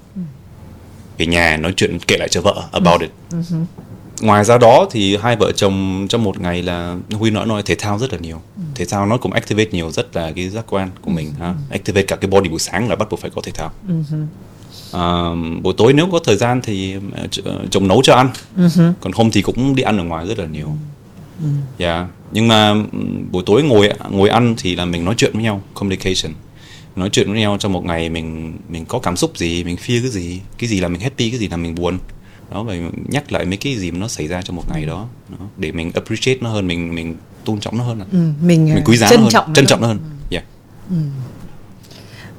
[1.17, 3.09] Về nhà nói chuyện kể lại cho vợ about it.
[4.21, 7.75] Ngoài ra đó thì hai vợ chồng trong một ngày là huy nói nói thể
[7.75, 8.41] thao rất là nhiều.
[8.75, 11.55] Thể thao nó cũng activate nhiều rất là cái giác quan của mình ha.
[11.69, 13.71] Activate cả cái body buổi sáng là bắt buộc phải có thể thao
[14.93, 15.29] À,
[15.61, 18.29] buổi tối nếu có thời gian thì ờ, ờ, chồng nấu cho ăn.
[19.01, 20.77] Còn không thì cũng đi ăn ở ngoài rất là nhiều.
[21.77, 22.75] Dạ nhưng mà
[23.31, 26.33] buổi tối ngồi ngồi ăn thì là mình nói chuyện với nhau communication.
[26.95, 30.01] Nói chuyện với nhau trong một ngày mình mình có cảm xúc gì mình feel
[30.01, 31.99] cái gì cái gì là mình happy cái gì là mình buồn.
[32.51, 32.75] Đó và
[33.07, 35.71] nhắc lại mấy cái gì mà nó xảy ra trong một ngày đó, đó để
[35.71, 37.15] mình appreciate nó hơn mình mình
[37.45, 39.81] tôn trọng nó hơn ừ, mình, mình quý giá trân nó hơn trọng trân trọng
[39.81, 39.99] nó hơn.
[40.31, 40.43] Yeah.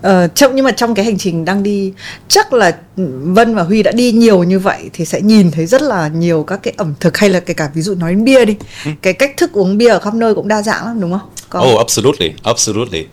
[0.03, 1.93] Ờ, trong nhưng mà trong cái hành trình đang đi
[2.29, 2.77] chắc là
[3.23, 6.43] Vân và Huy đã đi nhiều như vậy thì sẽ nhìn thấy rất là nhiều
[6.43, 8.57] các cái ẩm thực hay là kể cả ví dụ nói đến bia đi
[9.03, 11.29] cái cách thức uống bia ở khắp nơi cũng đa dạng lắm đúng không?
[11.49, 11.61] Có.
[11.61, 13.07] Oh, absolutely, absolutely,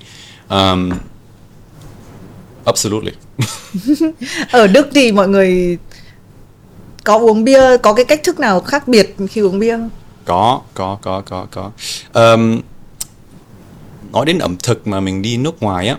[0.49, 0.91] um,
[2.63, 3.11] absolutely.
[4.51, 5.77] Ở Đức thì mọi người
[7.03, 9.89] có uống bia có cái cách thức nào khác biệt khi uống bia không?
[10.27, 11.71] có có có có có
[12.11, 12.61] Ờm,
[14.13, 15.97] nói đến ẩm thực mà mình đi nước ngoài á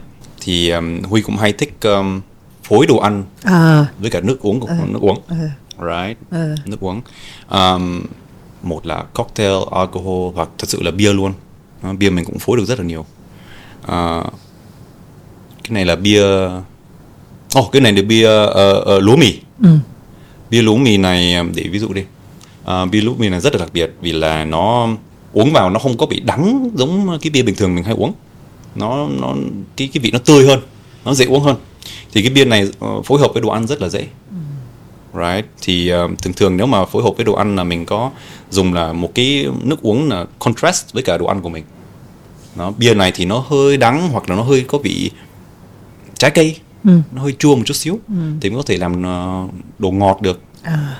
[0.49, 2.21] thì um, huy cũng hay thích um,
[2.63, 3.87] phối đồ ăn à.
[3.99, 5.21] với cả nước uống của nước uống.
[5.29, 5.37] Ừ.
[5.79, 6.19] right.
[6.31, 6.55] Ừ.
[6.67, 7.01] nước uống.
[7.51, 8.03] Um,
[8.63, 11.33] một là cocktail alcohol hoặc thật sự là bia luôn.
[11.83, 13.05] Ờ, bia mình cũng phối được rất là nhiều.
[13.83, 14.25] Ờ,
[15.65, 16.25] cái này là bia
[17.59, 19.39] oh, cái này là bia ờ, ờ, lúa mì.
[19.63, 19.71] Ừ.
[20.51, 22.05] bia lúa mì này um, để ví dụ đi.
[22.65, 24.89] Ờ, bia lúa mì này rất là đặc biệt vì là nó
[25.33, 28.13] uống vào nó không có bị đắng giống cái bia bình thường mình hay uống
[28.79, 29.35] nó nó
[29.76, 30.61] cái cái vị nó tươi hơn
[31.05, 31.57] nó dễ uống hơn.
[32.12, 34.07] Thì cái bia này ờ, phối hợp với đồ ăn rất là dễ.
[35.14, 35.47] Right?
[35.62, 38.11] Thì ờ, thường thường nếu mà phối hợp với đồ ăn là mình có
[38.51, 41.64] dùng là một cái nước uống là contrast với cả đồ ăn của mình.
[42.57, 45.11] Nó bia này thì nó hơi đắng hoặc là nó hơi có vị
[46.18, 46.57] trái cây.
[46.85, 47.01] Ừ.
[47.12, 47.99] nó hơi chua một chút xíu.
[48.41, 49.47] Thì mình có thể làm ờ,
[49.79, 50.41] đồ ngọt được.
[50.62, 50.97] À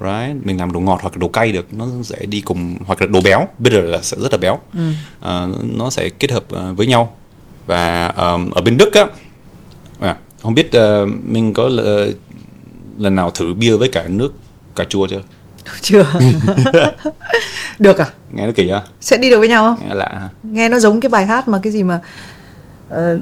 [0.00, 0.46] right?
[0.46, 3.20] Mình làm đồ ngọt hoặc đồ cay được nó sẽ đi cùng hoặc là đồ
[3.20, 4.58] béo bitter là sẽ rất là béo.
[5.20, 7.16] Ờ, nó sẽ kết hợp ờ, với nhau.
[7.66, 9.06] Và ờm, ở bên Đức á
[10.00, 12.12] à, không biết ờ, mình có l-
[12.98, 14.32] lần nào thử bia với cả nước
[14.76, 15.20] cà chua chưa?
[15.82, 16.06] Chưa.
[17.78, 18.06] Được à?
[18.32, 19.88] Nghe nó kỳ á sẽ đi được với nhau không?
[19.88, 22.00] Nghe lạ nghe nó giống cái bài hát mà cái gì mà
[22.90, 23.18] ờ,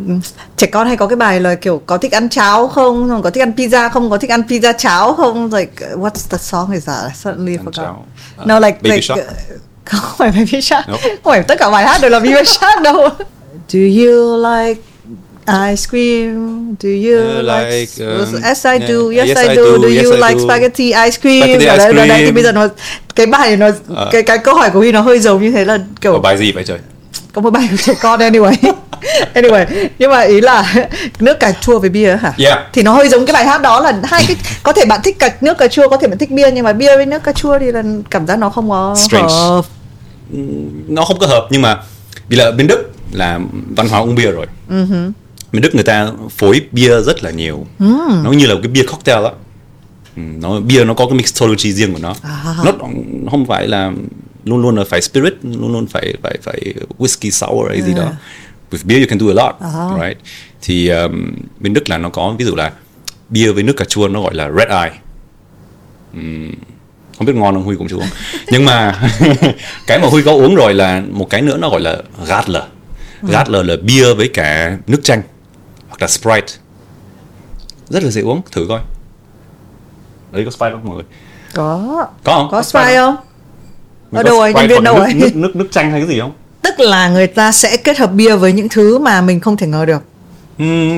[0.57, 3.31] trẻ con hay có cái bài là kiểu có thích ăn cháo không Xong có
[3.31, 6.87] thích ăn pizza không có thích ăn pizza cháo không like what's the song is
[6.87, 8.07] that I suddenly Ăn forgot cháo.
[8.39, 9.21] À, no like Baby like Shark.
[9.21, 9.27] uh,
[9.85, 11.03] không phải baby shark Nope.
[11.03, 13.09] không phải tất cả bài hát đều là baby shark đâu
[13.69, 14.81] do you like
[15.71, 19.57] ice cream do you Uh, like, like, um, yes I do yes, yes, I I
[19.57, 20.45] do do, do yes, you I like do.
[20.45, 22.35] spaghetti ice cream Spaghetti ice đấy, đấy, đấy, thì cream.
[22.35, 22.69] bây giờ nó
[23.15, 24.09] cái bài nó Ờ.
[24.13, 26.39] cái cái câu hỏi của Huy nó hơi giống như thế là kiểu có bài
[26.39, 26.79] gì vậy trời
[27.33, 28.53] có một bài của trẻ con anyway
[29.35, 30.75] anyway nhưng mà ý là
[31.19, 32.33] nước cà chua với bia hả?
[32.39, 32.59] Yeah.
[32.73, 35.17] thì nó hơi giống cái bài hát đó là hai cái có thể bạn thích
[35.19, 37.33] cả nước cà chua có thể bạn thích bia nhưng mà bia với nước cà
[37.33, 39.29] chua thì là cảm giác nó không có Strange.
[39.29, 39.65] hợp.
[40.89, 41.77] Nó không có hợp nhưng mà
[42.29, 43.41] vì là bên Đức là
[43.77, 44.47] văn hóa uống bia rồi.
[45.53, 47.67] Bên Đức người ta phối bia rất là nhiều.
[48.25, 49.25] Nó như là cái bia cocktail
[50.17, 52.15] Ừ, nó bia nó có cái mixology riêng của nó.
[52.23, 52.55] À.
[52.65, 52.73] nó
[53.23, 53.93] nó không phải là
[54.45, 58.13] luôn luôn là phải spirit luôn luôn phải phải phải whisky sour hay gì đó
[58.71, 60.07] with beer you can do a lot À.
[60.07, 60.19] right?
[60.63, 62.73] Thì um, bên Đức là nó có ví dụ là
[63.29, 64.93] bia với nước cà chua nó gọi là red eye.
[67.19, 68.09] Không biết ngon không Huy cũng chưa uống.
[68.53, 69.01] Nhưng mà
[69.87, 71.97] cái mà Huy có uống rồi là một cái nữa nó gọi là
[72.27, 72.63] Radler.
[73.23, 75.23] Radler là bia với cả nước chanh
[75.89, 76.47] hoặc là Sprite.
[77.89, 78.81] Rất là dễ uống thử coi.
[80.33, 81.05] Đấy có Sprite không mọi người?
[81.55, 82.07] Có.
[82.25, 82.49] Có không?
[82.51, 83.17] Có spy không?
[84.11, 85.15] Mình ở có đâu rồi Sprite nhân viên đâu nước, rồi?
[85.15, 86.33] nước, nước nước chanh hay cái gì không
[86.69, 89.67] tức là người ta sẽ kết hợp bia với những thứ mà mình không thể
[89.67, 90.03] ngờ được.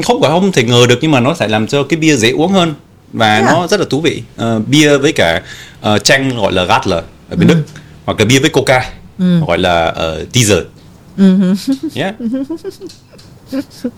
[0.04, 2.30] Không phải không thể ngờ được nhưng mà nó sẽ làm cho cái bia dễ
[2.30, 2.74] uống hơn
[3.12, 3.52] và Thế à?
[3.52, 4.22] nó rất là thú vị.
[4.36, 5.42] Ờ, bia với cả
[5.94, 7.62] uh, chanh gọi là Radler ở bên Đức
[8.04, 8.90] hoặc là bia với coca
[9.46, 10.62] gọi là uh, diesel.
[11.94, 12.14] Yeah.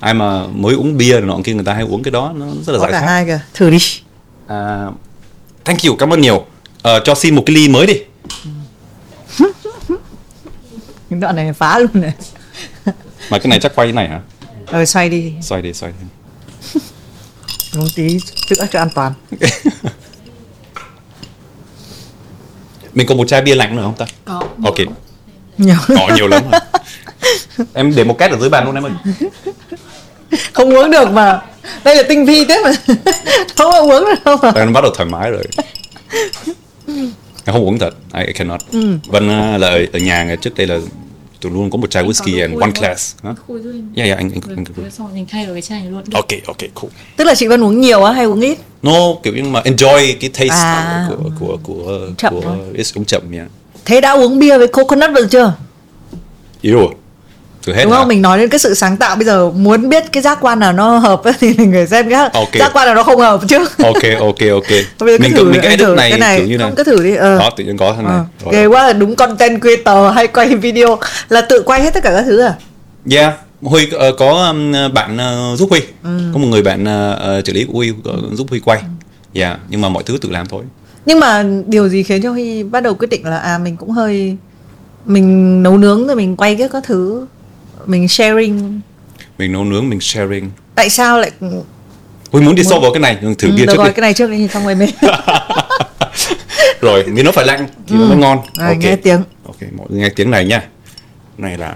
[0.01, 2.73] ai mà mới uống bia nọ kia người ta hay uống cái đó nó rất
[2.73, 3.79] là có giải cả hai kìa thử đi.
[4.47, 4.87] À,
[5.65, 6.47] thank you cảm ơn nhiều.
[6.83, 7.95] Ờ, cho xin một cái ly mới đi
[11.13, 12.13] những đoạn này phá luôn này.
[13.31, 14.21] Mà cái này chắc quay thế này hả?
[14.67, 15.33] Ờ xoay đi.
[15.43, 16.07] Xoay đi xoay đi.
[17.81, 19.13] Uống tí chút nữa cho an toàn.
[22.95, 24.07] Mình có một chai bia lạnh nữa không ta?
[24.25, 24.43] Có.
[24.65, 24.77] ok.
[25.59, 25.77] nhiều.
[25.89, 26.61] Có nhiều lắm rồi.
[27.75, 28.93] em để một két ở dưới bàn luôn em ơi.
[30.53, 31.41] Không uống được mà.
[31.85, 32.71] Đây là tinh vi thế mà.
[33.57, 34.53] Không uống được đâu mà.
[34.65, 35.45] Nó bắt đầu thoải mái rồi.
[37.45, 37.95] Em không uống thật.
[38.27, 38.61] I, cannot.
[39.07, 40.79] Vân uh, là ở, ở nhà trước đây là
[41.43, 43.35] Tôi luôn có một chai whisky and one glass Hả?
[43.95, 46.03] Yeah, yeah, anh, anh, Rồi, anh, anh, xong mình thay vào cái chai này luôn.
[46.13, 46.91] Ok, ok, cool.
[47.17, 48.59] Tức là chị Vân uống nhiều á hay uống ít?
[48.83, 51.09] No, kiểu như mà enjoy cái taste À.
[51.09, 52.57] của, của, của, Chậm của,
[52.95, 53.47] uống chậm nha.
[53.85, 55.55] Thế đã uống bia với coconut được chưa?
[56.61, 56.91] Yêu
[57.63, 57.99] Thử hết đúng hả?
[57.99, 60.59] không mình nói đến cái sự sáng tạo bây giờ muốn biết cái giác quan
[60.59, 62.53] nào nó hợp thì mình phải xem cái Ok.
[62.55, 65.45] giác quan nào nó không hợp chứ Ok, ok, ok Bây giờ cứ Mình, thử
[65.45, 66.39] mình cái thử này, cái này.
[66.39, 67.39] kiểu như này Không, cứ thử đi, ờ.
[67.39, 68.53] Đó, tự nhiên có thằng này Ờ, Rồi.
[68.55, 70.99] ghê quá là đúng content creator hay quay video
[71.29, 72.55] là tự quay hết tất cả các thứ à
[73.11, 76.19] Yeah, Huy ờ, có um, bạn ờ, giúp Huy Ừ.
[76.33, 78.83] Có một người bạn ờ, trợ lý của Huy ờ, giúp Huy quay
[79.35, 80.63] Yeah, nhưng mà mọi thứ tự làm thôi
[81.07, 83.91] nhưng mà điều gì khiến cho Huy bắt đầu quyết định là à mình cũng
[83.91, 84.37] hơi
[85.07, 87.27] mình nấu nướng rồi mình quay các các thứ
[87.87, 88.81] mình sharing.
[89.39, 90.51] Mình nấu nướng mình sharing.
[90.75, 91.31] Tại sao lại
[92.31, 93.93] Huy muốn đi sâu vào cái này nhưng thử Ừ, bia được trước rồi đi.
[93.95, 94.91] cái này trước đi xong rồi mình
[96.81, 98.39] rồi vì nó phải lạnh thì nó mới ngon.
[98.59, 98.65] Ừ.
[98.65, 99.23] Rồi, nghe tiếng.
[99.47, 100.63] ok mọi người nghe tiếng này nha
[101.39, 101.75] này là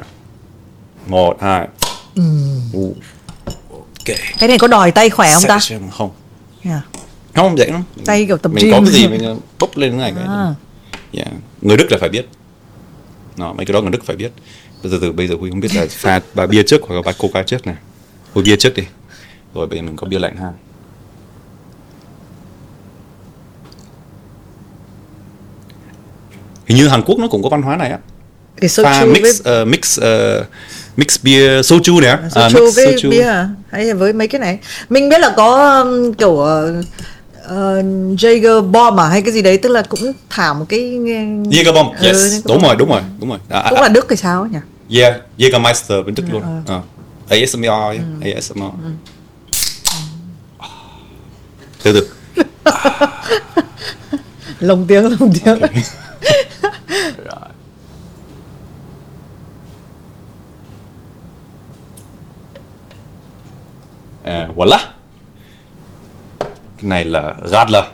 [1.06, 1.68] một hai.
[2.14, 2.22] Ừ.
[3.72, 4.16] Ok.
[4.38, 5.58] Cái này có đòi tay khỏe không ta?
[5.60, 6.10] xem không.
[6.64, 6.80] Yeah.
[7.34, 7.82] không dễ lắm.
[8.04, 8.72] Tay kiểu tập mình gym.
[8.72, 10.54] có cái gì mình bốc lên cái này À.
[11.12, 11.28] yeah.
[11.62, 12.28] người Đức là phải biết.
[13.36, 14.32] Nó mấy cái đó người Đức phải biết
[14.82, 17.02] từ từ, từ bây giờ Huy không biết là pha ba bia trước hoặc là
[17.02, 17.76] ba coca trước này
[18.34, 18.82] Huy bia trước đi.
[19.54, 20.52] Rồi bây giờ mình có bia lạnh ha.
[26.66, 27.98] Hình như Hàn Quốc nó cũng có văn hóa này á.
[28.60, 30.44] Thì pha mix với ờ, mix ờ,
[30.96, 33.10] mix bia soju này á À, soju mix với soju.
[33.10, 33.48] bia à?
[33.70, 34.58] hay là với mấy cái này?
[34.88, 36.84] Mình biết là có um, kiểu uh,
[37.46, 37.84] uh,
[38.18, 42.06] Jager bomb à hay cái gì đấy tức là cũng thả một cái Jägerbomb, Ừ,
[42.06, 42.42] yes, Jägerbomb.
[42.48, 43.38] đúng rồi, đúng rồi, đúng rồi.
[43.48, 44.58] À, cũng à, là Đức hay sao nhỉ
[45.00, 46.42] Yeah, Jägermeister bên Đức luôn.
[46.42, 46.62] ờ.
[46.66, 46.82] Ờ.
[47.40, 47.64] ASMR,
[48.22, 48.36] yeah.
[48.36, 48.70] ASMR.
[51.82, 52.08] Từ từ.
[54.60, 55.58] lồng tiếng lồng tiếng
[64.24, 64.95] À, voila.
[66.76, 67.84] Cái này là Radler.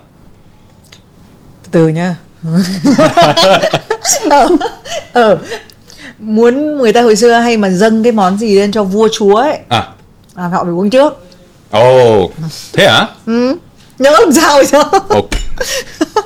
[1.62, 2.14] từ từ nhá
[4.30, 4.49] ờ,
[5.12, 5.39] ờ.
[6.18, 9.35] muốn người ta hồi xưa hay mà dâng cái món gì lên cho vua chúa
[9.37, 9.89] ấy À,
[10.35, 11.12] à, họ phải uống trước
[11.78, 12.33] oh,
[12.72, 13.07] thế hả?
[13.26, 13.57] ừ.
[13.99, 14.85] nhớ làm sao vậy sao
[15.18, 15.24] Oh.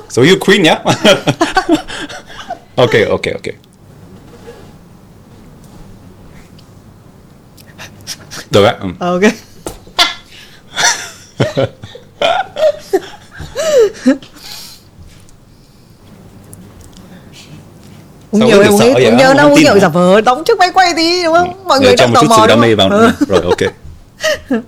[0.09, 0.75] So you queen nhá?
[2.75, 3.53] ok, ok, ok.
[8.51, 8.75] Được á.
[8.81, 8.87] Ừ.
[8.99, 9.21] Ok
[18.31, 20.71] uống Sao nhiều uống ít uống Không đâu uống nhiều giả vờ đóng trước máy
[20.73, 22.97] quay tí đúng không mọi người đang tò mò đam mê vào Ừ.
[23.19, 23.25] nữa.
[23.27, 23.57] Rồi, ok.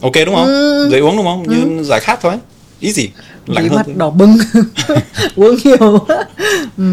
[0.00, 0.46] Ok đúng không?
[0.90, 1.42] Dễ uống đúng không?
[1.48, 2.32] Như giải khát thôi.
[2.80, 3.10] Easy.
[3.46, 3.76] Lạnh Tí hơn.
[3.76, 3.94] mắt thôi.
[3.98, 4.36] đỏ bừng
[5.36, 5.98] uống nhiều
[6.78, 6.84] ừ.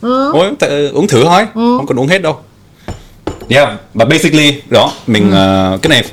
[0.00, 0.30] Ừ.
[0.32, 2.38] Ôi, tại- uống thử thôi, không cần uống hết đâu.
[3.48, 6.04] Yeah, but basically đó, mình ờ, cái này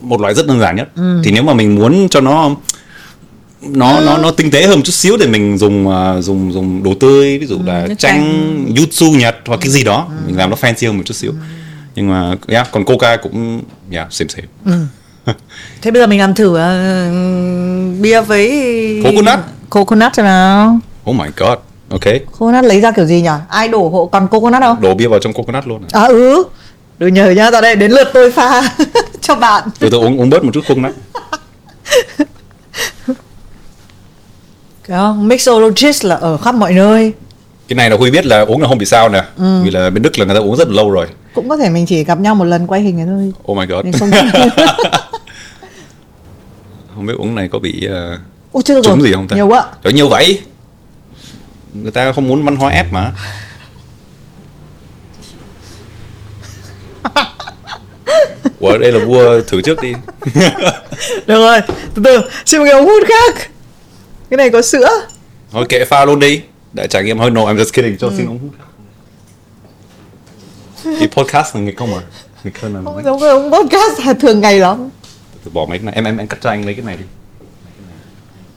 [0.00, 0.88] một loại rất đơn giản nhất.
[1.24, 2.50] Thì nếu mà mình muốn cho nó
[3.62, 6.82] nó nó nó tinh tế hơn một chút xíu để mình dùng ờ, dùng dùng
[6.82, 10.50] đồ tươi ví dụ là nước chanh yuzu nhật hoặc cái gì đó mình làm
[10.50, 11.32] nó fancy hơn một chút xíu.
[11.94, 14.76] Nhưng mà yeah, còn coca cũng yeah, same same.
[15.82, 19.38] Thế bây giờ mình làm thử uh, bia với Coconut.
[19.70, 20.78] coconut xem nào.
[21.10, 21.58] Oh my god
[21.88, 22.04] ok
[22.38, 23.28] coconut lấy ra kiểu gì nhỉ?
[23.48, 24.80] Ai đổ hộ còn coconut không?
[24.80, 26.00] Đổ bia vào trong coconut luôn à.
[26.00, 26.44] à ừ
[27.02, 28.62] đừng nhờ nhá tại đây đến lượt tôi pha
[29.20, 29.68] cho bạn.
[29.78, 30.94] Từ từ uống uống bớt một chút coconut
[34.84, 35.28] Cái không?
[35.28, 37.12] Mixologist là ở khắp mọi nơi.
[37.68, 39.24] Cái này là huy biết là uống là không bị sao nè
[39.64, 41.06] vì là bên đức là người ta uống rất là lâu rồi.
[41.34, 43.32] Cũng có thể mình chỉ gặp nhau một lần quay hình này thôi.
[43.52, 44.00] Oh my god.
[44.00, 44.10] Không
[46.94, 48.20] không biết uống này có bị uh,
[48.52, 49.08] Ôi chưa trúng rồi.
[49.08, 49.36] gì không ta?
[49.36, 49.64] Nhiều quá.
[49.84, 50.40] Trời nhiều vậy.
[51.74, 53.12] Người ta không muốn văn hóa ép mà
[58.60, 59.92] Ủa đây là vua thử trước đi.
[61.26, 61.60] Được rồi
[61.94, 63.50] Từ từ Xin một cái ống hút khác.
[64.30, 64.88] Cái này có sữa.
[65.50, 66.42] Thôi kệ pha luôn đi.
[66.72, 67.96] Để trải nghiệm hơi no I'm just kidding.
[67.98, 68.50] Cho xin ống hút
[70.98, 72.00] Cái podcast là nghịch không à
[72.44, 74.88] Nghịch hơn là Không giống cái ống podcast thường ngày lắm.
[75.44, 75.94] Từ bỏ mấy cái này.
[75.94, 77.04] Em em em cắt cho anh lấy cái này đi.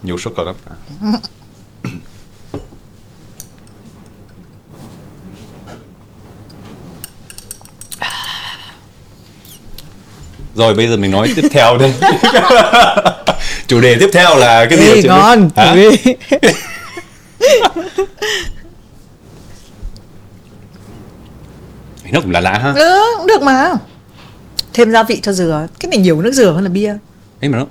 [0.03, 0.55] Nhiều sốt lắm.
[1.01, 1.11] à.
[10.55, 11.93] Rồi bây giờ mình nói tiếp theo đây
[13.67, 14.91] Chủ đề tiếp theo là cái gì?
[14.93, 15.49] Ê ngon?
[15.55, 15.75] Hả?
[22.11, 22.73] Nó cũng là lạ ha.
[22.75, 23.71] Ừ cũng được mà.
[24.73, 25.67] Thêm gia vị cho dừa.
[25.79, 26.95] Cái này nhiều nước dừa hơn là bia.
[27.41, 27.65] Ấy mà nó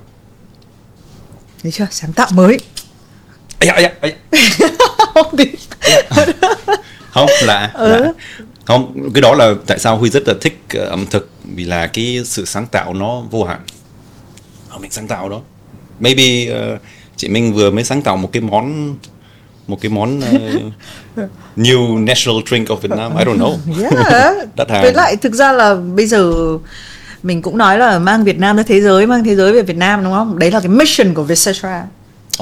[1.63, 1.87] Thấy chưa?
[1.91, 2.57] Sáng tạo mới.
[3.61, 4.15] Da, da, ây
[4.59, 4.67] da.
[5.13, 5.45] Không đi
[7.11, 7.87] không lạ, Ừ.
[8.01, 8.11] lạ.
[8.65, 11.87] Không cái đó là tại sao huy rất là thích ờ, ẩm thực vì là
[11.87, 13.59] cái sự sáng tạo nó vô hạn
[14.69, 15.41] Ờ, mình sáng tạo đó
[15.99, 16.77] maybe ờ,
[17.15, 18.95] chị Minh vừa mới sáng tạo một cái món
[19.67, 21.27] một cái món ờ,
[21.57, 24.47] new national drink of Việt Nam I don't know yeah.
[24.55, 24.81] Đắt hàng.
[24.81, 26.33] Với lại thực ra là bây giờ
[27.23, 29.77] mình cũng nói là mang Việt Nam ra thế giới, mang thế giới về Việt
[29.77, 30.39] Nam đúng không?
[30.39, 31.85] Đấy là cái mission của Vietcetera.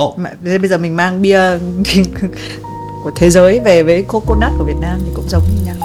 [0.01, 1.41] oh, Mà Bây giờ mình mang bia
[3.03, 5.75] của thế giới về với coconut của Việt Nam thì cũng giống như nhau.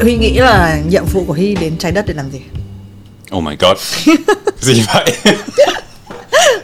[0.00, 2.40] Huy nghĩ là nhiệm vụ của Huy đến trái đất để làm gì?
[3.36, 3.76] oh my god
[4.60, 5.16] gì vậy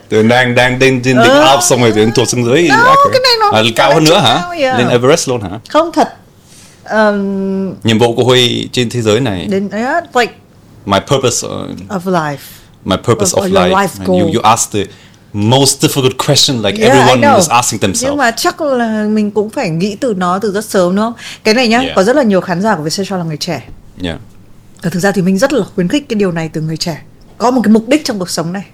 [0.08, 1.40] từ đang đang lên trên đỉnh Ờ.
[1.40, 4.04] Alps xong rồi từ tụt xuống dưới Đâu, ác cái này nó- à, cao hơn
[4.04, 4.78] nữa hả yeah.
[4.78, 6.08] lên Everest luôn hả Không thật.
[6.90, 10.32] Um, nhiệm vụ của huy trên thế giới này đến yeah, like
[10.86, 11.52] my purpose uh,
[11.88, 12.36] of life.
[12.84, 13.70] my purpose Of- of, life.
[13.70, 14.34] life And you goal.
[14.36, 14.80] you ask the
[15.32, 18.18] most difficult question like Yeah, everyone is asking Nhưng themselves.
[18.18, 21.14] mà chắc là mình cũng phải nghĩ từ nó từ rất sớm đúng không?
[21.44, 21.96] Cái này nhá, Yeah.
[21.96, 23.62] có rất là nhiều khán giả của Vietcetera là người trẻ.
[24.02, 24.18] Yeah.
[24.82, 27.02] và thực ra thì mình rất là khuyến khích cái điều này từ người trẻ
[27.38, 28.64] có một cái mục đích trong cuộc sống này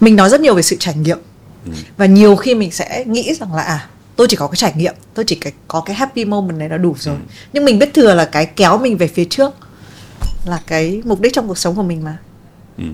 [0.00, 1.18] mình nói rất nhiều về sự trải nghiệm
[1.66, 1.72] ừ.
[1.96, 4.94] và nhiều khi mình sẽ nghĩ rằng là à tôi chỉ có cái trải nghiệm
[5.14, 7.20] tôi chỉ cái, có cái happy moment này là đủ rồi ừ.
[7.52, 9.54] nhưng mình biết thừa là cái kéo mình về phía trước
[10.44, 12.16] là cái mục đích trong cuộc sống của mình mà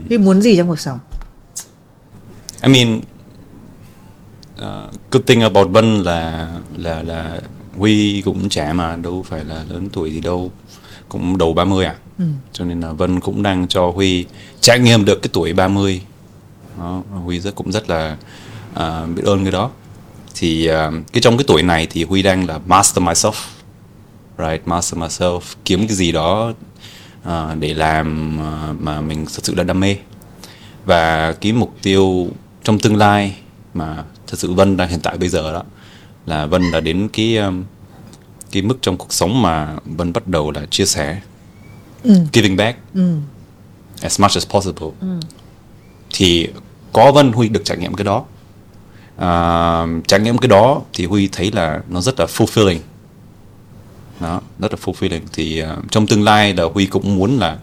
[0.08, 0.98] vì muốn gì trong cuộc sống
[2.62, 3.00] I mean
[4.58, 7.40] uh, good thing about Vân là là là
[7.76, 10.52] Huy cũng trẻ mà đâu phải là lớn tuổi gì đâu
[11.08, 11.94] cũng đầu 30 à.
[12.18, 12.24] Ừ.
[12.52, 14.26] cho nên là Vân cũng đang cho Huy
[14.60, 16.02] trải nghiệm được cái tuổi 30
[16.78, 18.16] đó, Huy rất cũng rất là
[18.72, 19.70] uh, biết ơn cái đó.
[20.34, 23.32] Thì uh, cái trong cái tuổi này thì Huy đang là master myself
[24.38, 24.68] right?
[24.68, 26.52] Master myself kiếm cái gì đó
[27.28, 29.96] uh, để làm uh, mà mình thật sự là đam mê.
[30.84, 32.28] Và cái mục tiêu
[32.66, 33.36] trong tương lai
[33.74, 35.62] mà thật sự Vân đang hiện tại bây giờ đó
[36.26, 37.64] là Vân đã đến cái um,
[38.50, 41.20] cái mức trong cuộc sống mà Vân bắt đầu là chia sẻ
[42.02, 42.14] ừ.
[42.32, 43.16] giving back ừ.
[44.00, 45.06] as much as possible ừ.
[46.10, 46.48] thì
[46.92, 48.24] có Vân Huy được trải nghiệm cái đó
[49.16, 49.30] à,
[50.06, 52.78] trải nghiệm cái đó thì Huy thấy là nó rất là fulfilling
[54.20, 57.58] đó rất là fulfilling thì uh, trong tương lai là Huy cũng muốn là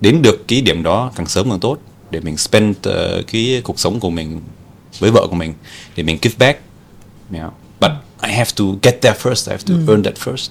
[0.00, 1.78] đến được cái điểm đó càng sớm càng tốt
[2.10, 4.40] để mình spend uh, cái cuộc sống của mình
[4.98, 5.54] với vợ của mình
[5.96, 6.60] để mình give back
[7.32, 7.50] you know.
[7.80, 7.90] but
[8.22, 9.88] I have to get there first I have to mm.
[9.88, 10.48] earn that first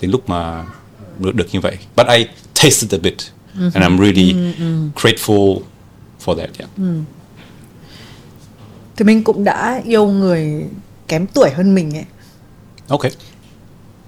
[0.00, 0.64] đến lúc mà
[1.18, 3.16] được, được như vậy but I tasted a bit
[3.54, 3.70] mm-hmm.
[3.74, 4.88] and I'm really mm-hmm.
[4.94, 5.60] grateful
[6.24, 6.70] for that yeah.
[6.76, 7.04] Mm.
[8.96, 10.64] thì mình cũng đã yêu người
[11.08, 12.04] kém tuổi hơn mình ấy
[12.88, 13.02] ok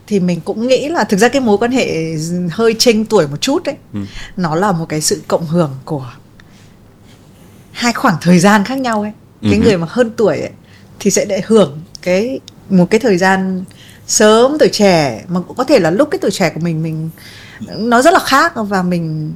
[0.07, 2.14] thì mình cũng nghĩ là thực ra cái mối quan hệ
[2.51, 4.01] hơi chênh tuổi một chút ấy ừ.
[4.36, 6.12] nó là một cái sự cộng hưởng của
[7.79, 9.12] hai khoảng thời gian khác nhau ấy
[9.43, 9.59] cái ừ.
[9.62, 10.51] người mà hơn tuổi ấy
[11.01, 13.64] thì sẽ để hưởng cái một cái thời gian
[14.07, 17.11] sớm tuổi trẻ mà cũng có thể là lúc cái tuổi trẻ của mình mình
[17.76, 19.33] nó rất là khác và mình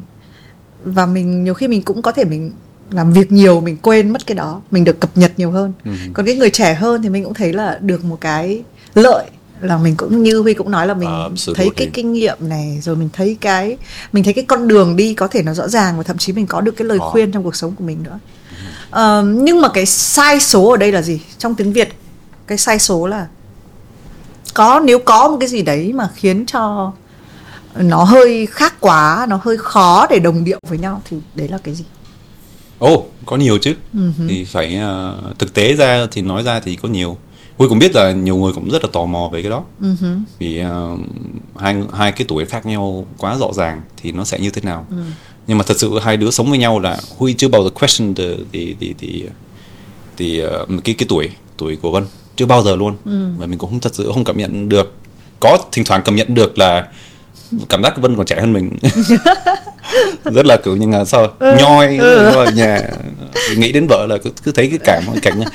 [0.84, 2.53] và mình nhiều khi mình cũng có thể mình
[2.90, 5.90] làm việc nhiều mình quên mất cái đó mình được cập nhật nhiều hơn ừ.
[6.12, 8.62] còn cái người trẻ hơn thì mình cũng thấy là được một cái
[8.95, 9.26] lợi
[9.63, 12.79] là mình cũng như huy cũng nói là mình uh, thấy cái kinh nghiệm này
[12.83, 13.77] rồi mình thấy cái
[14.13, 16.47] mình thấy cái con đường đi có thể nó rõ ràng và thậm chí mình
[16.47, 17.13] có được cái lời uh.
[17.13, 18.19] khuyên trong cuộc sống của mình nữa.
[18.91, 21.21] Uh, nhưng mà cái sai số ở đây là gì?
[21.39, 21.89] Trong tiếng việt
[22.47, 23.27] cái sai số là
[24.55, 26.93] có nếu có một cái gì đấy mà khiến cho
[27.77, 31.59] nó hơi khác quá nó hơi khó để đồng điệu với nhau thì đấy là
[31.59, 31.85] cái gì?
[32.79, 33.75] Ồ oh, có nhiều chứ.
[33.95, 34.29] Uh-huh.
[34.29, 34.81] thì phải
[35.29, 37.17] uh, thực tế ra thì nói ra thì có nhiều
[37.59, 40.20] Huy cũng biết là nhiều người cũng rất là tò mò về cái đó uh-huh.
[40.38, 41.00] vì uh,
[41.57, 44.86] hai hai cái tuổi khác nhau quá rõ ràng thì nó sẽ như thế nào
[44.90, 45.03] uh-huh.
[45.46, 48.14] nhưng mà thật sự hai đứa sống với nhau là Huy chưa bao giờ question
[48.14, 49.09] the the the, the,
[50.18, 52.05] the uh, cái cái tuổi tuổi của Vân
[52.36, 53.36] chưa bao giờ luôn uh-huh.
[53.38, 54.94] và mình cũng không thật sự không cảm nhận được
[55.40, 56.88] có thỉnh thoảng cảm nhận được là
[57.68, 58.70] cảm giác Vân còn trẻ hơn mình
[60.24, 61.57] rất là kiểu như là sao ừ.
[61.59, 62.34] nhoi ừ.
[62.34, 62.80] ở nhà
[63.57, 65.47] nghĩ đến vợ là cứ, cứ thấy cái cảm cảnh nha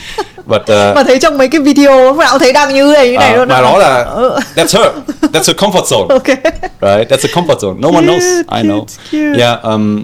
[0.46, 3.18] But, uh, mà thấy trong mấy cái video lúc nào thấy đang như này như
[3.18, 4.40] này uh, luôn mà đó là ừ.
[4.56, 6.36] that's her that's her comfort zone okay.
[6.82, 9.40] right that's a comfort zone no one knows I know cute.
[9.40, 10.04] yeah um,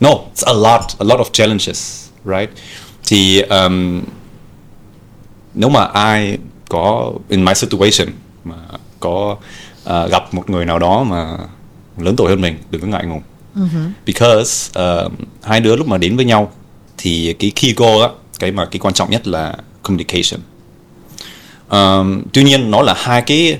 [0.00, 2.50] no it's a lot a lot of challenges right
[3.08, 4.02] thì um,
[5.54, 6.38] nếu mà ai
[6.68, 8.08] có in my situation
[8.44, 8.56] mà
[9.00, 9.36] có
[9.84, 11.36] uh, gặp một người nào đó mà
[11.98, 13.22] lớn tuổi hơn mình đừng có ngại ngùng
[13.58, 13.90] uh-huh.
[14.06, 16.52] because uh, hai đứa lúc mà đến với nhau
[16.98, 20.40] thì cái key goal á cái mà cái quan trọng nhất là communication
[21.70, 23.58] um, tuy nhiên nó là hai cái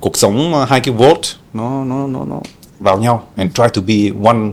[0.00, 2.40] cuộc sống hai cái world nó nó nó nó
[2.78, 4.52] vào nhau and try to be one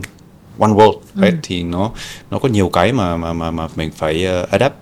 [0.58, 1.32] one world right?
[1.32, 1.38] ừ.
[1.42, 1.90] thì nó
[2.30, 4.74] nó có nhiều cái mà mà mà mà mình phải uh, adapt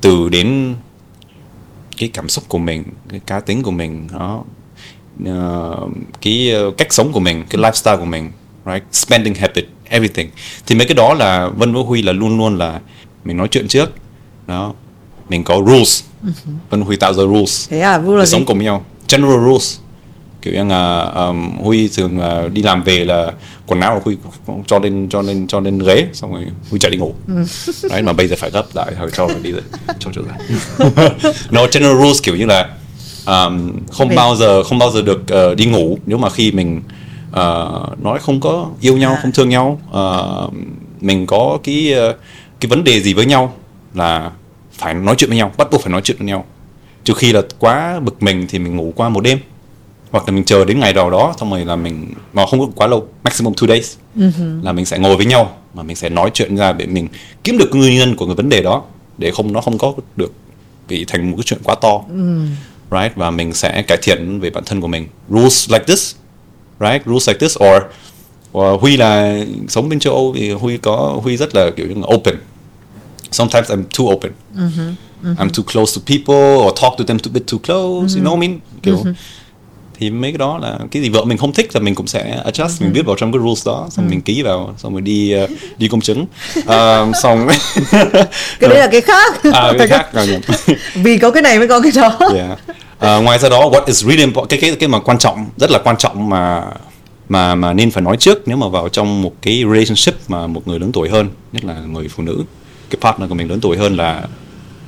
[0.00, 0.74] từ đến
[1.96, 4.42] cái cảm xúc của mình cái cá tính của mình nó
[5.22, 8.30] uh, cái uh, cách sống của mình cái lifestyle của mình
[8.72, 8.84] right?
[8.92, 10.30] Spending habit everything.
[10.66, 12.80] Thì mấy cái đó là Vân với Huy là luôn luôn là
[13.24, 13.92] mình nói chuyện trước.
[14.46, 14.74] Đó.
[15.28, 16.02] Mình có rules.
[16.24, 16.52] Uh-huh.
[16.70, 17.70] Vân Huy tạo ra rules.
[17.70, 18.84] Thế à rule là sống cùng nhau.
[19.08, 19.78] General rules.
[20.42, 23.32] Kiểu như là um, Huy thường uh, đi làm về là
[23.66, 24.16] quần áo của Huy
[24.66, 27.14] cho lên cho lên cho lên ghế xong rồi Huy chạy đi ngủ.
[27.28, 27.34] Ừ.
[27.90, 29.62] đấy mà bây giờ phải gấp lại thôi cho đi rồi
[29.98, 30.38] cho trở lại
[31.50, 32.68] no general rules kiểu như là
[33.26, 36.82] um, không bao giờ không bao giờ được uh, đi ngủ nếu mà khi mình
[37.30, 39.18] uh, nói không có yêu nhau à.
[39.22, 40.52] không thương nhau uh,
[41.00, 42.16] mình có cái uh,
[42.60, 43.54] cái vấn đề gì với nhau
[43.94, 44.30] là
[44.72, 46.44] phải nói chuyện với nhau bắt buộc phải nói chuyện với nhau.
[47.04, 49.38] Trừ khi là quá bực mình thì mình ngủ qua một đêm
[50.10, 52.66] hoặc là mình chờ đến ngày đầu đó xong rồi là mình mà không có
[52.74, 54.64] quá lâu maximum two days uh-huh.
[54.64, 57.08] là mình sẽ ngồi với nhau mà mình sẽ nói chuyện ra để mình
[57.44, 58.82] kiếm được nguyên nhân của cái vấn đề đó
[59.18, 60.32] để không nó không có được
[60.88, 62.00] bị thành một cái chuyện quá to.
[62.14, 62.46] Uh-huh
[62.90, 63.16] right?
[63.16, 65.06] Và mình sẽ cải thiện về bản thân của mình.
[65.28, 66.14] Rules like this
[66.80, 67.82] right rules like this or
[68.52, 71.94] Và Huy là sống bên châu Âu thì Huy có Huy rất là kiểu như
[71.94, 72.34] là open.
[73.30, 74.32] Sometimes I'm too open.
[75.22, 78.18] I'm too close to people or talk to them too bit too close.
[78.18, 78.60] You know what I mean?
[78.82, 79.04] Kiểu
[80.00, 82.42] thì mấy cái đó là cái gì vợ mình không thích là mình cũng sẽ
[82.46, 85.32] adjust mình viết vào trong cái rules đó xong mình ký vào xong rồi đi
[85.32, 85.46] ờ,
[85.78, 86.26] đi công chứng
[86.66, 87.48] Ờ, xong
[88.60, 90.06] cái đấy là cái khác à cái khác
[90.94, 92.58] vì có cái này mới có cái đó yeah.
[93.00, 95.70] Ờ, ngoài ra đó what is really important cái cái cái mà quan trọng rất
[95.70, 96.64] là quan trọng mà
[97.28, 100.68] mà mà nên phải nói trước nếu mà vào trong một cái relationship mà một
[100.68, 102.44] người lớn tuổi hơn nhất là người phụ nữ.
[102.90, 104.22] Cái partner của mình lớn tuổi hơn là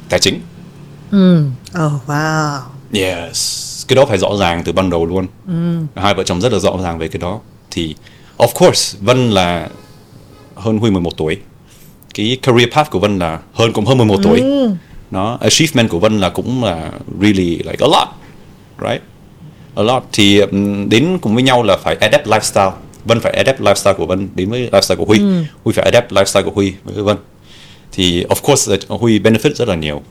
[0.09, 0.41] tài chính.
[1.11, 1.45] Ừ.
[1.85, 2.59] Oh wow.
[2.93, 3.85] Yes.
[3.89, 5.27] Cái đó phải rõ ràng từ ban đầu luôn.
[5.97, 7.41] Hai vợ chồng rất là rõ ràng về cái đó.
[7.71, 7.95] Thì
[8.39, 9.69] of course Vân là
[10.55, 11.37] hơn Huy 11 tuổi.
[12.15, 14.43] Cái career path của Vân là hơn cũng hơn 11 tuổi
[15.13, 16.91] nó achievement của Vân là cũng là
[17.21, 18.09] really like a lot
[18.81, 19.03] right?
[19.75, 20.03] A lot.
[20.13, 20.41] Thì
[20.89, 22.73] đến cùng với nhau là phải adapt lifestyle.
[23.05, 25.21] Vân phải adapt lifestyle của Vân đến với lifestyle của Huy.
[25.65, 27.17] Huy phải adapt lifestyle của Huy với Vân.
[27.93, 30.03] Thì of course là Huy benefit rất là nhiều.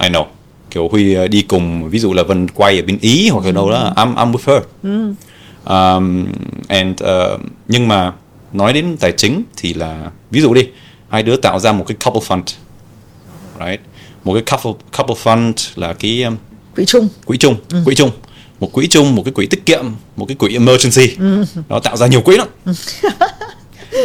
[0.00, 0.24] I know.
[0.70, 3.52] Kiểu Huy uh, đi cùng ví dụ là Vân quay ở bên Ý hoặc ở
[3.52, 4.62] đâu đó I'm, I'm with her.
[5.64, 6.26] Um,
[6.68, 8.12] and uh, nhưng mà
[8.52, 10.68] nói đến tài chính thì là ví dụ đi
[11.08, 12.42] hai đứa tạo ra một cái couple fund
[13.58, 13.80] right
[14.24, 16.36] một cái couple couple fund là cái um,
[16.76, 17.08] quỹ chung.
[17.24, 18.10] quỹ chung quỹ chung.
[18.60, 19.84] Một quỹ chung một cái quỹ tiết kiệm
[20.16, 21.16] một cái quỹ emergency.
[21.68, 22.48] Nó tạo ra nhiều quỹ lắm.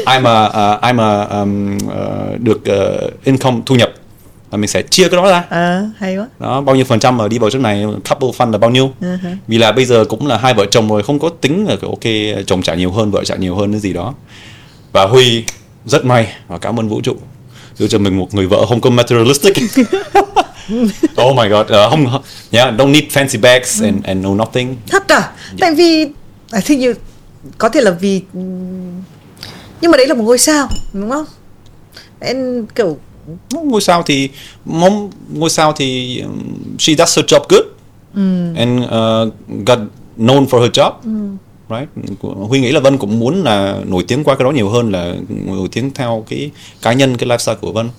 [0.06, 3.92] Ai mà uh, ai mà um, uh, được uh, income thu nhập
[4.52, 5.44] là mình sẽ chia cái đó ra.
[5.50, 6.28] À, hay quá.
[6.40, 8.92] Đó bao nhiêu phần trăm mà đi vào chỗ này couple fund là bao nhiêu?
[9.02, 9.36] Uh-huh.
[9.48, 12.14] vì là bây giờ cũng là hai vợ chồng rồi không có tính là ok
[12.46, 14.14] chồng trả nhiều hơn vợ trả nhiều hơn cái gì đó.
[14.92, 15.44] Và huy
[15.86, 17.18] rất may và cảm ơn vũ trụ
[17.80, 19.54] đưa cho mình một người vợ không có materialistic.
[21.22, 22.22] Oh my god uh, không
[22.52, 24.76] yeah don't need fancy bags and and no nothing.
[24.88, 25.32] Thật à?
[25.60, 26.00] Tại vì
[26.54, 26.94] I think you
[27.58, 28.22] có thể là vì
[29.82, 31.26] nhưng mà đấy là một ngôi sao đúng không?
[32.20, 32.98] Em kiểu
[33.52, 34.30] ngôi sao thì
[34.66, 36.40] mong ngôi sao thì um,
[36.80, 37.66] she does her job good.
[38.58, 39.34] And uh,
[39.66, 39.80] got
[40.18, 40.92] known for her job
[41.70, 41.90] right.
[42.22, 45.16] Huy nghĩ là vân cũng muốn là nổi tiếng qua cái đó nhiều hơn là
[45.30, 46.52] nổi tiếng theo cái
[46.82, 47.90] cá nhân cái lifestyle của vân.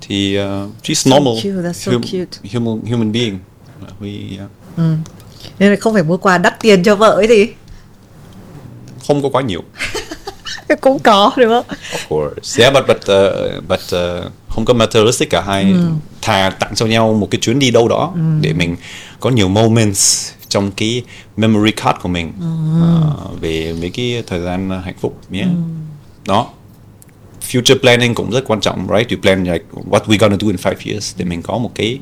[0.00, 0.44] Thì uh,
[0.82, 2.50] she's normal cute, that's so cute.
[2.52, 3.38] human human being.
[3.98, 4.38] Huy
[4.76, 4.82] uh,
[5.58, 7.48] nên là không phải mua quà đắt tiền cho vợ ấy thì?
[9.06, 9.62] Không có quá nhiều.
[10.80, 11.64] Cũng có đúng không?
[11.92, 12.62] Of course.
[12.62, 15.74] Yeah but but uh, but uh, không có materialistic cả hai
[16.22, 18.76] thà tặng cho nhau một cái chuyến đi đâu đó để mình
[19.20, 21.02] có nhiều moments trong cái
[21.36, 22.32] memory card của mình.
[22.82, 25.48] Uh, về mấy cái thời gian hạnh phúc yeah.
[26.26, 26.48] đó.
[27.50, 29.10] Future planning cũng rất quan trọng right?
[29.10, 31.98] You plan like what we gonna do in five years để mình có một cái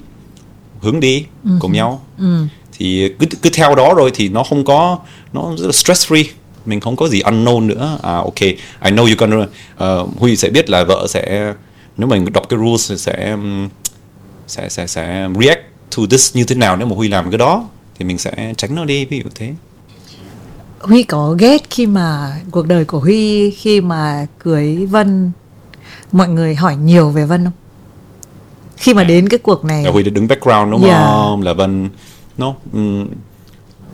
[0.80, 1.24] hướng đi
[1.60, 2.04] cùng nhau.
[2.72, 4.98] Thì cứ cứ theo đó rồi thì nó không có
[5.32, 6.24] nó rất là stress free.
[6.66, 7.98] Mình không có gì unknown nữa.
[8.02, 9.46] À ok I know you gonna
[10.02, 11.54] uh, Huy sẽ biết là vợ sẽ
[11.96, 13.68] nếu mình đọc cái rules thì sẽ um,
[14.46, 15.60] sẽ sẽ sẽ react
[15.96, 17.68] to this như thế nào nếu mà Huy làm cái đó
[17.98, 19.54] thì mình sẽ tránh nó đi ví dụ thế.
[20.80, 25.30] Huy có ghét khi mà cuộc đời của Huy khi mà cưới Vân?
[26.12, 27.52] Mọi người hỏi nhiều về Vân không?
[28.76, 29.84] Khi mà đến cái cuộc này.
[29.84, 31.00] Là Huy đứng background đúng Yeah.
[31.00, 31.42] không?
[31.42, 31.90] Là Vân
[32.38, 33.08] nó um,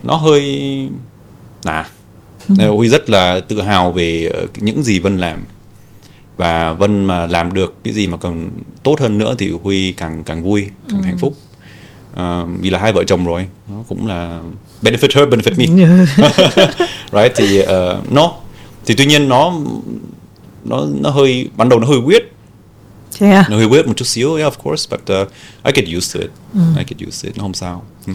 [0.02, 0.42] nó hơi
[1.64, 1.86] nà.
[2.48, 5.44] Nên Huy rất là tự hào về ờ, những gì Vân làm.
[6.36, 8.50] Và Vân mà làm được cái gì mà còn
[8.82, 11.34] tốt hơn nữa thì Huy càng càng vui càng hạnh phúc
[12.14, 14.40] Ờ, vì là hai vợ chồng rồi nó cũng là
[14.82, 15.86] benefit her benefit me
[17.12, 18.32] right thì uh, nó
[18.86, 19.52] thì tuy nhiên nó
[20.64, 22.20] nó nó hơi ban đầu nó hơi weird
[23.18, 23.46] Thế à?
[23.50, 25.28] nó hơi weird một chút xíu yeah of course but uh,
[25.64, 28.12] I get used to it I get used to it nó không sao ừ.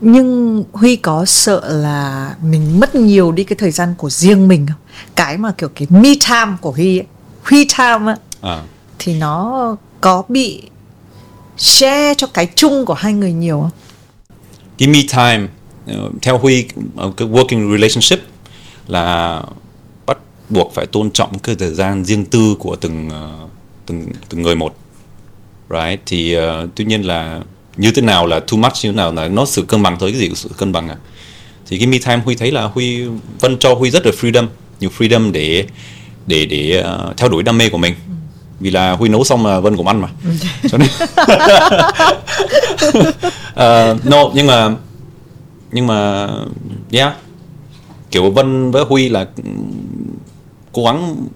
[0.00, 4.66] Nhưng Huy có sợ là mình mất nhiều đi cái thời gian của riêng mình
[4.66, 4.80] không?
[5.16, 7.06] Cái mà kiểu cái me time của Huy ấy,
[7.42, 8.62] Huy time à.
[8.98, 10.62] thì nó có bị
[11.56, 13.70] share cho cái chung của hai người nhiều không?
[14.78, 15.48] cái me time
[15.92, 16.66] uh, theo Huy
[17.06, 18.18] uh, cái working relationship
[18.86, 19.42] là
[20.06, 23.50] bắt buộc phải tôn trọng cái thời gian riêng tư của từng uh,
[23.86, 24.76] từng từng người một.
[25.70, 26.00] Right?
[26.06, 27.40] Thì uh, tuy nhiên là
[27.76, 30.10] như thế nào là too much như thế nào là nó sự cân bằng thôi
[30.12, 30.96] cái gì sự cân bằng à?
[31.66, 33.04] Thì cái me time Huy thấy là Huy
[33.40, 34.46] Vân cho Huy rất là freedom
[34.80, 35.66] nhiều freedom để
[36.26, 37.94] để để uh, theo đuổi đam mê của mình
[38.60, 40.08] vì là Huy nấu xong là Vân cũng ăn mà.
[40.70, 40.88] Cho nên
[43.54, 44.70] Ờ, no nhưng mà
[45.72, 46.28] nhưng mà
[46.92, 47.14] yeah.
[48.10, 49.26] Kiểu Vân với Huy là
[50.72, 51.26] cố gắng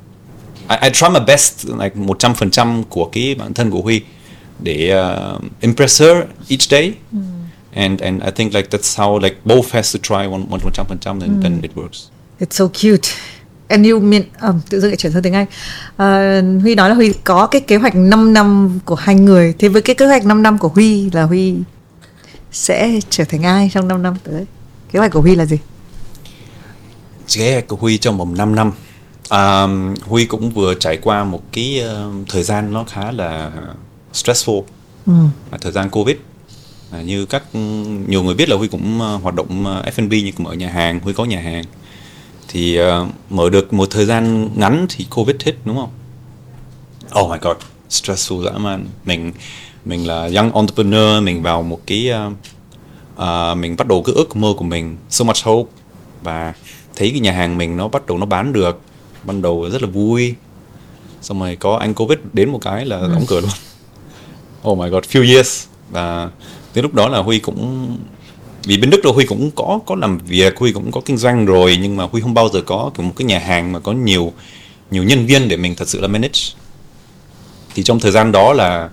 [0.68, 3.80] I, I try my best like một trăm phần trăm của cái bản thân của
[3.80, 4.00] Huy
[4.58, 5.00] để
[5.36, 6.16] uh, impress her
[6.48, 6.92] each day.
[7.74, 10.86] And and I think like that's how like both has to try one one trăm
[10.88, 12.08] phần trăm then then it works.
[12.40, 13.08] It's so cute
[13.70, 15.46] and you mean à, tự dưng lại chuyển sang tiếng Anh.
[15.96, 19.54] À, Huy nói là Huy có cái kế hoạch 5 năm của hai người.
[19.58, 21.54] Thế với cái kế hoạch 5 năm của Huy là Huy
[22.52, 24.44] sẽ trở thành ai trong 5 năm tới?
[24.92, 25.58] Kế hoạch của Huy là gì?
[27.36, 28.72] Kế hoạch của Huy trong vòng 5 năm.
[29.28, 29.66] À,
[30.06, 33.50] Huy cũng vừa trải qua một cái uh, thời gian nó khá là
[34.12, 34.62] stressful.
[35.06, 35.12] Ừ.
[35.60, 36.16] thời gian Covid.
[36.92, 37.42] À, như các
[38.06, 41.24] nhiều người biết là Huy cũng hoạt động F&B như mở nhà hàng Huy có
[41.24, 41.64] nhà hàng
[42.52, 45.90] thì uh, mở được một thời gian ngắn thì Covid hit đúng không?
[47.20, 47.56] Oh my god,
[47.90, 48.86] stressful dã man.
[49.04, 49.32] Mình
[49.84, 52.32] mình là young entrepreneur, mình vào một cái uh,
[53.16, 55.70] uh, mình bắt đầu cái ước mơ của mình, so much hope
[56.22, 56.54] và
[56.96, 58.80] thấy cái nhà hàng mình nó bắt đầu nó bán được,
[59.24, 60.34] ban đầu rất là vui.
[61.22, 63.50] Xong rồi có anh Covid đến một cái là đóng cửa luôn.
[64.68, 66.30] Oh my god, few years và
[66.74, 67.96] đến lúc đó là Huy cũng
[68.64, 71.46] vì bên Đức rồi Huy cũng có có làm việc Huy cũng có kinh doanh
[71.46, 73.92] rồi nhưng mà Huy không bao giờ có kiểu một cái nhà hàng mà có
[73.92, 74.32] nhiều
[74.90, 76.40] nhiều nhân viên để mình thật sự là manage.
[77.74, 78.90] Thì trong thời gian đó là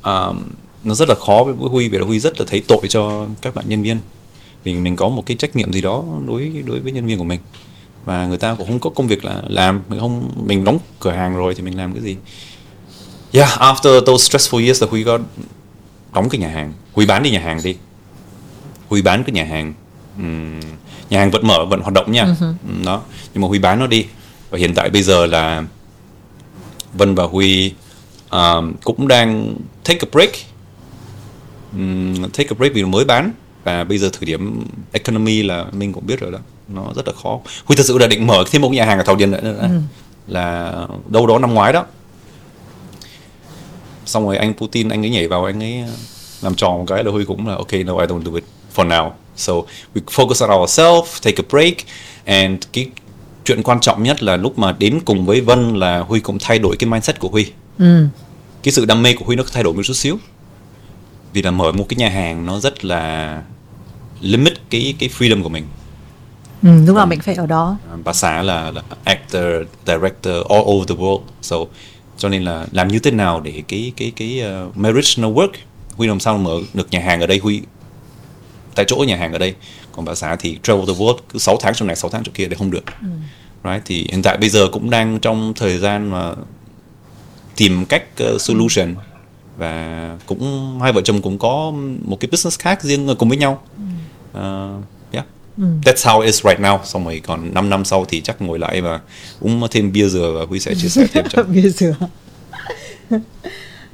[0.00, 0.36] uh,
[0.84, 3.54] nó rất là khó với Huy vì là Huy rất là thấy tội cho các
[3.54, 3.98] bạn nhân viên.
[4.64, 7.24] Vì mình có một cái trách nhiệm gì đó đối đối với nhân viên của
[7.24, 7.40] mình.
[8.04, 11.10] Và người ta cũng không có công việc là làm mình không mình đóng cửa
[11.10, 12.16] hàng rồi thì mình làm cái gì.
[13.32, 15.18] Yeah after those stressful years là Huy có
[16.12, 16.72] đóng cái nhà hàng.
[16.92, 17.76] Huy bán đi nhà hàng đi.
[18.94, 19.74] Huy bán cái nhà hàng.
[20.16, 20.60] Um,
[21.10, 22.24] nhà hàng vẫn mở vẫn hoạt động nha.
[22.24, 22.84] Uh-huh.
[22.84, 23.02] đó.
[23.34, 24.06] Nhưng mà Huy bán nó đi.
[24.50, 25.64] Và hiện tại bây giờ là
[26.92, 27.72] Vân và Huy
[28.30, 30.30] um, cũng đang take a break.
[31.72, 33.32] Um, take a break vì mới bán.
[33.64, 36.38] Và bây giờ thời điểm economy là mình cũng biết rồi đó.
[36.68, 37.38] Nó rất là khó.
[37.64, 39.58] Huy thật sự là định mở thêm một nhà hàng ở Thảo Điền nữa, nữa
[39.62, 39.80] uh-huh.
[40.26, 40.72] là
[41.08, 41.84] đâu đó năm ngoái đó.
[44.06, 45.84] Xong rồi anh Putin anh ấy nhảy vào anh ấy
[46.42, 48.44] làm tròn một cái là Huy cũng là ok no I don't do it
[48.74, 49.10] for now.
[49.36, 49.52] So
[49.94, 51.74] we focus on ourselves, take a break
[52.24, 52.86] and cái
[53.44, 56.58] chuyện quan trọng nhất là lúc mà đến cùng với Vân là Huy cũng thay
[56.58, 57.46] đổi cái mindset của Huy.
[57.78, 58.06] Ừ.
[58.62, 60.18] Cái sự đam mê của Huy nó thay đổi một chút xíu.
[61.32, 63.42] Vì là mở một cái nhà hàng nó rất là
[64.20, 65.64] limit cái cái freedom của mình.
[66.62, 67.76] Ừ, lúc nào mình phải ở đó.
[68.04, 69.44] Bà xã là, là actor,
[69.86, 71.20] director all over the world.
[71.42, 71.56] So
[72.18, 75.48] cho nên là làm như thế nào để cái cái cái uh, marriage nó work
[75.96, 77.62] Huy làm sao mở được nhà hàng ở đây Huy
[78.74, 79.54] tại chỗ nhà hàng ở đây.
[79.92, 82.32] Còn bà xã thì travel the world cứ 6 tháng trong này 6 tháng chỗ
[82.34, 82.84] kia để không được.
[83.00, 83.08] Ừ.
[83.64, 86.32] right thì hiện tại bây giờ cũng đang trong thời gian mà
[87.56, 88.04] tìm cách
[88.34, 88.94] uh, solution.
[89.56, 91.72] Và cũng hai vợ chồng cũng có
[92.04, 93.62] một cái business khác riêng cùng với nhau.
[94.38, 95.26] Uh, yeah.
[95.58, 95.64] Ừ.
[95.82, 96.78] that's how it is right now.
[96.84, 99.00] Xong rồi còn 5 năm sau thì chắc ngồi lại và
[99.40, 101.42] uống thêm bia dừa và Huy sẽ chia sẻ thêm cho.
[101.42, 101.94] Bia dừa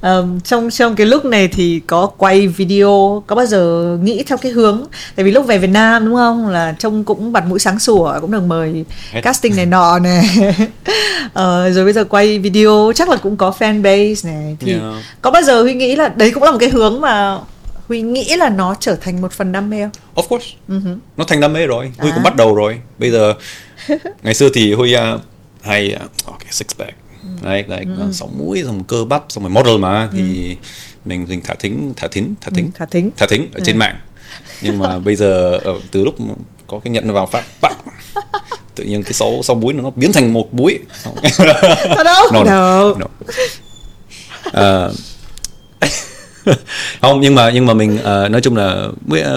[0.02, 4.38] um, trong trong cái lúc này thì có quay video có bao giờ nghĩ theo
[4.38, 4.84] cái hướng
[5.16, 8.18] tại vì lúc về Việt Nam đúng không là trông cũng bật mũi sáng sủa
[8.20, 9.20] cũng được mời Hết.
[9.20, 10.24] casting này nọ này
[11.26, 11.34] uh,
[11.74, 14.82] rồi bây giờ quay video chắc là cũng có fan base này thì yeah.
[15.22, 17.38] có bao giờ huy nghĩ là đấy cũng là một cái hướng mà
[17.88, 20.24] huy nghĩ là nó trở thành một phần đam mê không?
[20.24, 20.98] Of course, uh-huh.
[21.16, 21.92] nó thành đam mê rồi.
[21.98, 22.14] Huy à.
[22.14, 22.80] cũng bắt đầu rồi.
[22.98, 23.34] Bây giờ
[24.22, 25.20] ngày xưa thì Huy uh,
[25.62, 27.09] hay uh, okay, six pack
[27.42, 28.10] đấy đấy ừ.
[28.12, 30.08] sống mũi xong cơ bắp xong rồi model mà ừ.
[30.12, 30.56] thì
[31.04, 33.62] mình mình thả thính thả thính thả thính ừ, thả thính thả thính ở ừ.
[33.66, 33.96] trên mạng
[34.62, 36.14] nhưng mà bây giờ ở từ lúc
[36.66, 37.76] có cái nhận vào phát bắt
[38.74, 40.78] tự nhiên cái sáu sáu búi nó biến thành một búi
[42.04, 42.94] đâu no, no.
[42.94, 43.06] no.
[44.88, 44.94] Uh,
[47.00, 48.88] không nhưng mà nhưng mà mình uh, nói chung là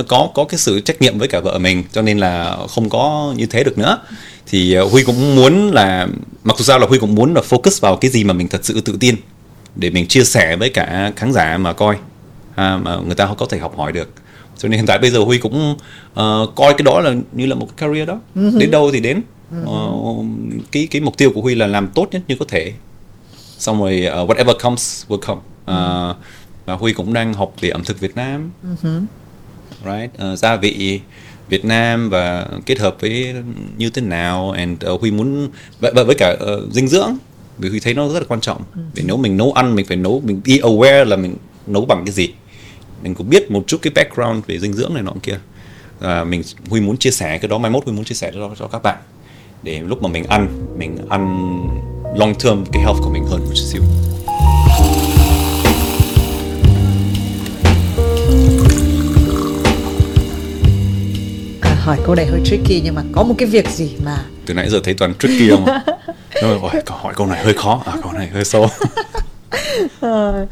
[0.08, 3.34] có có cái sự trách nhiệm với cả vợ mình cho nên là không có
[3.38, 3.98] như thế được nữa
[4.54, 6.08] thì uh, huy cũng muốn là
[6.44, 8.66] mặc dù sao là huy cũng muốn là focus vào cái gì mà mình thật
[8.66, 9.16] sự tự tin
[9.76, 11.96] để mình chia sẻ với cả khán giả mà coi
[12.56, 14.10] à, mà người ta có thể học hỏi được.
[14.58, 15.72] Cho nên hiện tại bây giờ huy cũng
[16.12, 18.20] uh, coi cái đó là như là một cái career đó.
[18.36, 18.60] Uh-huh.
[18.60, 19.22] đến đâu thì đến.
[19.64, 20.26] Uh,
[20.72, 22.74] cái cái mục tiêu của huy là làm tốt nhất như có thể.
[23.58, 25.42] Xong rồi uh, whatever comes will come.
[25.62, 26.18] Uh,
[26.66, 28.52] và huy cũng đang học về ẩm thực việt nam.
[28.64, 29.02] Uh-huh.
[29.86, 31.00] right uh, gia vị
[31.50, 33.34] Việt Nam và kết hợp với
[33.78, 37.18] như thế nào and uh, Huy muốn và với cả uh, dinh dưỡng
[37.58, 38.62] vì Huy thấy nó rất là quan trọng.
[38.76, 38.82] Ừ.
[38.96, 41.36] vì nếu mình nấu ăn mình phải nấu mình be aware là mình
[41.68, 42.30] nấu bằng cái gì.
[43.04, 45.40] Mình cũng biết một chút cái background về dinh dưỡng này nọ kia.
[46.00, 48.52] À, mình Huy muốn chia sẻ cái đó mai mốt Huy muốn chia sẻ cho,
[48.60, 48.98] cho các bạn.
[49.64, 51.24] Để lúc mà mình ăn mình ăn
[52.16, 53.82] long term cái health của mình hơn một chút xíu
[61.84, 64.70] hỏi câu này hơi tricky nhưng mà có một cái việc gì mà từ nãy
[64.70, 65.66] giờ thấy toàn tricky không
[66.42, 67.84] rồi hỏi câu này hơi khó.
[67.86, 68.68] À câu này hơi sâu.
[70.00, 70.46] Ờ,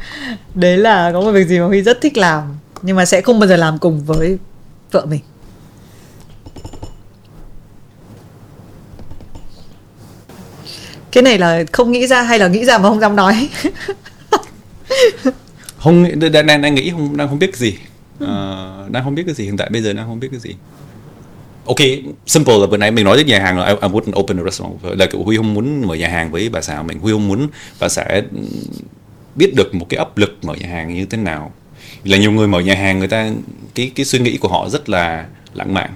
[0.54, 3.40] đấy là có một việc gì mà huy rất thích làm nhưng mà sẽ không
[3.40, 4.38] bao giờ làm cùng với
[4.90, 5.20] vợ mình.
[11.12, 13.48] Cái này là không nghĩ ra hay là nghĩ ra mà không dám nói?
[15.78, 17.76] Không nghĩ- đang đang, đang nghĩ không đang không biết cái gì.
[18.20, 20.54] Ờ, đang không biết cái gì hiện tại bây giờ đang không biết cái gì
[21.66, 21.76] ok
[22.26, 24.44] simple là vừa nãy mình nói đến nhà hàng là I, I wouldn't open a
[24.44, 26.98] restaurant là kiểu huy không muốn mở nhà hàng với bà xã mình.
[26.98, 27.48] Huy không muốn
[27.80, 28.20] bà xã
[29.34, 31.52] biết được một cái áp lực mở nhà hàng như thế nào.
[32.04, 33.30] Là nhiều người mở nhà hàng người ta
[33.74, 35.90] cái cái suy nghĩ của họ rất là lãng mạn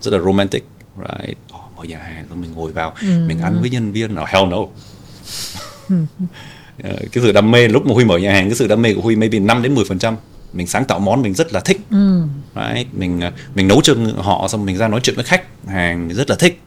[0.00, 0.64] rất là romantic.
[0.96, 1.38] Right.
[1.54, 4.14] Oh, mở nhà hàng rồi mình ngồi vào mình ăn với nhân viên.
[4.14, 4.58] Nào hell no.
[6.82, 8.94] Ờ, cái sự đam mê lúc mà Huy mở nhà hàng cái sự đam mê
[8.94, 10.16] của Huy maybe 5 đến 10 phần trăm
[10.52, 11.80] mình sáng tạo món mình rất là thích.
[12.54, 12.94] Right?
[12.94, 16.30] mình ờ, mình nấu cho họ xong mình ra nói chuyện với khách hàng rất
[16.30, 16.60] là thích.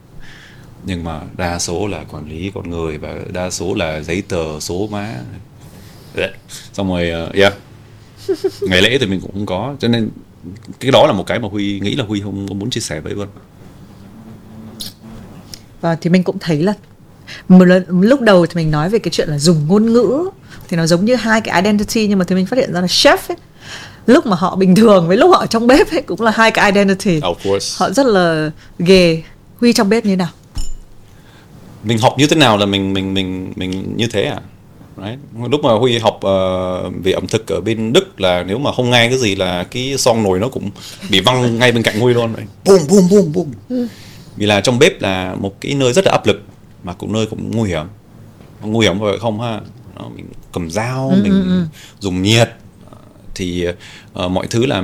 [0.84, 4.60] Nhưng mà đa số là quản lý con người và đa số là giấy tờ
[4.60, 5.14] số má.
[6.14, 6.30] Đấy.
[6.72, 7.54] xong rồi ờ, yeah.
[8.60, 10.08] Ngày lễ thì mình cũng không có cho nên
[10.80, 13.00] cái đó là một cái mà Huy nghĩ là Huy không, không muốn chia sẻ
[13.00, 13.28] với Vân.
[15.80, 16.74] Và thì mình cũng thấy là
[17.48, 20.30] một lần, lúc đầu thì mình nói về cái chuyện là dùng ngôn ngữ
[20.68, 22.86] thì nó giống như hai cái identity nhưng mà thì mình phát hiện ra là
[22.86, 23.36] chef ấy
[24.06, 26.50] lúc mà họ bình thường với lúc họ ở trong bếp ấy cũng là hai
[26.50, 27.20] cái identity.
[27.20, 27.76] Of course.
[27.78, 29.22] Họ rất là ghê.
[29.60, 30.28] Huy trong bếp như thế nào?
[31.84, 34.40] Mình học như thế nào là mình mình mình mình như thế à?
[34.96, 35.18] Right.
[35.50, 38.90] lúc mà huy học ờ, về ẩm thực ở bên đức là nếu mà không
[38.90, 40.70] nghe cái gì là cái son nồi nó cũng
[41.10, 42.34] bị văng ngay bên cạnh huy luôn.
[42.36, 42.48] Right.
[42.64, 43.32] boom boom boom
[43.68, 43.86] boom
[44.36, 46.42] vì là trong bếp là một cái nơi rất là áp lực
[46.84, 47.86] mà cũng nơi cũng nguy hiểm.
[48.60, 49.60] Nguy hiểm vậy không ha
[50.08, 51.66] mình cầm dao mình
[52.00, 52.50] dùng nhiệt.
[52.90, 52.96] Ờ,
[53.34, 53.66] thì
[54.12, 54.82] ờ, mọi thứ là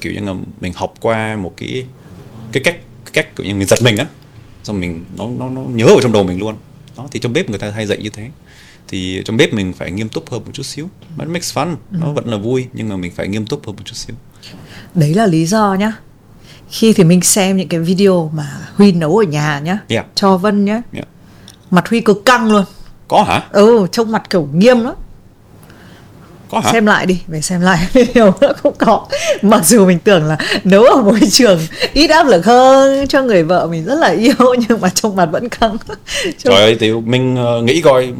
[0.00, 1.86] kiểu như là mình học qua một cái
[2.52, 4.06] cái cách cái cách kiểu như mình giật mình á.
[4.62, 6.54] Xong mình nó nó nó nhớ ở trong đầu mình luôn.
[6.96, 8.30] Đó thì trong bếp người ta hay dạy như thế.
[8.88, 10.88] Thì trong bếp mình phải nghiêm túc hơn một chút xíu.
[11.18, 11.76] It makes fun.
[11.90, 14.16] Nó vẫn là vui nhưng mà mình phải nghiêm túc hơn một chút xíu.
[14.94, 15.92] Đấy là lý do nhá.
[16.70, 19.78] Khi thì mình xem những cái video mà huy nấu ở nhà nhá.
[19.88, 20.06] Yeah.
[20.14, 20.82] cho vân nhá.
[20.92, 21.08] Yeah.
[21.70, 22.64] mặt huy cực căng luôn
[23.10, 23.42] có hả?
[23.52, 24.94] Ừ trông mặt kiểu nghiêm lắm.
[26.50, 26.72] Có hả?
[26.72, 27.78] Xem lại đi về xem lại.
[27.92, 29.06] Video nó cũng có.
[29.42, 31.58] Mặc dù mình tưởng là nấu ở môi trường
[31.92, 34.34] ít áp lực hơn cho người vợ mình rất là yêu
[34.68, 35.76] nhưng mà trong mặt vẫn căng.
[35.88, 35.98] Trông-
[36.38, 38.12] trời ơi thì mình ờ, nghĩ coi.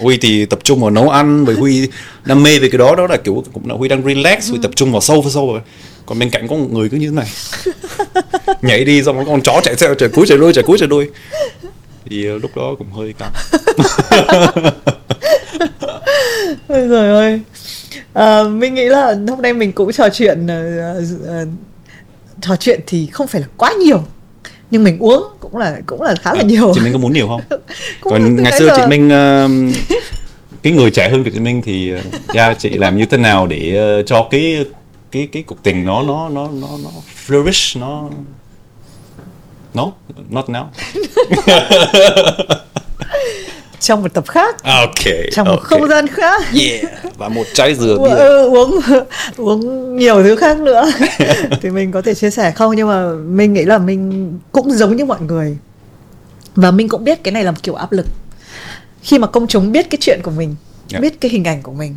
[0.00, 1.88] Huy thì tập trung vào nấu ăn với huy
[2.24, 2.94] đam mê về cái đó.
[2.94, 5.52] Đó là kiểu cũng là huy đang relax huy tập trung vào sâu vào sâu
[5.52, 5.60] rồi.
[6.06, 7.26] Còn bên cạnh có một người cứ như thế này.
[8.62, 10.88] Nhảy đi xong có con chó chạy theo chạy cuối chạy đuôi chạy cuối chạy
[10.88, 11.08] đuôi
[12.10, 13.32] thì ờ, lúc đó cũng hơi căng.
[16.68, 17.40] Ôi trời ơi.
[18.12, 20.62] À, Mình nghĩ là hôm nay mình cũng trò chuyện ờ,
[21.26, 21.46] ờ,
[22.40, 24.02] Trò chuyện thì không phải là quá nhiều
[24.70, 26.72] Nhưng mình uống cũng là cũng là khá là nhiều.
[26.74, 27.40] chị Minh có muốn nhiều không?
[28.00, 29.48] Còn ngày xưa giờ- chị Minh ờ,
[30.62, 32.00] cái người trẻ hơn chị Minh thì ờ,
[32.34, 34.64] yeah, chị làm như thế nào để ờ, cho cái
[35.12, 36.90] cái cái cuộc tình nó nó nó nó nó
[37.26, 38.08] flourish nó
[39.74, 39.92] no
[40.30, 40.64] not now.
[43.80, 44.62] Trong một tập khác.
[44.64, 45.62] Ok Trong một ok.
[45.62, 46.42] không gian khác.
[46.60, 46.84] Yeah
[47.18, 48.10] và một chai dừa bia.
[48.14, 48.80] ừ, uống
[49.36, 50.90] uống nhiều thứ khác nữa.
[51.62, 52.76] Thì mình có thể chia sẻ không?
[52.76, 55.56] Nhưng mà mình nghĩ là mình cũng giống như mọi người.
[56.54, 58.06] Và mình cũng biết cái này là một kiểu áp lực.
[59.02, 60.54] Khi mà công chúng biết cái chuyện của mình
[60.88, 60.98] Dạ.
[61.00, 61.96] biết cái hình ảnh của mình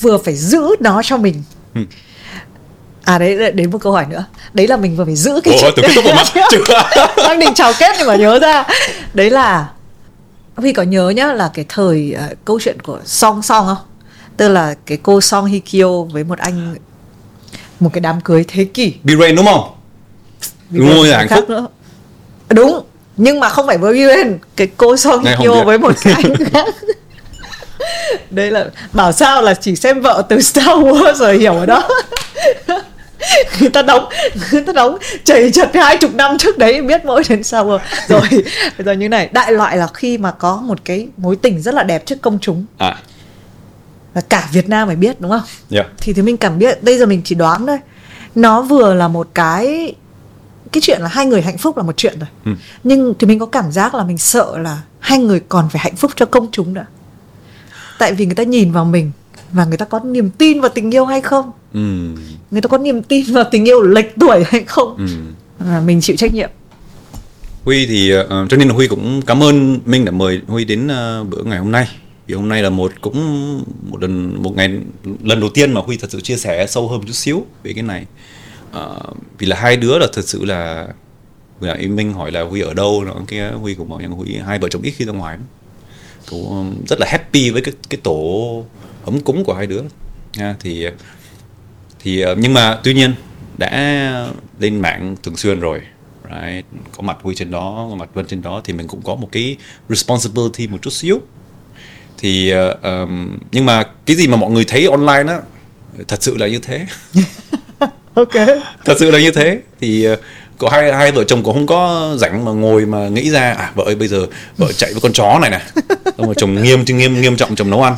[0.00, 1.42] vừa phải giữ nó cho mình.
[1.74, 1.80] Ừ.
[3.04, 4.24] à đấy đến một câu hỏi nữa.
[4.52, 6.62] Đấy là mình vừa phải giữ cái ủa chuyện
[7.16, 8.64] đang định chào kết nhưng mà nhớ ra.
[9.14, 9.68] Đấy là
[10.56, 13.86] Huy có nhớ nhá là cái thời ờ, câu chuyện của Song Song không?
[14.36, 16.74] Tức là cái cô Song Hye Kyo với một anh
[17.80, 18.94] một cái đám cưới thế kỷ.
[19.02, 19.70] Birain đúng không?
[20.70, 21.50] Đúng rồi, hạnh phúc.
[21.50, 21.66] nữa.
[22.48, 22.80] đúng
[23.16, 25.64] nhưng mà không phải với Viren cái cô Song Này, Hye không Kyo biết.
[25.64, 26.66] với một cái anh khác.
[28.30, 31.88] Đây là bảo sao là chỉ xem vợ từ Star Wars rồi hiểu ở đó
[33.60, 34.08] người ta đóng
[34.52, 37.78] người ta đóng chảy chật hai chục năm trước đấy biết mỗi đến Wars
[38.08, 38.22] rồi.
[38.78, 41.74] Bây giờ như này đại loại là khi mà có một cái mối tình rất
[41.74, 42.64] là đẹp trước công chúng.
[42.78, 42.96] À.
[44.14, 45.42] Và cả Việt Nam phải biết đúng không?
[45.70, 47.78] Yeah thì thì mình cảm biết bây giờ mình chỉ đoán thôi.
[48.34, 49.94] Nó vừa là một cái
[50.72, 52.28] cái chuyện là hai người hạnh phúc là một chuyện rồi.
[52.44, 52.52] Ừ.
[52.84, 55.96] nhưng thì mình có cảm giác là mình sợ là hai người còn phải hạnh
[55.96, 56.86] phúc cho công chúng nữa.
[57.98, 59.12] Tại vì người ta nhìn vào mình
[59.52, 61.52] và người ta có niềm tin vào tình yêu hay không?
[61.72, 61.80] Ừ.
[62.50, 64.96] Người ta có niềm tin vào tình yêu lệch tuổi hay không?
[64.96, 65.06] Ừ.
[65.66, 66.50] À, mình chịu trách nhiệm.
[67.64, 70.88] Huy thì ờ, cho nên là Huy cũng cảm ơn Minh đã mời Huy đến
[70.88, 71.88] ờ, bữa ngày hôm nay.
[72.26, 73.58] Vì hôm nay là một cũng
[73.90, 74.70] một lần một ngày
[75.22, 77.72] lần đầu tiên mà Huy thật sự chia sẻ sâu hơn một chút xíu về
[77.72, 78.06] cái này.
[78.72, 79.00] Ờ,
[79.38, 80.88] vì là hai đứa là thật sự là
[81.60, 84.58] là Minh hỏi là Huy ở đâu nó kia Huy cũng bảo rằng Huy hai
[84.58, 85.38] vợ chồng ít khi ra ngoài
[86.30, 88.64] cũng rất là happy với cái cái tổ
[89.04, 89.82] ấm cúng của hai đứa.
[90.36, 90.86] Nha thì
[92.00, 93.14] thì ờ, nhưng mà tuy nhiên
[93.58, 94.28] đã
[94.58, 95.80] lên mạng thường xuyên rồi
[96.30, 96.66] right?
[96.96, 99.28] Có mặt Huy trên đó có mặt Vân trên đó thì mình cũng có một
[99.32, 99.56] cái
[99.88, 101.20] responsibility một chút xíu.
[102.18, 105.40] Thì uh, um, nhưng mà cái gì mà mọi người thấy online á
[106.08, 106.86] thật sự là như thế.
[108.14, 108.34] Ok.
[108.84, 109.60] Thật sự là như thế.
[109.80, 110.18] Thì uh,
[110.58, 113.72] có hai hai vợ chồng cũng không có rảnh mà ngồi mà nghĩ ra à
[113.74, 115.60] vợ ơi bây giờ vợ chạy với con chó này nè.
[116.04, 117.94] Xong rồi chồng nghiêm nghiêm nghiêm trọng chồng nấu ăn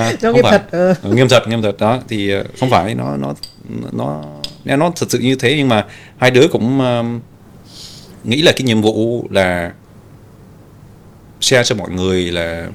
[0.00, 0.58] à, không nghiêm phải.
[0.58, 1.12] thật ừ.
[1.14, 1.76] nghiêm thật nghiêm thật.
[1.78, 3.34] Đó thì uh, không phải nó nó
[3.92, 4.24] nó
[4.64, 5.54] nó thật sự như thế.
[5.56, 5.86] Nhưng mà
[6.18, 7.22] hai đứa cũng uh,
[8.24, 9.72] nghĩ là cái nhiệm vụ là
[11.40, 12.68] share cho mọi người là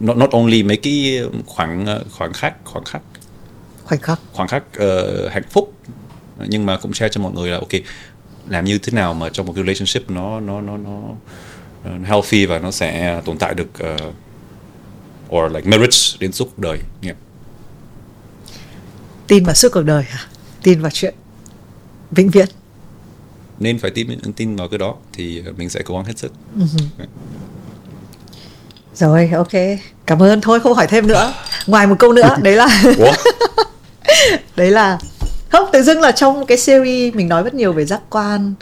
[0.00, 3.02] not, not only mấy cái khoảng khoảng khắc khoảng khắc.
[3.84, 4.20] Khoảnh khắc.
[4.32, 5.72] Khoảnh khắc uh, hạnh phúc.
[6.48, 7.70] Nhưng mà cũng share cho mọi người là ok
[8.48, 11.00] làm như thế nào mà trong một cái relationship nó nó nó nó
[12.04, 14.14] healthy và nó sẽ tồn tại được uh,
[15.30, 17.16] or like marriage đến suốt cuộc đời yeah.
[19.26, 20.20] tin vào suốt cuộc đời hả?
[20.62, 21.14] Tin vào chuyện
[22.10, 22.48] vĩnh viễn.
[23.58, 26.32] Nên phải tin tin vào cái đó thì mình sẽ cố gắng hết sức.
[26.58, 27.06] Uh-huh.
[28.94, 29.78] rồi ok.
[30.06, 30.40] Cảm ơn.
[30.40, 31.34] Thôi không hỏi thêm nữa.
[31.66, 32.82] Ngoài một câu nữa đấy là
[34.56, 34.98] đấy là
[35.48, 38.54] không tự dưng là trong cái series mình nói rất nhiều về giác quan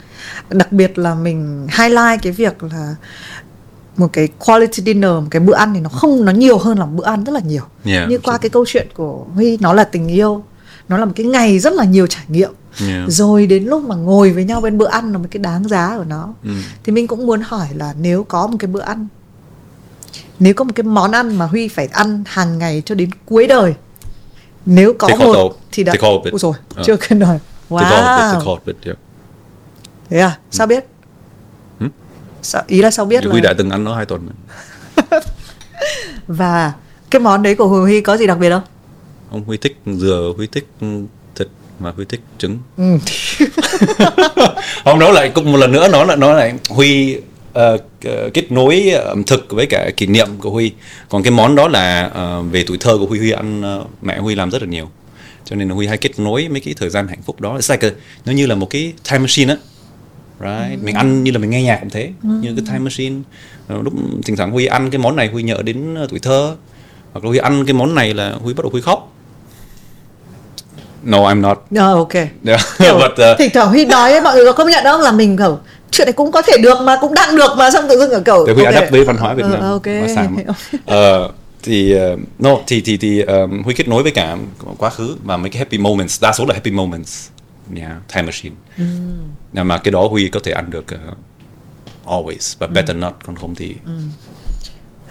[0.49, 2.95] đặc biệt là mình highlight cái việc là
[3.97, 6.85] một cái quality dinner một cái bữa ăn thì nó không nó nhiều hơn là
[6.85, 9.73] một bữa ăn rất là nhiều yeah, như qua cái câu chuyện của huy nó
[9.73, 10.43] là tình yêu
[10.89, 12.51] nó là một cái ngày rất là nhiều trải nghiệm
[12.87, 13.09] yeah.
[13.09, 15.97] rồi đến lúc mà ngồi với nhau bên bữa ăn là một cái đáng giá
[15.97, 16.61] của nó mm.
[16.83, 19.07] thì mình cũng muốn hỏi là nếu có một cái bữa ăn
[20.39, 23.47] nếu có một cái món ăn mà huy phải ăn hàng ngày cho đến cuối
[23.47, 23.73] đời
[24.65, 25.93] nếu có một thì đã
[26.31, 26.85] Ôi rồi uh.
[26.85, 27.39] chưa cần nói
[27.69, 27.79] wow
[28.85, 28.99] yeah.
[30.09, 30.92] thế à sao biết hmm?
[32.43, 33.49] Sao, ý là sao biết Huy là...
[33.49, 34.29] đã từng ăn nó hai tuần
[36.27, 36.73] và
[37.09, 38.63] cái món đấy của Huy có gì đặc biệt không?
[39.31, 40.67] Ông Huy thích dừa Huy thích
[41.35, 41.47] thịt
[41.79, 42.57] mà Huy thích trứng.
[42.77, 42.83] Ừ.
[44.83, 47.17] không đó lại cũng một lần nữa nó là nó lại Huy
[47.59, 47.81] uh,
[48.33, 50.71] kết nối ẩm thực với cả kỷ niệm của Huy.
[51.09, 54.17] Còn cái món đó là uh, về tuổi thơ của Huy Huy ăn uh, mẹ
[54.17, 54.89] Huy làm rất là nhiều.
[55.45, 57.57] Cho nên là Huy hay kết nối mấy cái thời gian hạnh phúc đó.
[57.57, 57.91] It's like a,
[58.25, 59.59] nó như là một cái time machine á
[60.39, 60.83] right ừ.
[60.83, 62.29] mình ăn như là mình nghe nhạc cũng thế ừ.
[62.41, 63.15] như cái time machine
[63.69, 63.93] lúc
[64.25, 66.55] thỉnh thoảng Huy ăn cái món này Huy nhớ đến tuổi thơ
[67.13, 69.09] hoặc là Huy ăn cái món này là Huy bắt đầu Huy khóc
[71.05, 71.57] No, I'm not.
[71.69, 72.13] No, ok.
[72.45, 72.61] Yeah.
[72.79, 75.59] But, uh, thỉnh thoảng Huy nói mọi người có công nhận không là mình kiểu
[75.93, 78.19] chuyện này cũng có thể được mà cũng đang được mà xong tự dưng ở
[78.19, 78.75] cầu để huy okay.
[78.75, 79.87] adapt với văn hóa Việt Nam uh, ok
[81.25, 81.31] uh,
[81.63, 84.37] thì uh, no thì thì thì um, huy kết nối với cả
[84.77, 87.27] quá khứ và mấy cái happy moments đa số là happy moments
[87.75, 89.67] yeah, time machine mm.
[89.67, 91.17] mà cái đó huy có thể ăn được uh,
[92.05, 93.01] always but better mm.
[93.01, 94.09] not còn không thì mm.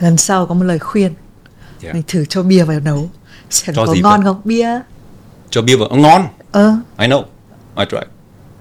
[0.00, 1.14] lần sau có một lời khuyên
[1.82, 1.94] yeah.
[1.94, 3.10] mình thử cho bia vào nấu
[3.50, 4.24] xem có ngon vậy?
[4.24, 4.80] không bia
[5.50, 6.22] cho bia vào ngon
[6.58, 6.74] uh.
[6.98, 7.22] I know
[7.76, 7.98] I try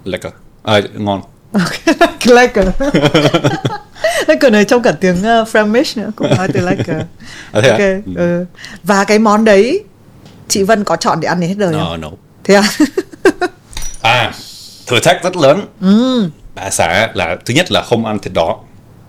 [0.04, 0.32] lekker
[0.64, 1.22] à, ngon
[2.26, 2.68] Lecker
[4.28, 7.06] Lecker này trong cả tiếng uh, Flemish nữa cũng nói từ Lecker à,
[7.52, 8.02] ok à?
[8.16, 8.46] ừ.
[8.84, 9.84] và cái món đấy
[10.48, 12.02] chị Vân có chọn để ăn đến hết đời no, không?
[12.02, 12.10] No.
[12.44, 12.64] Thế à?
[14.02, 14.34] à,
[14.88, 15.66] thử thách rất lớn.
[15.82, 16.30] Ừ.
[16.56, 18.60] Bà xã là thứ nhất là không ăn thịt đỏ.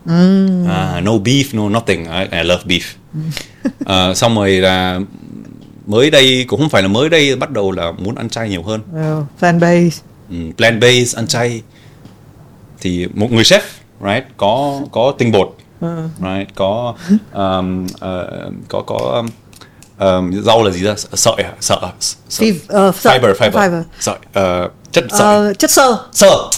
[0.06, 0.48] Ừ.
[0.68, 2.04] À, no beef, no nothing.
[2.04, 2.82] I, I love beef.
[3.86, 5.00] à, xong rồi là
[5.86, 8.62] mới đây cũng không phải là mới đây bắt đầu là muốn ăn chay nhiều
[8.62, 8.80] hơn.
[8.80, 10.00] Oh, plant based.
[10.30, 11.62] Ừ, plant based ăn chay
[12.80, 13.60] thì một người chef
[14.00, 16.08] right có có tinh bột ừ.
[16.18, 16.94] right có
[17.32, 19.24] um, uh, có có
[19.98, 21.52] um, rau là gì ra sợi à?
[21.60, 21.78] sợi.
[22.30, 23.18] Fiv, uh, sợi.
[23.18, 23.82] fiber fiber, fiber.
[24.00, 26.50] sợi uh, chất sợi uh, chất sơ sơ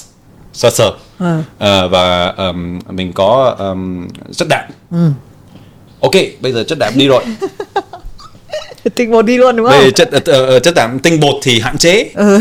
[0.52, 1.38] sơ sơ ừ.
[1.38, 5.10] uh, và um, mình có um, chất đạm ừ.
[6.00, 7.24] ok bây giờ chất đạm đi rồi
[8.94, 9.80] tinh bột đi luôn đúng không?
[9.80, 12.10] Về chất uh, chất đạm tinh bột thì hạn chế.
[12.14, 12.40] Ừ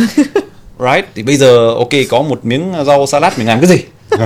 [0.80, 3.84] right thì bây giờ ok có một miếng rau salad mình làm cái gì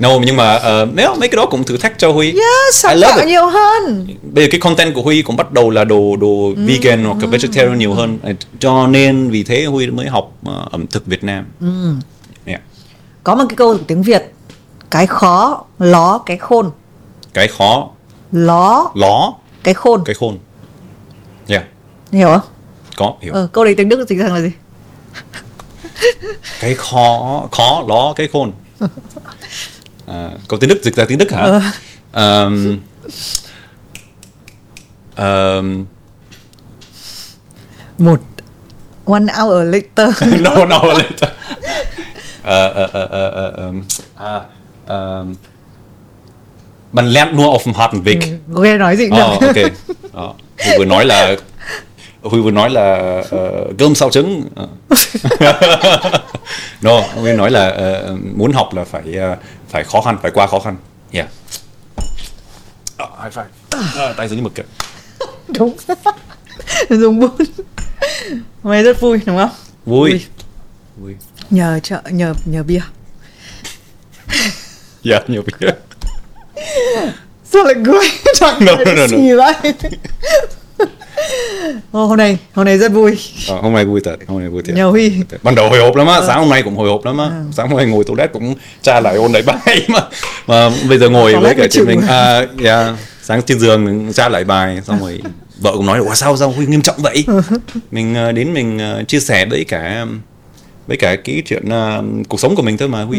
[0.00, 2.26] no nhưng mà uh, nếu mấy cái đó cũng thử thách cho huy.
[2.26, 4.06] Yeah, sáng tạo nhiều hơn.
[4.22, 7.14] Bây giờ cái content của huy cũng bắt đầu là đồ đồ mm, vegan hoặc
[7.14, 8.18] mm, vegetarian nhiều hơn.
[8.58, 11.46] Cho nên vì thế huy mới học uh, ẩm thực việt nam.
[11.60, 12.00] Mm.
[12.44, 12.60] yeah.
[13.24, 14.32] có một cái câu tiếng việt
[14.90, 16.70] cái khó ló cái khôn.
[17.34, 17.88] Cái khó.
[18.32, 18.90] Ló.
[18.94, 19.32] Ló.
[19.62, 20.02] Cái khôn.
[20.04, 20.38] Cái khôn.
[21.48, 21.64] Yeah.
[22.12, 22.40] Hiểu không?
[22.96, 23.32] Có hiểu.
[23.32, 24.50] Ờ, câu đấy tiếng đức dịch rằng là gì?
[26.60, 28.52] Cái khó khó đó cái khôn
[30.06, 31.72] à, câu tiếng đức dịch ra tiếng đức hả?
[32.12, 32.78] Um,
[35.16, 35.86] um,
[37.98, 38.20] một
[39.04, 40.22] one hour later.
[40.40, 41.30] No one hour later.
[42.44, 43.82] Uh, uh, uh, uh, um,
[44.18, 44.42] uh,
[44.88, 45.34] um,
[46.92, 48.20] man lernt nur auf dem harten Weg.
[48.54, 49.56] Ừ, nghe nói gì oh, ok.
[50.24, 50.36] Oh,
[50.78, 51.36] vừa nói là
[52.22, 54.48] Huy vừa nói là uh, cơm sao trứng.
[54.54, 54.68] Ờ.
[56.82, 59.36] no Huy nói là ờ, muốn học là phải ờ,
[59.68, 60.76] phải khó khăn phải qua khó khăn.
[61.12, 61.28] Yeah.
[62.96, 63.44] Ờ, high five.
[63.96, 64.62] Ờ, tay dính mực kìa.
[65.58, 65.76] Đúng.
[66.90, 67.30] Dùng bún
[68.62, 69.50] hôm nay rất vui đúng không?
[69.86, 70.26] Vui.
[70.96, 71.14] Vui.
[71.50, 72.80] Nhờ chợ nhờ nhờ bia.
[75.02, 75.70] Dạ nhiều bia.
[77.44, 78.08] Sao lại cười?
[78.34, 79.16] Chẳng No, no, no, no.
[81.92, 83.18] Ô, hôm nay hôm nay rất vui.
[83.48, 84.76] Ờ, hôm nay vui thật hôm nay vui thiệt.
[84.76, 85.12] Nhờ huy.
[85.42, 87.30] Ban đầu hồi hộp lắm á sáng hôm nay cũng hồi hộp lắm á.
[87.52, 90.00] Sáng hôm nay ngồi toilet cũng tra lại ôn lại bài mà
[90.46, 94.44] mà bây giờ ngồi với cả chị mình à, yeah, sáng trên giường tra lại
[94.44, 95.20] bài xong rồi
[95.60, 97.24] vợ cũng nói là "Ủa, sao sao huy nghiêm trọng vậy?
[97.90, 100.06] Mình ờ, đến mình chia sẻ với cả
[100.86, 103.18] với cả cái chuyện ờ, cuộc sống của mình thôi mà huy.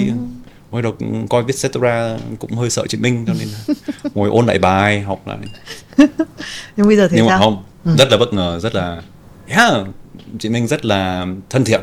[0.71, 0.95] Hồi đầu
[1.29, 3.47] coi Vietcetera cũng hơi sợ chị Minh cho nên
[4.15, 5.37] ngồi ôn lại bài học lại.
[6.77, 9.01] Nhưng bây giờ thì nhưng mà sao không rất là bất ngờ rất là
[9.47, 9.73] yeah,
[10.39, 11.81] chị Minh rất là thân thiện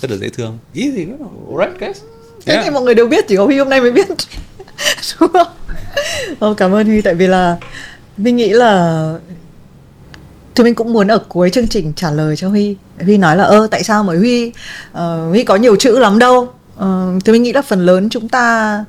[0.00, 0.58] rất là dễ thương.
[0.74, 1.06] Easy
[1.48, 2.02] alright guys.
[2.46, 2.64] Thế yeah.
[2.64, 4.08] thì mọi người đều biết chỉ có huy hôm nay mới biết.
[5.20, 5.46] Đúng không?
[6.38, 7.56] Ô, cảm ơn huy tại vì là
[8.16, 9.14] mình nghĩ là
[10.54, 12.76] thì mình cũng muốn ở cuối chương trình trả lời cho huy.
[13.00, 14.52] Huy nói là ơ tại sao mà huy
[14.92, 16.48] ờ, huy có nhiều chữ lắm đâu?
[16.76, 18.84] Ờ, thì mình nghĩ là phần lớn chúng ta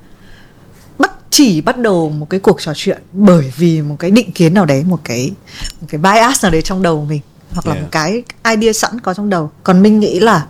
[1.29, 4.65] chỉ bắt đầu một cái cuộc trò chuyện bởi vì một cái định kiến nào
[4.65, 5.31] đấy một cái
[5.81, 7.21] một cái bias nào đấy trong đầu mình
[7.53, 7.83] hoặc là Yeah.
[7.83, 8.23] một cái
[8.55, 9.51] idea sẵn có trong đầu.
[9.63, 10.45] Còn mình nghĩ là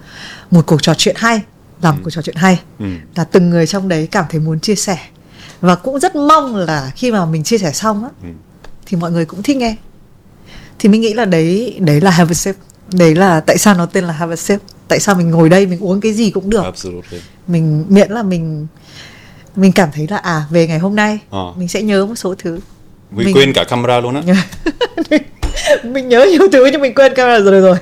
[0.52, 1.42] một cuộc trò chuyện hay
[1.82, 2.86] là một cuộc trò chuyện hay Ừ.
[3.16, 4.98] là từng người trong đấy cảm thấy muốn chia sẻ.
[5.62, 8.30] Và cũng rất mong là khi mà mình chia sẻ xong á Ừ.
[8.86, 9.76] thì mọi người cũng thích nghe.
[10.80, 12.56] Thì mình nghĩ là đấy đấy là have a sip.
[12.94, 14.60] Đấy là tại sao nó tên là have a sip?
[14.88, 16.64] Tại sao mình ngồi đây mình uống cái gì cũng được?
[16.64, 17.22] Absolutely.
[17.48, 18.68] Mình miễn là mình
[19.56, 21.54] mình cảm thấy là à về ngày hôm nay Ờ.
[21.58, 22.60] mình sẽ nhớ một số thứ.
[23.12, 24.22] Huy Mình- quên cả camera luôn á.
[25.84, 27.78] Mình nhớ nhiều thứ nhưng mình quên camera rồi rồi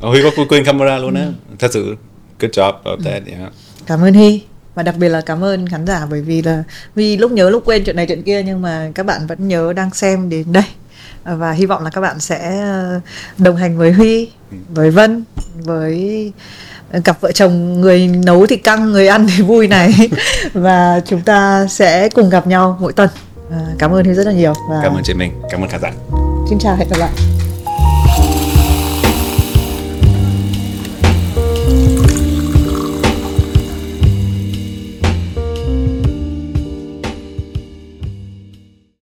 [0.00, 1.20] Ờ, Huy có quên camera luôn Ừ.
[1.20, 1.26] á.
[1.58, 1.96] Thật sự
[2.40, 3.52] good job of that yeah.
[3.86, 4.42] cảm ơn Hy
[4.74, 6.62] và đặc biệt là cảm ơn khán giả bởi vì là
[6.94, 9.72] vì lúc nhớ lúc quên chuyện này chuyện kia nhưng mà các bạn vẫn nhớ
[9.72, 10.64] đang xem đến đây.
[11.24, 13.00] Và hy vọng là các bạn sẽ ờ,
[13.38, 14.30] đồng hành với Huy
[14.74, 15.24] với Vân
[15.56, 16.32] với
[17.04, 20.10] cặp vợ chồng người nấu thì căng người ăn thì vui này.
[20.52, 23.08] Và chúng ta sẽ cùng gặp nhau mỗi tuần.
[23.50, 25.80] À, cảm ơn Huy rất là nhiều và cảm ơn chị Minh cảm ơn khán
[25.80, 25.92] giả.
[26.50, 27.10] Xin chào hẹn gặp lại